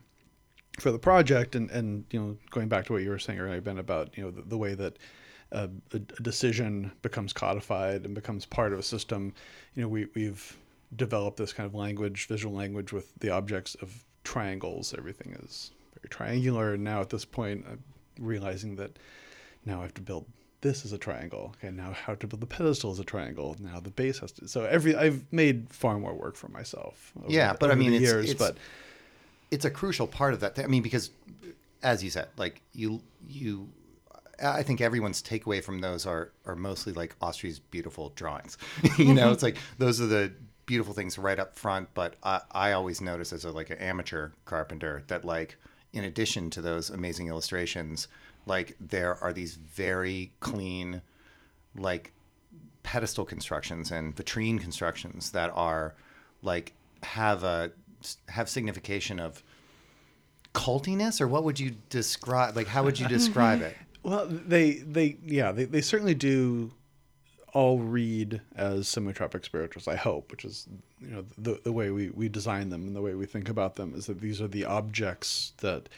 for 0.79 0.91
the 0.91 0.99
project. 0.99 1.55
And, 1.55 1.69
and 1.69 2.05
you 2.11 2.19
know, 2.19 2.37
going 2.49 2.69
back 2.69 2.85
to 2.85 2.93
what 2.93 3.03
you 3.03 3.09
were 3.09 3.19
saying 3.19 3.39
earlier, 3.39 3.59
Ben, 3.59 3.77
about 3.77 4.17
you 4.17 4.23
know 4.23 4.31
the, 4.31 4.41
the 4.41 4.57
way 4.57 4.73
that 4.73 4.97
a, 5.51 5.69
a 5.91 5.99
decision 5.99 6.91
becomes 7.01 7.33
codified 7.33 8.05
and 8.05 8.15
becomes 8.15 8.45
part 8.45 8.71
of 8.71 8.79
a 8.79 8.83
system. 8.83 9.33
You 9.75 9.83
know, 9.83 9.89
we 9.89 10.07
we've 10.15 10.57
developed 10.95 11.35
this 11.37 11.51
kind 11.51 11.67
of 11.67 11.75
language, 11.75 12.27
visual 12.27 12.55
language, 12.55 12.93
with 12.93 13.13
the 13.19 13.31
objects 13.31 13.75
of 13.81 13.93
triangles. 14.23 14.95
Everything 14.97 15.37
is 15.43 15.71
very 15.93 16.09
triangular. 16.09 16.73
And 16.73 16.85
now 16.85 17.01
at 17.01 17.09
this 17.09 17.25
point, 17.25 17.65
I'm 17.69 17.83
realizing 18.17 18.77
that 18.77 18.97
now 19.65 19.79
I 19.79 19.83
have 19.83 19.93
to 19.95 20.01
build 20.01 20.25
this 20.61 20.85
is 20.85 20.91
a 20.93 20.97
triangle. 20.97 21.55
Okay, 21.57 21.73
now 21.73 21.91
how 21.93 22.15
to 22.15 22.27
build 22.27 22.41
the 22.41 22.47
pedestal 22.47 22.91
is 22.91 22.99
a 22.99 23.03
triangle. 23.03 23.55
Now 23.59 23.79
the 23.79 23.91
base 23.91 24.19
has 24.19 24.31
to. 24.33 24.47
So 24.47 24.65
every 24.65 24.95
I've 24.95 25.23
made 25.31 25.67
far 25.69 25.99
more 25.99 26.13
work 26.13 26.35
for 26.35 26.47
myself. 26.49 27.11
over 27.19 27.31
Yeah, 27.31 27.53
but 27.59 27.71
I 27.71 27.75
mean, 27.75 27.93
it's- 27.93 28.01
years, 28.01 28.31
it's- 28.31 28.37
but 28.39 28.57
it's 29.51 29.65
a 29.65 29.69
crucial 29.71 30.07
part 30.07 30.33
of 30.33 30.39
that. 30.41 30.57
I 30.59 30.67
mean, 30.67 30.83
because 30.83 31.11
as 31.83 32.03
you 32.03 32.09
said, 32.09 32.27
like 32.37 32.61
you, 32.73 33.01
you, 33.29 33.69
I 34.43 34.63
think 34.63 34.81
everyone's 34.81 35.21
takeaway 35.21 35.63
from 35.63 35.79
those 35.81 36.05
are 36.05 36.31
are 36.45 36.55
mostly 36.55 36.91
like 36.93 37.15
Astri's 37.21 37.59
beautiful 37.59 38.11
drawings. 38.15 38.57
you 38.97 39.13
know, 39.13 39.31
it's 39.31 39.43
like 39.43 39.57
those 39.77 40.01
are 40.01 40.07
the 40.07 40.31
beautiful 40.65 40.93
things 40.93 41.17
right 41.17 41.39
up 41.39 41.55
front. 41.57 41.87
But 41.93 42.15
I, 42.23 42.41
I 42.51 42.71
always 42.73 42.99
notice 42.99 43.31
as 43.31 43.45
a 43.45 43.51
like 43.51 43.69
an 43.69 43.77
amateur 43.77 44.31
carpenter 44.45 45.03
that 45.07 45.23
like 45.23 45.55
in 45.93 46.03
addition 46.03 46.49
to 46.51 46.61
those 46.61 46.89
amazing 46.89 47.27
illustrations, 47.27 48.07
like 48.47 48.75
there 48.79 49.15
are 49.23 49.33
these 49.33 49.55
very 49.55 50.31
clean, 50.39 51.01
like 51.75 52.13
pedestal 52.83 53.25
constructions 53.25 53.91
and 53.91 54.15
vitrine 54.15 54.59
constructions 54.59 55.31
that 55.31 55.51
are 55.53 55.93
like 56.41 56.73
have 57.03 57.43
a 57.43 57.71
have 58.29 58.47
signification 58.47 59.19
of 59.19 59.43
cultiness 60.53 61.19
or 61.19 61.27
what 61.27 61.43
would 61.43 61.59
you 61.59 61.75
describe 61.89 62.55
like 62.55 62.67
how 62.67 62.83
would 62.83 62.97
you 62.97 63.07
describe 63.07 63.61
it 63.61 63.75
Well, 64.07 64.25
they 64.25 64.75
they 64.75 65.17
yeah 65.25 65.51
they, 65.51 65.65
they 65.65 65.81
certainly 65.81 66.13
do 66.13 66.71
all 67.51 67.79
read 67.79 68.39
as 68.55 68.87
semi-tropic 68.87 69.43
spirituals. 69.43 69.85
I 69.85 69.97
hope, 69.97 70.31
which 70.31 70.45
is 70.45 70.65
you 71.01 71.09
know 71.09 71.25
the 71.37 71.59
the 71.61 71.73
way 71.73 71.89
we 71.89 72.09
we 72.11 72.29
design 72.29 72.69
them 72.69 72.87
and 72.87 72.95
the 72.95 73.01
way 73.01 73.15
we 73.15 73.25
think 73.25 73.49
about 73.49 73.75
them 73.75 73.93
is 73.93 74.05
that 74.05 74.21
these 74.21 74.41
are 74.41 74.47
the 74.47 74.63
objects 74.63 75.51
that 75.57 75.89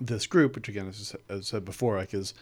this 0.00 0.26
group, 0.26 0.54
which 0.54 0.68
again 0.68 0.88
as, 0.88 1.14
I 1.30 1.40
said 1.40 1.64
before, 1.64 1.96
like 1.96 2.14
is 2.14 2.34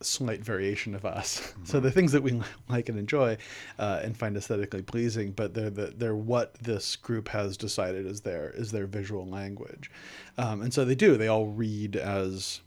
a 0.00 0.04
slight 0.04 0.44
variation 0.44 0.94
of 0.94 1.04
us. 1.04 1.54
So 1.64 1.78
the 1.78 1.90
things 1.90 2.12
that 2.12 2.22
we 2.22 2.40
like 2.68 2.88
and 2.88 2.98
enjoy 2.98 3.38
uh, 3.78 4.00
and 4.02 4.16
find 4.16 4.36
aesthetically 4.36 4.82
pleasing, 4.82 5.30
but 5.32 5.54
they're 5.54 5.70
the, 5.70 5.92
they're 5.96 6.14
what 6.16 6.54
this 6.54 6.96
group 6.96 7.28
has 7.28 7.56
decided 7.56 8.06
is 8.06 8.20
their 8.22 8.50
is 8.50 8.72
their 8.72 8.86
visual 8.86 9.26
language, 9.26 9.90
um, 10.38 10.62
and 10.62 10.74
so 10.74 10.84
they 10.84 10.94
do. 10.94 11.16
They 11.16 11.28
all 11.28 11.46
read 11.46 11.96
as 11.96 12.60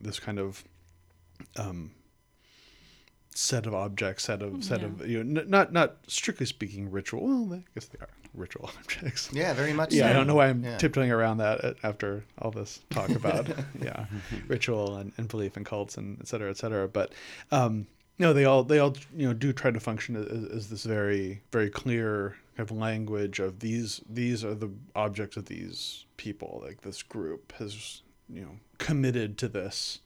this 0.00 0.20
kind 0.20 0.38
of 0.38 0.64
um, 1.56 1.90
set 3.34 3.66
of 3.66 3.74
objects, 3.74 4.24
set 4.24 4.42
of 4.42 4.62
set 4.64 4.82
of 4.82 5.06
you 5.06 5.22
know, 5.24 5.40
n- 5.40 5.50
not 5.50 5.72
not 5.72 5.96
strictly 6.06 6.46
speaking 6.46 6.90
ritual. 6.90 7.26
Well, 7.26 7.58
I 7.58 7.64
guess 7.74 7.86
they 7.86 7.98
are 7.98 8.08
ritual 8.34 8.70
objects. 8.78 9.28
yeah 9.32 9.52
very 9.54 9.72
much 9.72 9.92
Yeah, 9.92 10.04
so. 10.04 10.10
I 10.10 10.12
don't 10.12 10.26
know 10.26 10.34
why 10.34 10.48
I'm 10.48 10.64
Yeah. 10.64 10.78
tiptoeing 10.78 11.10
around 11.10 11.38
that 11.38 11.76
after 11.82 12.24
all 12.38 12.50
this 12.50 12.80
talk 12.90 13.10
about 13.22 13.48
yeah 13.80 14.06
ritual 14.48 14.96
and, 14.96 15.12
and 15.16 15.28
belief 15.28 15.56
and 15.56 15.66
cults 15.66 15.96
and 15.96 16.18
et 16.20 16.28
cetera, 16.28 16.50
et 16.50 16.56
cetera. 16.56 16.88
But 16.88 17.12
um, 17.50 17.86
no, 18.18 18.32
they 18.32 18.44
all 18.44 18.62
they 18.64 18.78
all 18.78 18.94
you 19.16 19.26
know 19.26 19.34
do 19.34 19.52
try 19.52 19.70
to 19.70 19.80
function 19.80 20.16
as, 20.16 20.26
as 20.50 20.68
this 20.70 20.84
very 20.84 21.42
very 21.50 21.70
clear 21.70 22.36
kind 22.56 22.70
of 22.70 22.76
language 22.76 23.38
of 23.40 23.60
these 23.60 24.00
these 24.08 24.44
are 24.44 24.54
the 24.54 24.70
objects 24.94 25.36
of 25.36 25.46
these 25.46 26.04
people. 26.16 26.60
Like 26.64 26.82
this 26.82 27.02
group 27.02 27.52
has 27.58 28.02
you 28.28 28.42
know 28.42 28.56
committed 28.78 29.38
to 29.38 29.48
this 29.48 30.00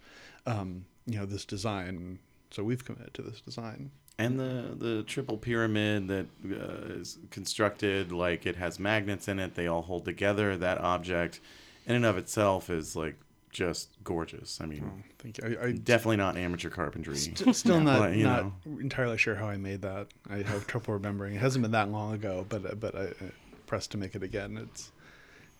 um, 0.46 0.86
you 1.06 1.18
know 1.18 1.26
this 1.26 1.44
design. 1.44 2.18
So 2.50 2.62
we've 2.64 2.84
committed 2.84 3.12
to 3.14 3.22
this 3.22 3.40
design. 3.40 3.90
And 4.18 4.40
the 4.40 4.74
the 4.78 5.02
triple 5.02 5.36
pyramid 5.36 6.08
that 6.08 6.26
uh, 6.50 6.94
is 7.00 7.18
constructed 7.30 8.12
like 8.12 8.46
it 8.46 8.56
has 8.56 8.78
magnets 8.78 9.28
in 9.28 9.38
it. 9.38 9.54
They 9.54 9.66
all 9.66 9.82
hold 9.82 10.06
together. 10.06 10.56
That 10.56 10.78
object, 10.78 11.40
in 11.86 11.94
and 11.96 12.06
of 12.06 12.16
itself, 12.16 12.70
is 12.70 12.96
like 12.96 13.16
just 13.50 13.90
gorgeous. 14.04 14.58
I 14.60 14.66
mean, 14.66 15.04
Thank 15.18 15.38
you. 15.38 15.58
I, 15.60 15.66
I 15.66 15.72
definitely 15.72 16.16
not 16.16 16.36
amateur 16.38 16.70
carpentry. 16.70 17.16
St- 17.16 17.54
still 17.54 17.80
not 17.82 17.98
But, 18.00 18.16
you 18.16 18.24
not 18.24 18.44
know. 18.44 18.52
entirely 18.80 19.18
sure 19.18 19.34
how 19.34 19.46
I 19.48 19.58
made 19.58 19.82
that. 19.82 20.06
I 20.30 20.36
have 20.38 20.66
trouble 20.66 20.94
remembering. 20.94 21.34
It 21.34 21.40
hasn't 21.40 21.60
been 21.62 21.72
that 21.72 21.90
long 21.90 22.14
ago, 22.14 22.46
but 22.48 22.80
but 22.80 22.94
I, 22.94 23.02
I 23.04 23.30
pressed 23.66 23.90
to 23.92 23.98
make 23.98 24.14
it 24.14 24.22
again. 24.22 24.56
It's 24.56 24.92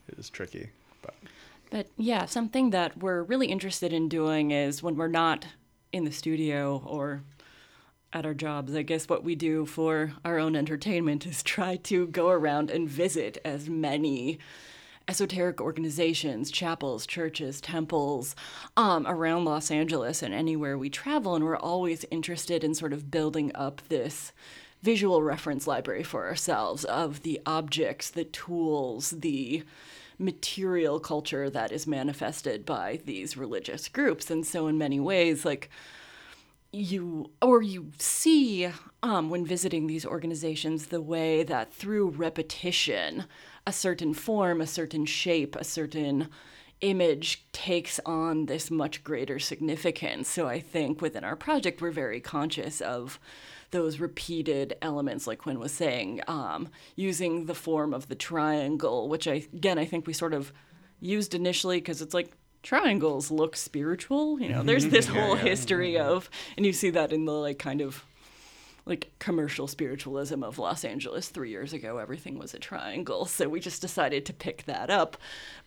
it 0.09 0.19
is 0.19 0.31
tricky, 0.31 0.71
but 1.03 1.15
But 1.71 1.89
yeah, 1.99 2.25
something 2.25 2.71
that 2.71 2.97
we're 2.97 3.23
really 3.23 3.49
interested 3.49 3.93
in 3.93 4.09
doing 4.09 4.51
is 4.53 4.83
when 4.83 4.97
we're 4.97 5.09
not 5.09 5.47
in 5.93 6.05
the 6.05 6.13
studio 6.13 6.83
or 6.87 7.23
at 8.17 8.25
our 8.25 8.33
jobs, 8.33 8.75
I 8.75 8.81
guess 8.81 9.11
what 9.11 9.25
we 9.25 9.35
do 9.35 9.67
for 9.67 10.15
our 10.25 10.39
own 10.39 10.57
entertainment 10.57 11.27
is 11.27 11.43
try 11.43 11.77
to 11.77 12.07
go 12.07 12.31
around 12.31 12.71
and 12.71 12.89
visit 12.89 13.37
as 13.45 13.69
many 13.69 14.39
esoteric 15.07 15.61
organizations, 15.61 16.51
chapels, 16.51 17.07
churches, 17.07 17.61
temples 17.61 18.35
um, 18.75 19.07
around 19.07 19.45
Los 19.45 19.71
Angeles 19.71 20.23
and 20.23 20.33
anywhere 20.33 20.79
we 20.79 20.89
travel. 20.89 21.35
And 21.35 21.45
we're 21.45 21.59
always 21.59 22.07
interested 22.11 22.65
in 22.65 22.75
sort 22.75 22.95
of 22.95 23.11
building 23.11 23.53
up 23.55 23.83
this 23.91 24.33
visual 24.83 25.23
reference 25.23 25.67
library 25.67 26.03
for 26.03 26.27
ourselves 26.27 26.87
of 26.87 27.23
the 27.23 27.39
objects, 27.45 28.09
the 28.09 28.25
tools, 28.25 29.11
the 29.11 29.63
material 30.19 30.99
culture 31.01 31.51
that 31.51 31.71
is 31.71 31.87
manifested 31.87 32.65
by 32.65 32.99
these 33.05 33.37
religious 33.37 33.89
groups. 33.89 34.31
And 34.31 34.47
so, 34.47 34.69
in 34.69 34.79
many 34.79 34.99
ways, 35.01 35.45
like, 35.45 35.69
you 36.77 37.31
or 37.41 37.63
you 37.63 37.91
see 37.99 38.69
um, 39.03 39.31
when 39.31 39.45
visiting 39.45 39.87
these 39.87 40.05
organizations 40.05 40.87
the 40.87 41.01
way 41.01 41.43
that 41.43 41.73
through 41.73 42.11
repetition 42.11 43.25
a 43.67 43.73
certain 43.73 44.13
form 44.13 44.61
a 44.61 44.67
certain 44.67 45.07
shape 45.07 45.57
a 45.57 45.65
certain 45.65 46.29
image 46.83 47.47
takes 47.53 47.99
on 48.05 48.45
this 48.47 48.71
much 48.71 49.03
greater 49.03 49.39
significance. 49.39 50.29
So 50.29 50.47
i 50.47 50.61
think 50.61 51.01
within 51.01 51.25
our 51.25 51.37
project 51.37 51.81
we're 51.81 51.91
very 51.91 52.21
conscious 52.21 52.81
of 52.81 53.19
those 53.71 53.99
repeated 53.99 54.77
elements 54.83 55.27
like 55.27 55.39
quinn 55.39 55.59
was 55.59 55.73
saying 55.73 56.21
um, 56.29 56.69
using 56.95 57.47
the 57.47 57.55
form 57.55 57.95
of 57.95 58.09
the 58.09 58.15
triangle 58.15 59.09
which 59.09 59.27
i 59.27 59.45
again 59.53 59.79
i 59.79 59.85
think 59.85 60.07
we 60.07 60.13
sort 60.13 60.35
of 60.35 60.53
used 61.01 61.35
initially 61.35 61.79
because 61.79 62.01
it's 62.01 62.15
like 62.15 62.37
triangles 62.63 63.31
look 63.31 63.57
spiritual 63.57 64.41
you 64.41 64.49
know? 64.49 64.63
There's 64.63 64.87
this 64.89 65.07
whole 65.07 65.35
history 65.35 65.93
mm-hmm. 65.93 66.09
of 66.09 66.31
and 66.57 66.67
you 66.67 66.73
see 66.73 66.91
that 66.91 67.13
in 67.13 67.25
the 67.25 67.33
like 67.33 67.59
kind 67.59 67.81
of 67.81 68.05
like 68.85 69.11
commercial 69.19 69.67
spiritualism 69.67 70.45
of 70.45 70.59
Los 70.59 70.85
Angeles 70.85 71.29
3 71.29 71.51
years 71.51 71.73
ago 71.73 71.99
everything 71.99 72.39
was 72.39 72.55
a 72.55 72.59
triangle 72.59 73.27
so 73.27 73.49
we 73.49 73.61
just 73.61 73.81
decided 73.81 74.27
to 74.27 74.33
pick 74.33 74.65
that 74.65 74.91
up. 74.91 75.17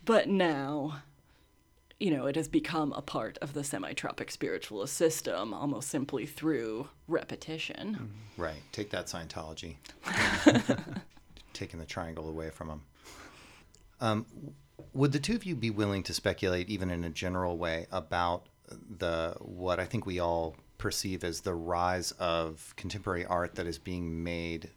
But 0.04 0.28
now 0.28 1.02
you 1.98 2.10
know 2.10 2.26
it 2.26 2.36
has 2.36 2.48
become 2.48 2.92
a 2.92 3.02
part 3.02 3.36
of 3.42 3.52
the 3.52 3.62
semi-tropic 3.62 4.30
spiritualist 4.30 4.96
system 4.96 5.52
almost 5.52 5.88
simply 5.88 6.26
through 6.26 6.88
repetition. 7.08 7.94
Mm-hmm. 7.94 8.42
Right. 8.42 8.62
Take 8.72 8.90
that 8.90 9.06
scientology. 9.06 9.76
Taking 11.52 11.78
the 11.78 11.86
triangle 11.86 12.28
away 12.28 12.48
from 12.48 12.68
them 12.68 12.82
um, 14.00 14.26
Would 14.92 15.12
the 15.12 15.20
two 15.20 15.34
of 15.34 15.44
you 15.44 15.54
be 15.54 15.70
willing 15.70 16.02
to 16.04 16.14
speculate, 16.14 16.68
even 16.68 16.90
in 16.90 17.04
a 17.04 17.10
general 17.10 17.56
way, 17.56 17.86
about 17.92 18.46
the 18.98 19.36
what 19.40 19.80
I 19.80 19.84
think 19.84 20.06
we 20.06 20.18
all 20.18 20.56
perceive 20.78 21.24
as 21.24 21.40
the 21.40 21.54
rise 21.54 22.12
of 22.12 22.74
contemporary 22.76 23.26
art 23.26 23.54
that 23.56 23.66
is 23.66 23.78
being 23.78 24.24
made 24.24 24.70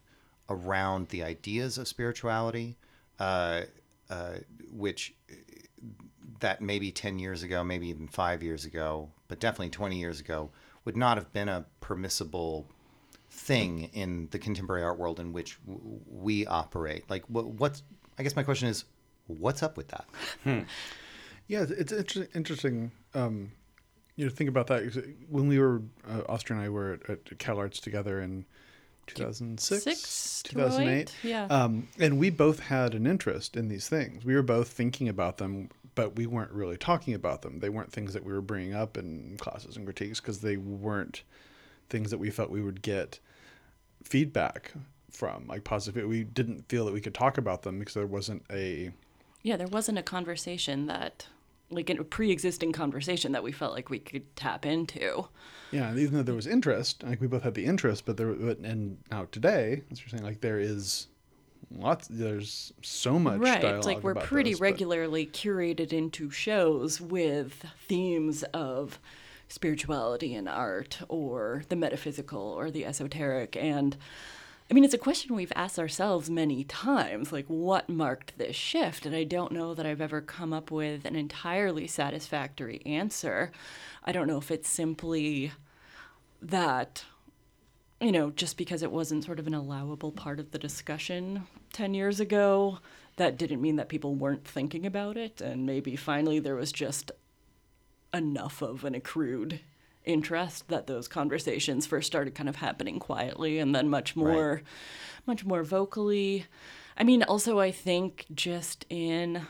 around 0.48 1.08
the 1.08 1.22
ideas 1.22 1.78
of 1.78 1.88
spirituality, 1.88 2.76
uh, 3.18 3.62
uh, 4.10 4.34
which 4.70 5.14
that 6.40 6.60
maybe 6.60 6.92
10 6.92 7.18
years 7.18 7.42
ago, 7.42 7.64
maybe 7.64 7.88
even 7.88 8.06
five 8.06 8.42
years 8.42 8.64
ago, 8.64 9.10
but 9.28 9.40
definitely 9.40 9.70
20 9.70 9.96
years 9.96 10.20
ago, 10.20 10.50
would 10.84 10.96
not 10.96 11.16
have 11.16 11.32
been 11.32 11.48
a 11.48 11.64
permissible 11.80 12.66
thing 13.30 13.84
in 13.94 14.28
the 14.30 14.38
contemporary 14.38 14.82
art 14.82 14.98
world 14.98 15.18
in 15.18 15.32
which 15.32 15.58
w- 15.66 16.00
we 16.06 16.46
operate. 16.46 17.08
Like, 17.08 17.24
what, 17.28 17.46
what's, 17.46 17.82
I 18.18 18.22
guess 18.22 18.36
my 18.36 18.42
question 18.42 18.68
is, 18.68 18.84
what's 19.26 19.62
up 19.62 19.76
with 19.76 19.88
that? 19.88 20.06
Yeah, 21.46 21.62
it's, 21.62 21.72
it's 21.72 21.92
inter- 21.92 22.28
interesting. 22.34 22.90
Um, 23.14 23.52
you 24.16 24.24
know, 24.24 24.30
think 24.30 24.48
about 24.48 24.68
that 24.68 25.14
when 25.28 25.48
we 25.48 25.58
were 25.58 25.82
uh, 26.08 26.20
Astri 26.32 26.50
and 26.50 26.60
I 26.60 26.68
were 26.68 26.94
at, 27.08 27.10
at 27.10 27.38
Cal 27.38 27.58
Arts 27.58 27.80
together 27.80 28.20
in 28.20 28.46
2006, 29.06 29.82
Six, 29.84 30.42
2008. 30.44 31.08
2008, 31.08 31.14
yeah. 31.22 31.46
Um, 31.46 31.88
and 31.98 32.18
we 32.18 32.30
both 32.30 32.60
had 32.60 32.94
an 32.94 33.06
interest 33.06 33.56
in 33.56 33.68
these 33.68 33.88
things. 33.88 34.24
We 34.24 34.34
were 34.34 34.42
both 34.42 34.68
thinking 34.68 35.08
about 35.08 35.38
them, 35.38 35.68
but 35.94 36.16
we 36.16 36.26
weren't 36.26 36.52
really 36.52 36.76
talking 36.76 37.14
about 37.14 37.42
them. 37.42 37.60
They 37.60 37.68
weren't 37.68 37.92
things 37.92 38.14
that 38.14 38.24
we 38.24 38.32
were 38.32 38.40
bringing 38.40 38.74
up 38.74 38.96
in 38.96 39.36
classes 39.38 39.76
and 39.76 39.84
critiques 39.84 40.20
because 40.20 40.40
they 40.40 40.56
weren't 40.56 41.22
things 41.90 42.10
that 42.10 42.18
we 42.18 42.30
felt 42.30 42.50
we 42.50 42.62
would 42.62 42.82
get 42.82 43.18
feedback 44.02 44.72
from, 45.10 45.46
like 45.46 45.64
positive. 45.64 46.08
We 46.08 46.24
didn't 46.24 46.68
feel 46.68 46.86
that 46.86 46.94
we 46.94 47.00
could 47.00 47.14
talk 47.14 47.36
about 47.36 47.62
them 47.62 47.78
because 47.78 47.94
there 47.94 48.06
wasn't 48.06 48.44
a 48.50 48.90
Yeah, 49.44 49.58
there 49.58 49.68
wasn't 49.68 49.98
a 49.98 50.02
conversation 50.02 50.86
that, 50.86 51.26
like 51.70 51.90
a 51.90 52.02
pre 52.02 52.32
existing 52.32 52.72
conversation 52.72 53.32
that 53.32 53.42
we 53.42 53.52
felt 53.52 53.74
like 53.74 53.90
we 53.90 53.98
could 53.98 54.34
tap 54.36 54.64
into. 54.64 55.28
Yeah, 55.70 55.94
even 55.94 56.14
though 56.14 56.22
there 56.22 56.34
was 56.34 56.46
interest, 56.46 57.02
like 57.02 57.20
we 57.20 57.26
both 57.26 57.42
had 57.42 57.54
the 57.54 57.66
interest, 57.66 58.06
but 58.06 58.16
there, 58.16 58.32
but, 58.32 58.58
and 58.58 58.96
now 59.10 59.28
today, 59.30 59.82
as 59.92 60.00
you're 60.00 60.08
saying, 60.08 60.24
like 60.24 60.40
there 60.40 60.58
is 60.58 61.08
lots, 61.70 62.08
there's 62.08 62.72
so 62.80 63.18
much 63.18 63.38
right. 63.40 63.84
like 63.84 64.02
we're 64.02 64.14
pretty 64.14 64.54
but- 64.54 64.60
regularly 64.60 65.26
curated 65.26 65.92
into 65.92 66.30
shows 66.30 66.98
with 67.00 67.66
themes 67.86 68.44
of 68.54 68.98
spirituality 69.48 70.34
and 70.34 70.48
art 70.48 71.00
or 71.08 71.64
the 71.68 71.76
metaphysical 71.76 72.40
or 72.40 72.70
the 72.70 72.86
esoteric. 72.86 73.56
And 73.56 73.94
I 74.70 74.74
mean, 74.74 74.84
it's 74.84 74.94
a 74.94 74.98
question 74.98 75.34
we've 75.34 75.52
asked 75.54 75.78
ourselves 75.78 76.30
many 76.30 76.64
times 76.64 77.32
like, 77.32 77.46
what 77.46 77.88
marked 77.88 78.38
this 78.38 78.56
shift? 78.56 79.04
And 79.04 79.14
I 79.14 79.24
don't 79.24 79.52
know 79.52 79.74
that 79.74 79.84
I've 79.84 80.00
ever 80.00 80.20
come 80.20 80.52
up 80.52 80.70
with 80.70 81.04
an 81.04 81.16
entirely 81.16 81.86
satisfactory 81.86 82.80
answer. 82.86 83.52
I 84.04 84.12
don't 84.12 84.26
know 84.26 84.38
if 84.38 84.50
it's 84.50 84.68
simply 84.68 85.52
that 86.40 87.04
you 88.00 88.12
know, 88.12 88.30
just 88.30 88.58
because 88.58 88.82
it 88.82 88.92
wasn't 88.92 89.24
sort 89.24 89.38
of 89.38 89.46
an 89.46 89.54
allowable 89.54 90.12
part 90.12 90.38
of 90.38 90.50
the 90.50 90.58
discussion 90.58 91.46
10 91.72 91.94
years 91.94 92.20
ago, 92.20 92.78
that 93.16 93.38
didn't 93.38 93.62
mean 93.62 93.76
that 93.76 93.88
people 93.88 94.14
weren't 94.14 94.46
thinking 94.46 94.84
about 94.84 95.16
it. 95.16 95.40
And 95.40 95.64
maybe 95.64 95.96
finally 95.96 96.38
there 96.38 96.56
was 96.56 96.70
just 96.70 97.12
enough 98.12 98.60
of 98.60 98.84
an 98.84 98.94
accrued 98.94 99.60
interest 100.04 100.68
that 100.68 100.86
those 100.86 101.08
conversations 101.08 101.86
first 101.86 102.06
started 102.06 102.34
kind 102.34 102.48
of 102.48 102.56
happening 102.56 102.98
quietly 102.98 103.58
and 103.58 103.74
then 103.74 103.88
much 103.88 104.14
more 104.16 104.62
much 105.26 105.44
more 105.44 105.62
vocally. 105.62 106.46
I 106.96 107.04
mean 107.04 107.22
also 107.22 107.58
i 107.58 107.70
think 107.70 108.26
just 108.32 108.86
in 108.88 109.46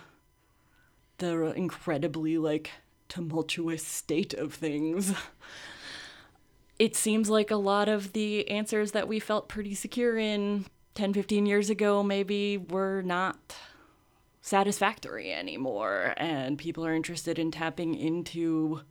the 1.18 1.52
incredibly 1.52 2.38
like 2.38 2.70
tumultuous 3.08 3.84
state 3.84 4.32
of 4.34 4.54
things 4.54 5.12
it 6.78 6.96
seems 6.96 7.30
like 7.30 7.50
a 7.50 7.56
lot 7.56 7.88
of 7.88 8.12
the 8.12 8.48
answers 8.48 8.92
that 8.92 9.06
we 9.06 9.20
felt 9.20 9.48
pretty 9.48 9.74
secure 9.74 10.16
in 10.16 10.66
10 10.94 11.12
15 11.12 11.46
years 11.46 11.70
ago 11.70 12.02
maybe 12.02 12.56
were 12.56 13.02
not 13.02 13.54
satisfactory 14.44 15.32
anymore. 15.32 16.12
And 16.18 16.58
people 16.58 16.84
are 16.84 16.94
interested 16.94 17.38
in 17.38 17.50
tapping 17.50 17.94
into 17.94 18.82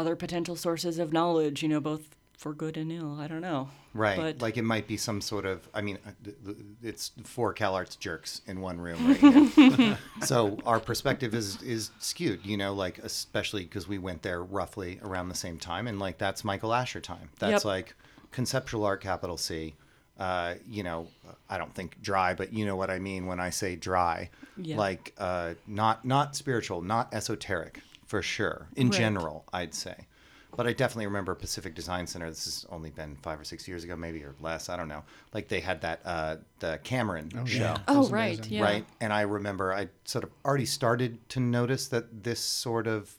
other 0.00 0.16
potential 0.16 0.56
sources 0.56 0.98
of 0.98 1.12
knowledge 1.12 1.62
you 1.62 1.68
know 1.68 1.80
both 1.80 2.16
for 2.36 2.52
good 2.54 2.76
and 2.76 2.90
ill 2.90 3.18
i 3.20 3.26
don't 3.28 3.42
know 3.42 3.68
Right. 3.92 4.16
but 4.16 4.40
like 4.40 4.56
it 4.56 4.62
might 4.62 4.86
be 4.86 4.96
some 4.96 5.20
sort 5.20 5.44
of, 5.44 5.68
I 5.74 5.80
mean, 5.80 5.98
uh, 6.06 6.10
th- 6.22 6.36
th- 6.44 6.56
it's 6.80 7.10
four 7.24 7.52
CalArts 7.52 7.98
jerks 7.98 8.40
in 8.46 8.60
one 8.60 8.80
room 8.80 9.04
right 9.04 9.50
here. 9.50 9.98
so 10.24 10.58
our 10.64 10.78
perspective 10.78 11.34
is, 11.34 11.60
is 11.60 11.90
skewed, 11.98 12.46
you 12.46 12.56
know, 12.56 12.72
like 12.72 12.98
especially 12.98 13.64
because 13.64 13.88
we 13.88 13.98
went 13.98 14.22
there 14.22 14.44
roughly 14.44 15.00
around 15.02 15.28
the 15.28 15.34
same 15.34 15.58
time. 15.58 15.88
And 15.88 15.98
like 15.98 16.18
that's 16.18 16.44
Michael 16.44 16.72
Asher 16.72 17.00
time. 17.00 17.30
That's 17.40 17.64
Yep. 17.64 17.64
like 17.64 17.94
conceptual 18.30 18.84
art, 18.84 19.00
capital 19.00 19.36
C. 19.36 19.74
Uh, 20.20 20.54
you 20.68 20.84
know, 20.84 21.08
I 21.48 21.58
don't 21.58 21.74
think 21.74 22.00
dry, 22.00 22.32
but 22.34 22.52
you 22.52 22.64
know 22.66 22.76
what 22.76 22.90
I 22.90 23.00
mean 23.00 23.26
when 23.26 23.40
I 23.40 23.50
say 23.50 23.74
dry. 23.74 24.30
Yeah. 24.56 24.76
Like 24.76 25.14
uh, 25.18 25.54
not 25.66 26.04
not 26.04 26.36
spiritual, 26.36 26.80
not 26.80 27.12
esoteric 27.12 27.80
for 28.10 28.22
sure. 28.22 28.66
In 28.74 28.88
Right. 28.88 28.98
general, 28.98 29.44
I'd 29.52 29.72
say. 29.72 30.08
But 30.56 30.66
I 30.66 30.72
definitely 30.72 31.06
remember 31.06 31.36
Pacific 31.36 31.76
Design 31.76 32.08
Center. 32.08 32.28
This 32.28 32.44
has 32.44 32.66
only 32.70 32.90
been 32.90 33.14
five 33.22 33.38
or 33.38 33.44
six 33.44 33.68
years 33.68 33.84
ago, 33.84 33.94
maybe 33.94 34.24
or 34.24 34.34
less. 34.40 34.68
I 34.68 34.76
don't 34.76 34.88
know. 34.88 35.04
Like 35.32 35.46
they 35.46 35.60
had 35.60 35.80
that 35.82 36.00
uh, 36.04 36.36
the 36.58 36.80
Cameron 36.82 37.30
show, 37.46 37.60
yeah. 37.60 37.76
oh 37.86 38.08
right 38.08 38.34
amazing. 38.36 38.52
yeah 38.52 38.62
right? 38.64 38.84
And 39.00 39.12
I 39.12 39.20
remember 39.20 39.72
I 39.72 39.90
sort 40.04 40.24
of 40.24 40.30
already 40.44 40.66
started 40.66 41.28
to 41.28 41.38
notice 41.38 41.86
that 41.88 42.24
this 42.24 42.40
sort 42.40 42.88
of 42.88 43.14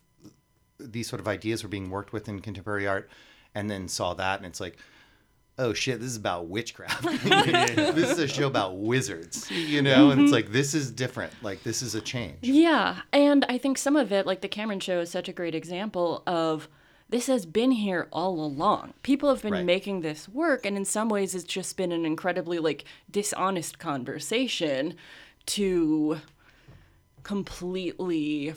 these 0.77 1.07
sort 1.07 1.21
of 1.21 1.27
ideas 1.29 1.63
were 1.63 1.69
being 1.69 1.89
worked 1.89 2.11
with 2.11 2.27
in 2.27 2.41
contemporary 2.41 2.85
art, 2.85 3.09
and 3.55 3.69
then 3.69 3.87
saw 3.87 4.13
that, 4.15 4.39
and 4.39 4.45
it's 4.45 4.59
like, 4.59 4.75
oh 5.61 5.73
shit, 5.73 5.99
this 5.99 6.09
is 6.09 6.17
about 6.17 6.47
witchcraft. 6.47 7.03
this 7.23 8.11
is 8.11 8.19
a 8.19 8.27
show 8.27 8.47
about 8.47 8.77
wizards, 8.77 9.49
you 9.51 9.81
know? 9.81 10.09
And 10.09 10.21
it's 10.21 10.25
mm-hmm. 10.25 10.33
like 10.33 10.51
this 10.51 10.73
is 10.73 10.91
different. 10.91 11.31
Like 11.41 11.63
this 11.63 11.81
is 11.81 11.95
a 11.95 12.01
change. 12.01 12.39
Yeah, 12.41 13.01
and 13.13 13.45
I 13.47 13.57
think 13.57 13.77
some 13.77 13.95
of 13.95 14.11
it, 14.11 14.25
like 14.25 14.41
the 14.41 14.47
Cameron 14.47 14.79
show, 14.79 14.99
is 14.99 15.11
such 15.11 15.29
a 15.29 15.33
great 15.33 15.55
example 15.55 16.23
of 16.25 16.67
this 17.09 17.27
has 17.27 17.45
been 17.45 17.71
here 17.71 18.07
all 18.11 18.43
along. 18.43 18.93
People 19.03 19.29
have 19.29 19.41
been 19.41 19.53
Right. 19.53 19.65
making 19.65 20.01
this 20.01 20.27
work, 20.27 20.65
and 20.65 20.75
in 20.75 20.85
some 20.85 21.09
ways, 21.09 21.35
it's 21.35 21.43
just 21.43 21.77
been 21.77 21.91
an 21.91 22.05
incredibly 22.05 22.57
like 22.57 22.83
dishonest 23.09 23.77
conversation 23.77 24.95
to 25.45 26.19
completely 27.23 28.55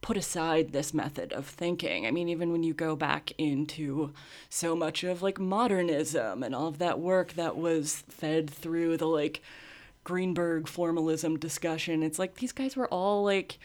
put 0.00 0.16
aside 0.16 0.72
this 0.72 0.94
method 0.94 1.32
of 1.32 1.46
thinking. 1.46 2.06
I 2.06 2.10
mean, 2.10 2.28
even 2.28 2.52
when 2.52 2.62
you 2.62 2.74
go 2.74 2.94
back 2.96 3.32
into 3.38 4.12
so 4.48 4.76
much 4.76 5.04
of 5.04 5.22
like 5.22 5.38
modernism 5.40 6.42
and 6.42 6.54
all 6.54 6.68
of 6.68 6.78
that 6.78 6.98
work 7.00 7.34
that 7.34 7.56
was 7.56 8.04
fed 8.08 8.48
through 8.48 8.96
the 8.96 9.06
like 9.06 9.42
Greenberg 10.04 10.68
formalism 10.68 11.38
discussion, 11.38 12.02
it's 12.02 12.18
like 12.18 12.36
these 12.36 12.52
guys 12.52 12.76
were 12.76 12.88
all 12.88 13.24
like 13.24 13.58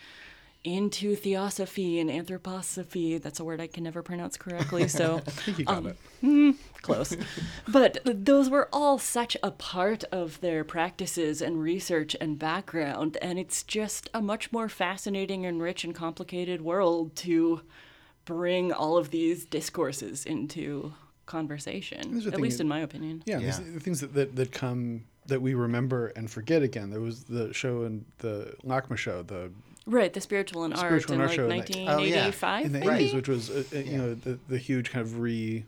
into 0.64 1.16
theosophy 1.16 2.00
and 2.00 2.10
anthroposophy. 2.10 3.22
That's 3.22 3.40
a 3.40 3.44
word 3.44 3.62
I 3.62 3.68
can 3.68 3.84
never 3.84 4.02
pronounce 4.02 4.38
correctly. 4.38 4.88
So 4.88 5.18
I 5.18 5.20
think 5.32 5.60
you 5.60 5.66
got 5.66 5.78
um, 5.78 5.88
it. 5.88 5.98
Hmm. 6.22 6.52
Close. 6.84 7.18
But 7.68 7.98
those 8.06 8.50
were 8.50 8.70
all 8.72 9.00
such 9.00 9.36
a 9.42 9.50
part 9.50 10.04
of 10.12 10.40
their 10.42 10.64
practices 10.64 11.42
and 11.42 11.60
research 11.62 12.16
and 12.22 12.38
background. 12.38 13.18
And 13.22 13.40
it's 13.40 13.64
just 13.64 14.10
a 14.14 14.22
much 14.22 14.52
more 14.52 14.70
fascinating 14.70 15.46
and 15.46 15.60
rich 15.62 15.84
and 15.84 15.96
complicated 15.96 16.62
world 16.62 17.16
to 17.18 17.62
bring 18.26 18.72
all 18.72 18.98
of 18.98 19.10
these 19.10 19.46
discourses 19.46 20.26
into 20.26 20.94
conversation, 21.26 22.18
at 22.18 22.34
thing, 22.34 22.42
least 22.42 22.60
it- 22.60 22.64
in 22.64 22.68
my 22.68 22.80
opinion. 22.80 23.24
Yeah, 23.26 23.40
these 23.40 23.60
Yeah. 23.60 23.66
the 23.74 23.80
things 23.80 24.02
that, 24.02 24.14
that, 24.14 24.36
that 24.36 24.52
come 24.52 25.06
that 25.28 25.42
we 25.42 25.54
remember 25.54 26.08
and 26.18 26.30
forget 26.30 26.62
again. 26.62 26.90
There 26.90 27.00
was 27.02 27.24
the 27.24 27.54
show 27.54 27.84
in 27.84 28.06
the 28.20 28.54
LACMA 28.66 28.98
show, 28.98 29.24
the 29.24 29.52
Right, 29.86 30.14
the 30.14 30.22
spiritual 30.22 30.64
and 30.64 30.74
art 30.74 30.80
Spiritual 30.86 31.16
in 31.16 31.22
and 31.22 31.30
Art 31.30 31.50
like 31.50 31.68
show 31.68 31.80
in 31.80 31.86
the- 31.86 31.92
Oh, 31.94 31.98
yeah. 32.00 32.62
in 32.62 32.72
the 32.74 32.80
maybe? 32.80 33.06
80s, 33.10 33.14
which 33.16 33.28
was 33.28 33.50
uh, 33.50 33.64
uh, 33.74 33.78
you 33.80 33.98
know 33.98 34.14
the 34.14 34.38
the 34.48 34.58
huge 34.58 34.92
kind 34.92 35.02
of 35.06 35.20
re 35.20 35.66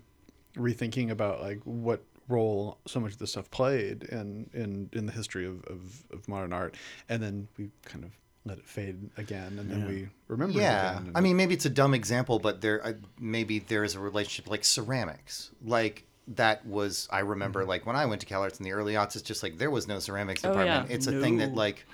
rethinking 0.56 1.10
about 1.12 1.42
like 1.42 1.62
what 1.64 2.04
role 2.28 2.80
so 2.88 3.00
much 3.00 3.12
of 3.14 3.18
this 3.20 3.32
stuff 3.32 3.50
played 3.52 4.04
in 4.06 4.50
in 4.54 4.90
in 4.94 5.06
the 5.06 5.12
history 5.12 5.46
of, 5.46 5.64
of, 5.66 6.04
of 6.12 6.28
modern 6.28 6.54
art, 6.54 6.76
and 7.10 7.22
then 7.22 7.48
we 7.58 7.70
kind 7.86 8.04
of 8.04 8.12
let 8.46 8.58
it 8.60 8.66
fade 8.68 9.10
again, 9.18 9.58
and 9.60 9.70
then 9.72 9.88
we 9.88 10.08
remember 10.28 10.60
it 10.60 10.62
Yeah, 10.64 10.90
again. 10.92 11.08
and 11.08 11.18
I 11.18 11.22
mean, 11.22 11.36
maybe 11.36 11.54
it's 11.56 11.66
a 11.66 11.70
dumb 11.70 11.94
example, 11.96 12.38
but 12.38 12.62
there, 12.62 12.86
uh, 12.86 12.94
maybe 13.20 13.58
there 13.58 13.84
is 13.84 13.96
a 13.96 14.00
relationship 14.00 14.50
like 14.52 14.64
ceramics, 14.64 15.50
like 15.64 16.06
that 16.28 16.64
was. 16.66 17.08
I 17.12 17.20
remember, 17.20 17.62
Mm-hmm. 17.62 17.70
like 17.70 17.86
when 17.88 17.96
I 17.96 18.06
went 18.06 18.22
to 18.22 18.28
CalArts 18.28 18.60
in 18.60 18.64
the 18.64 18.72
early 18.72 18.94
aughts, 18.94 19.16
it's 19.16 19.24
just 19.24 19.42
like 19.42 19.58
there 19.58 19.72
was 19.72 19.88
no 19.88 19.98
ceramics 20.00 20.44
Oh, 20.46 20.50
department. 20.50 20.90
yeah. 20.90 20.96
It's 20.96 21.08
a 21.08 21.20
thing 21.20 21.38
that, 21.38 21.56
like, 21.56 21.86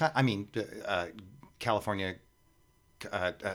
I 0.00 0.22
mean, 0.22 0.48
uh, 0.56 0.60
uh, 0.86 1.06
California 1.60 2.16
uh, 3.12 3.32
uh, 3.44 3.54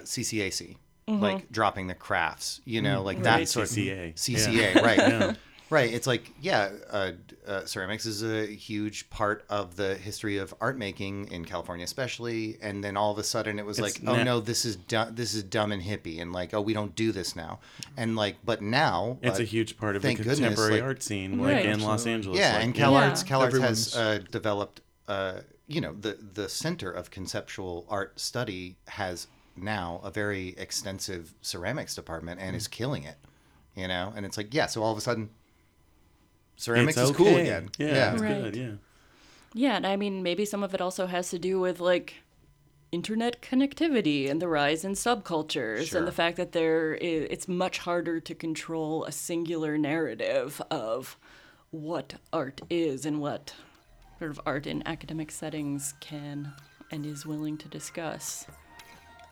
CCAC, 1.07 1.21
like 1.21 1.51
dropping 1.51 1.87
the 1.87 1.95
crafts, 1.95 2.61
you 2.65 2.81
know, 2.81 3.01
like 3.01 3.17
Mm-hmm. 3.17 3.25
Right. 3.25 3.39
that 3.39 3.47
sort 3.49 3.67
CCA. 3.67 4.09
of 4.09 4.15
CCA, 4.15 4.81
right? 4.81 5.37
Right. 5.69 5.93
It's 5.93 6.07
like, 6.07 6.31
yeah, 6.39 6.69
uh, 6.89 7.11
uh, 7.45 7.65
ceramics 7.65 8.05
is 8.05 8.23
a 8.23 8.45
huge 8.45 9.09
part 9.09 9.43
of 9.49 9.75
the 9.75 9.95
history 9.95 10.37
of 10.37 10.53
art 10.61 10.77
making 10.77 11.29
in 11.29 11.43
California, 11.43 11.83
especially. 11.83 12.57
And 12.61 12.81
then 12.81 12.95
all 12.95 13.11
of 13.11 13.17
a 13.17 13.23
sudden, 13.25 13.59
it 13.59 13.65
was 13.65 13.77
It's 13.77 13.99
like, 14.01 14.09
oh 14.09 14.23
no, 14.23 14.39
this 14.39 14.63
is 14.63 14.77
du- 14.77 15.09
this 15.11 15.33
is 15.33 15.43
dumb 15.43 15.73
and 15.73 15.83
hippie, 15.83 16.21
and 16.21 16.31
like, 16.31 16.53
oh, 16.53 16.61
we 16.61 16.71
don't 16.73 16.95
do 16.95 17.11
this 17.11 17.35
now. 17.35 17.59
And 17.97 18.15
like, 18.15 18.37
but 18.45 18.61
now 18.61 19.17
It's 19.21 19.39
uh, 19.41 19.43
a 19.43 19.45
huge 19.45 19.75
part 19.77 19.97
of 19.97 20.03
the 20.03 20.07
thank 20.07 20.19
goodness, 20.19 20.39
contemporary 20.39 20.75
like- 20.75 20.83
art 20.83 21.03
scene, 21.03 21.37
like 21.37 21.55
Right. 21.55 21.65
in 21.65 21.81
Los 21.81 22.07
Angeles. 22.07 22.39
yeah, 22.39 22.53
like, 22.53 22.63
and 22.63 22.73
Cal 22.73 22.93
Yeah. 22.93 23.09
Arts, 23.09 23.23
Cal 23.23 23.41
Arts 23.41 23.57
has 23.57 23.93
uh, 23.93 24.19
developed, 24.31 24.79
uh, 25.09 25.41
you 25.67 25.81
know, 25.81 25.93
the 25.99 26.17
the 26.33 26.47
center 26.47 26.89
of 26.89 27.11
conceptual 27.11 27.85
art 27.89 28.21
study 28.21 28.77
has 28.87 29.27
now 29.57 29.99
a 30.03 30.11
very 30.11 30.49
extensive 30.57 31.33
ceramics 31.41 31.95
department 31.95 32.39
and 32.39 32.51
hmm. 32.51 32.57
is 32.57 32.67
killing 32.67 33.03
it. 33.03 33.17
You 33.75 33.87
know, 33.87 34.11
and 34.15 34.25
it's 34.25 34.37
like, 34.37 34.53
yeah, 34.53 34.65
so 34.65 34.81
all 34.81 34.91
of 34.91 34.97
a 34.97 35.01
sudden, 35.01 35.29
ceramics 36.55 36.97
it's 36.97 37.11
is 37.11 37.15
cool 37.15 37.27
okay. 37.27 37.41
again. 37.41 37.69
Yeah, 37.77 38.13
it's 38.13 38.21
Right. 38.21 38.41
good. 38.41 38.55
Yeah. 38.55 38.71
Yeah, 39.53 39.75
and 39.75 39.87
I 39.87 39.95
mean, 39.95 40.23
maybe 40.23 40.45
some 40.45 40.63
of 40.63 40.73
it 40.73 40.81
also 40.81 41.05
has 41.05 41.29
to 41.29 41.39
do 41.39 41.59
with 41.59 41.79
like 41.79 42.15
internet 42.91 43.41
connectivity 43.41 44.29
and 44.29 44.41
the 44.41 44.47
rise 44.47 44.83
in 44.83 44.93
subcultures 44.93 45.87
Sure. 45.87 45.99
and 45.99 46.07
the 46.07 46.11
fact 46.11 46.37
that 46.37 46.53
there 46.53 46.95
is, 46.95 47.27
it's 47.29 47.47
much 47.47 47.79
harder 47.79 48.19
to 48.19 48.33
control 48.33 49.03
a 49.05 49.11
singular 49.11 49.77
narrative 49.77 50.61
of 50.71 51.17
what 51.69 52.15
art 52.31 52.61
is 52.69 53.05
and 53.05 53.19
what 53.21 53.53
sort 54.19 54.31
of 54.31 54.39
art 54.45 54.65
in 54.65 54.87
academic 54.87 55.31
settings 55.31 55.93
can 55.99 56.53
and 56.91 57.05
is 57.05 57.25
willing 57.25 57.57
to 57.57 57.67
discuss. 57.67 58.47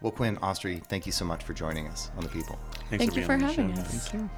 Well, 0.06 0.12
Quinn 0.12 0.38
Astri, 0.38 0.84
thank 0.84 1.08
you 1.08 1.12
so 1.12 1.26
much 1.26 1.44
for 1.44 1.56
joining 1.56 1.88
us 1.88 2.12
on 2.16 2.22
the 2.22 2.30
People. 2.30 2.60
Thanks 2.92 2.98
Thank 3.06 3.14
for 3.14 3.20
you 3.22 3.26
for 3.26 3.38
having 3.38 3.74
show, 3.74 3.82
us. 3.82 4.12
guys. 4.12 4.14
you. 4.14 4.30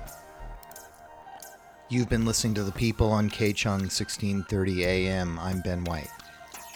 You've 1.90 2.08
been 2.08 2.26
listening 2.26 2.54
to 2.54 2.64
the 2.64 2.72
People 2.72 3.12
on 3.12 3.30
KCHUNG 3.30 3.82
1630 3.82 4.86
AM. 4.86 5.38
I'm 5.40 5.60
Ben 5.60 5.84
White. 5.84 6.08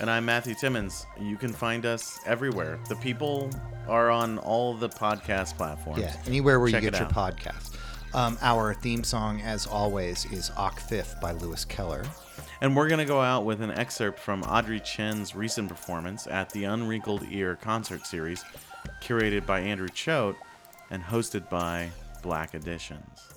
And 0.02 0.10
I'm 0.10 0.26
Matthew 0.26 0.56
Timmons. 0.56 1.06
You 1.18 1.38
can 1.38 1.54
find 1.54 1.86
us 1.86 2.20
everywhere. 2.26 2.80
The 2.90 2.98
people 2.98 3.50
are 3.88 4.12
on 4.12 4.40
all 4.40 4.74
the 4.74 4.90
podcast 4.90 5.56
platforms. 5.56 6.02
Yeah, 6.02 6.14
anywhere 6.28 6.60
where 6.60 6.70
Check 6.70 6.84
you 6.84 6.92
get 6.92 7.00
your 7.00 7.08
out. 7.08 7.38
podcast. 7.38 7.78
Um, 8.14 8.38
our 8.42 8.74
theme 8.74 9.06
song, 9.06 9.40
as 9.40 9.68
always, 9.68 10.26
is 10.34 10.50
Ocfif 10.50 11.18
by 11.22 11.32
Lewis 11.32 11.64
Keller. 11.64 12.04
And 12.60 12.76
we're 12.76 12.90
going 12.90 13.00
to 13.00 13.06
go 13.06 13.22
out 13.22 13.46
with 13.46 13.62
an 13.62 13.72
excerpt 13.72 14.20
from 14.20 14.44
Audrey 14.44 14.82
Chen's 14.82 15.34
recent 15.34 15.70
performance 15.70 16.28
at 16.28 16.50
the 16.50 16.66
Unwrinkled 16.66 17.26
Ear 17.32 17.56
concert 17.56 18.06
series, 18.06 18.44
curated 19.02 19.46
by 19.46 19.60
Andrew 19.60 19.90
Choate 19.90 20.36
and 20.90 21.04
hosted 21.04 21.50
by 21.50 21.90
Black 22.22 22.54
Editions. 22.54 23.30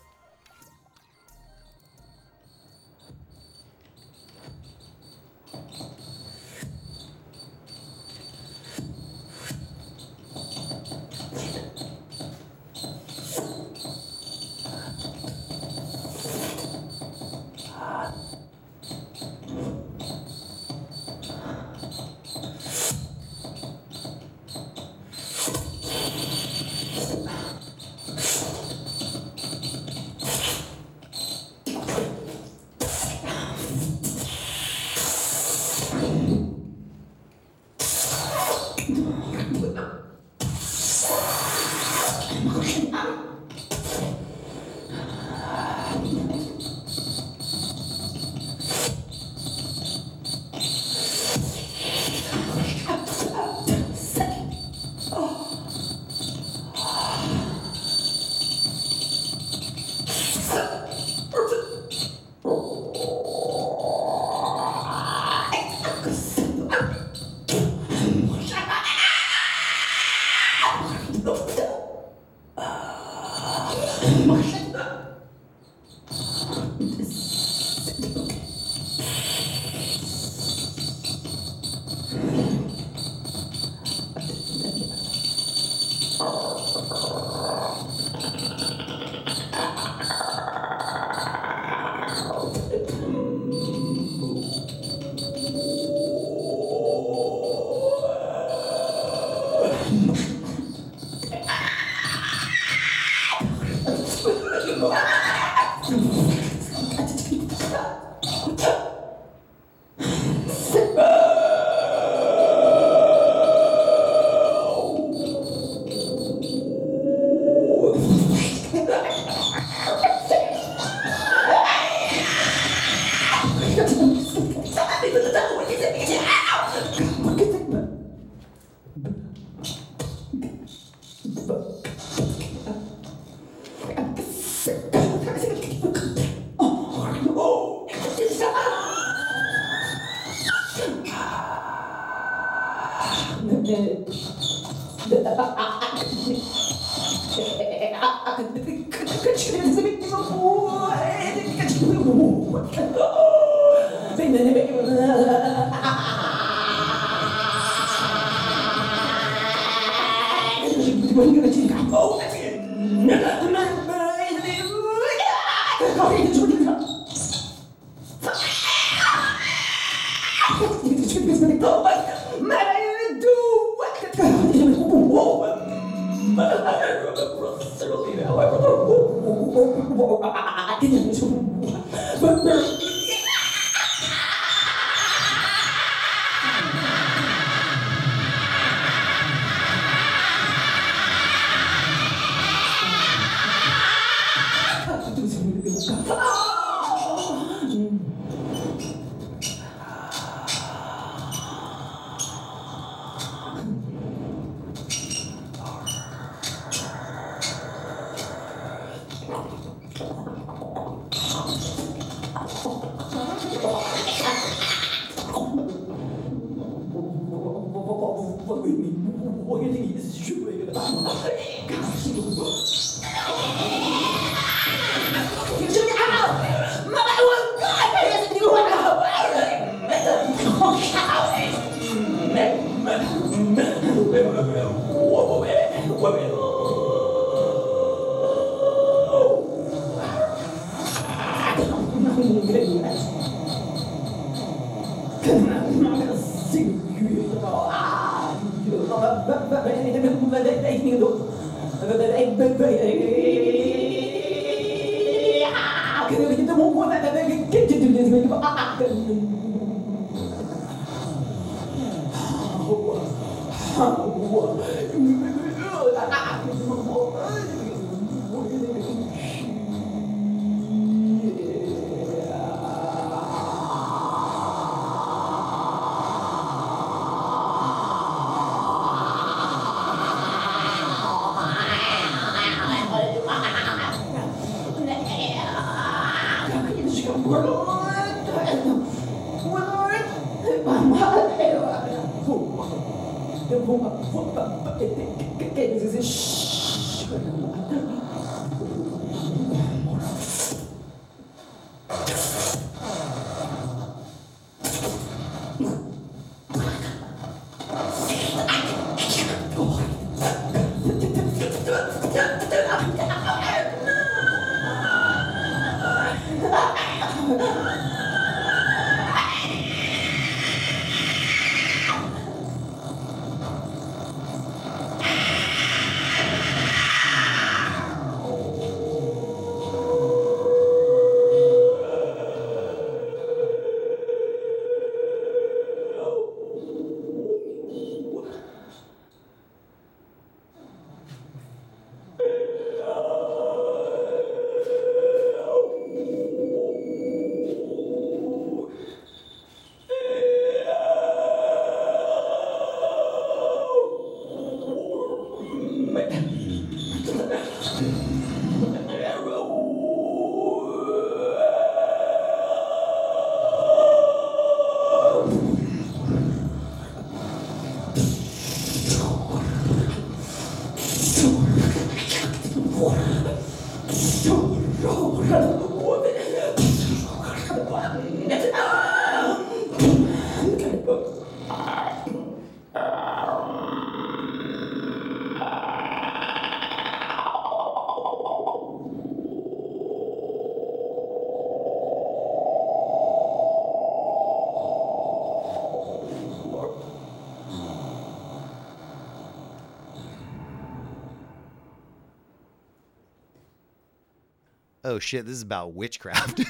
Oh 404.95 404.99
shit, 405.01 405.27
this 405.27 405.35
is 405.35 405.43
about 405.43 405.75
witchcraft. 405.75 406.37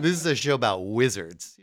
this 0.00 0.18
is 0.18 0.26
a 0.26 0.34
show 0.34 0.54
about 0.54 0.80
wizards. 0.86 1.58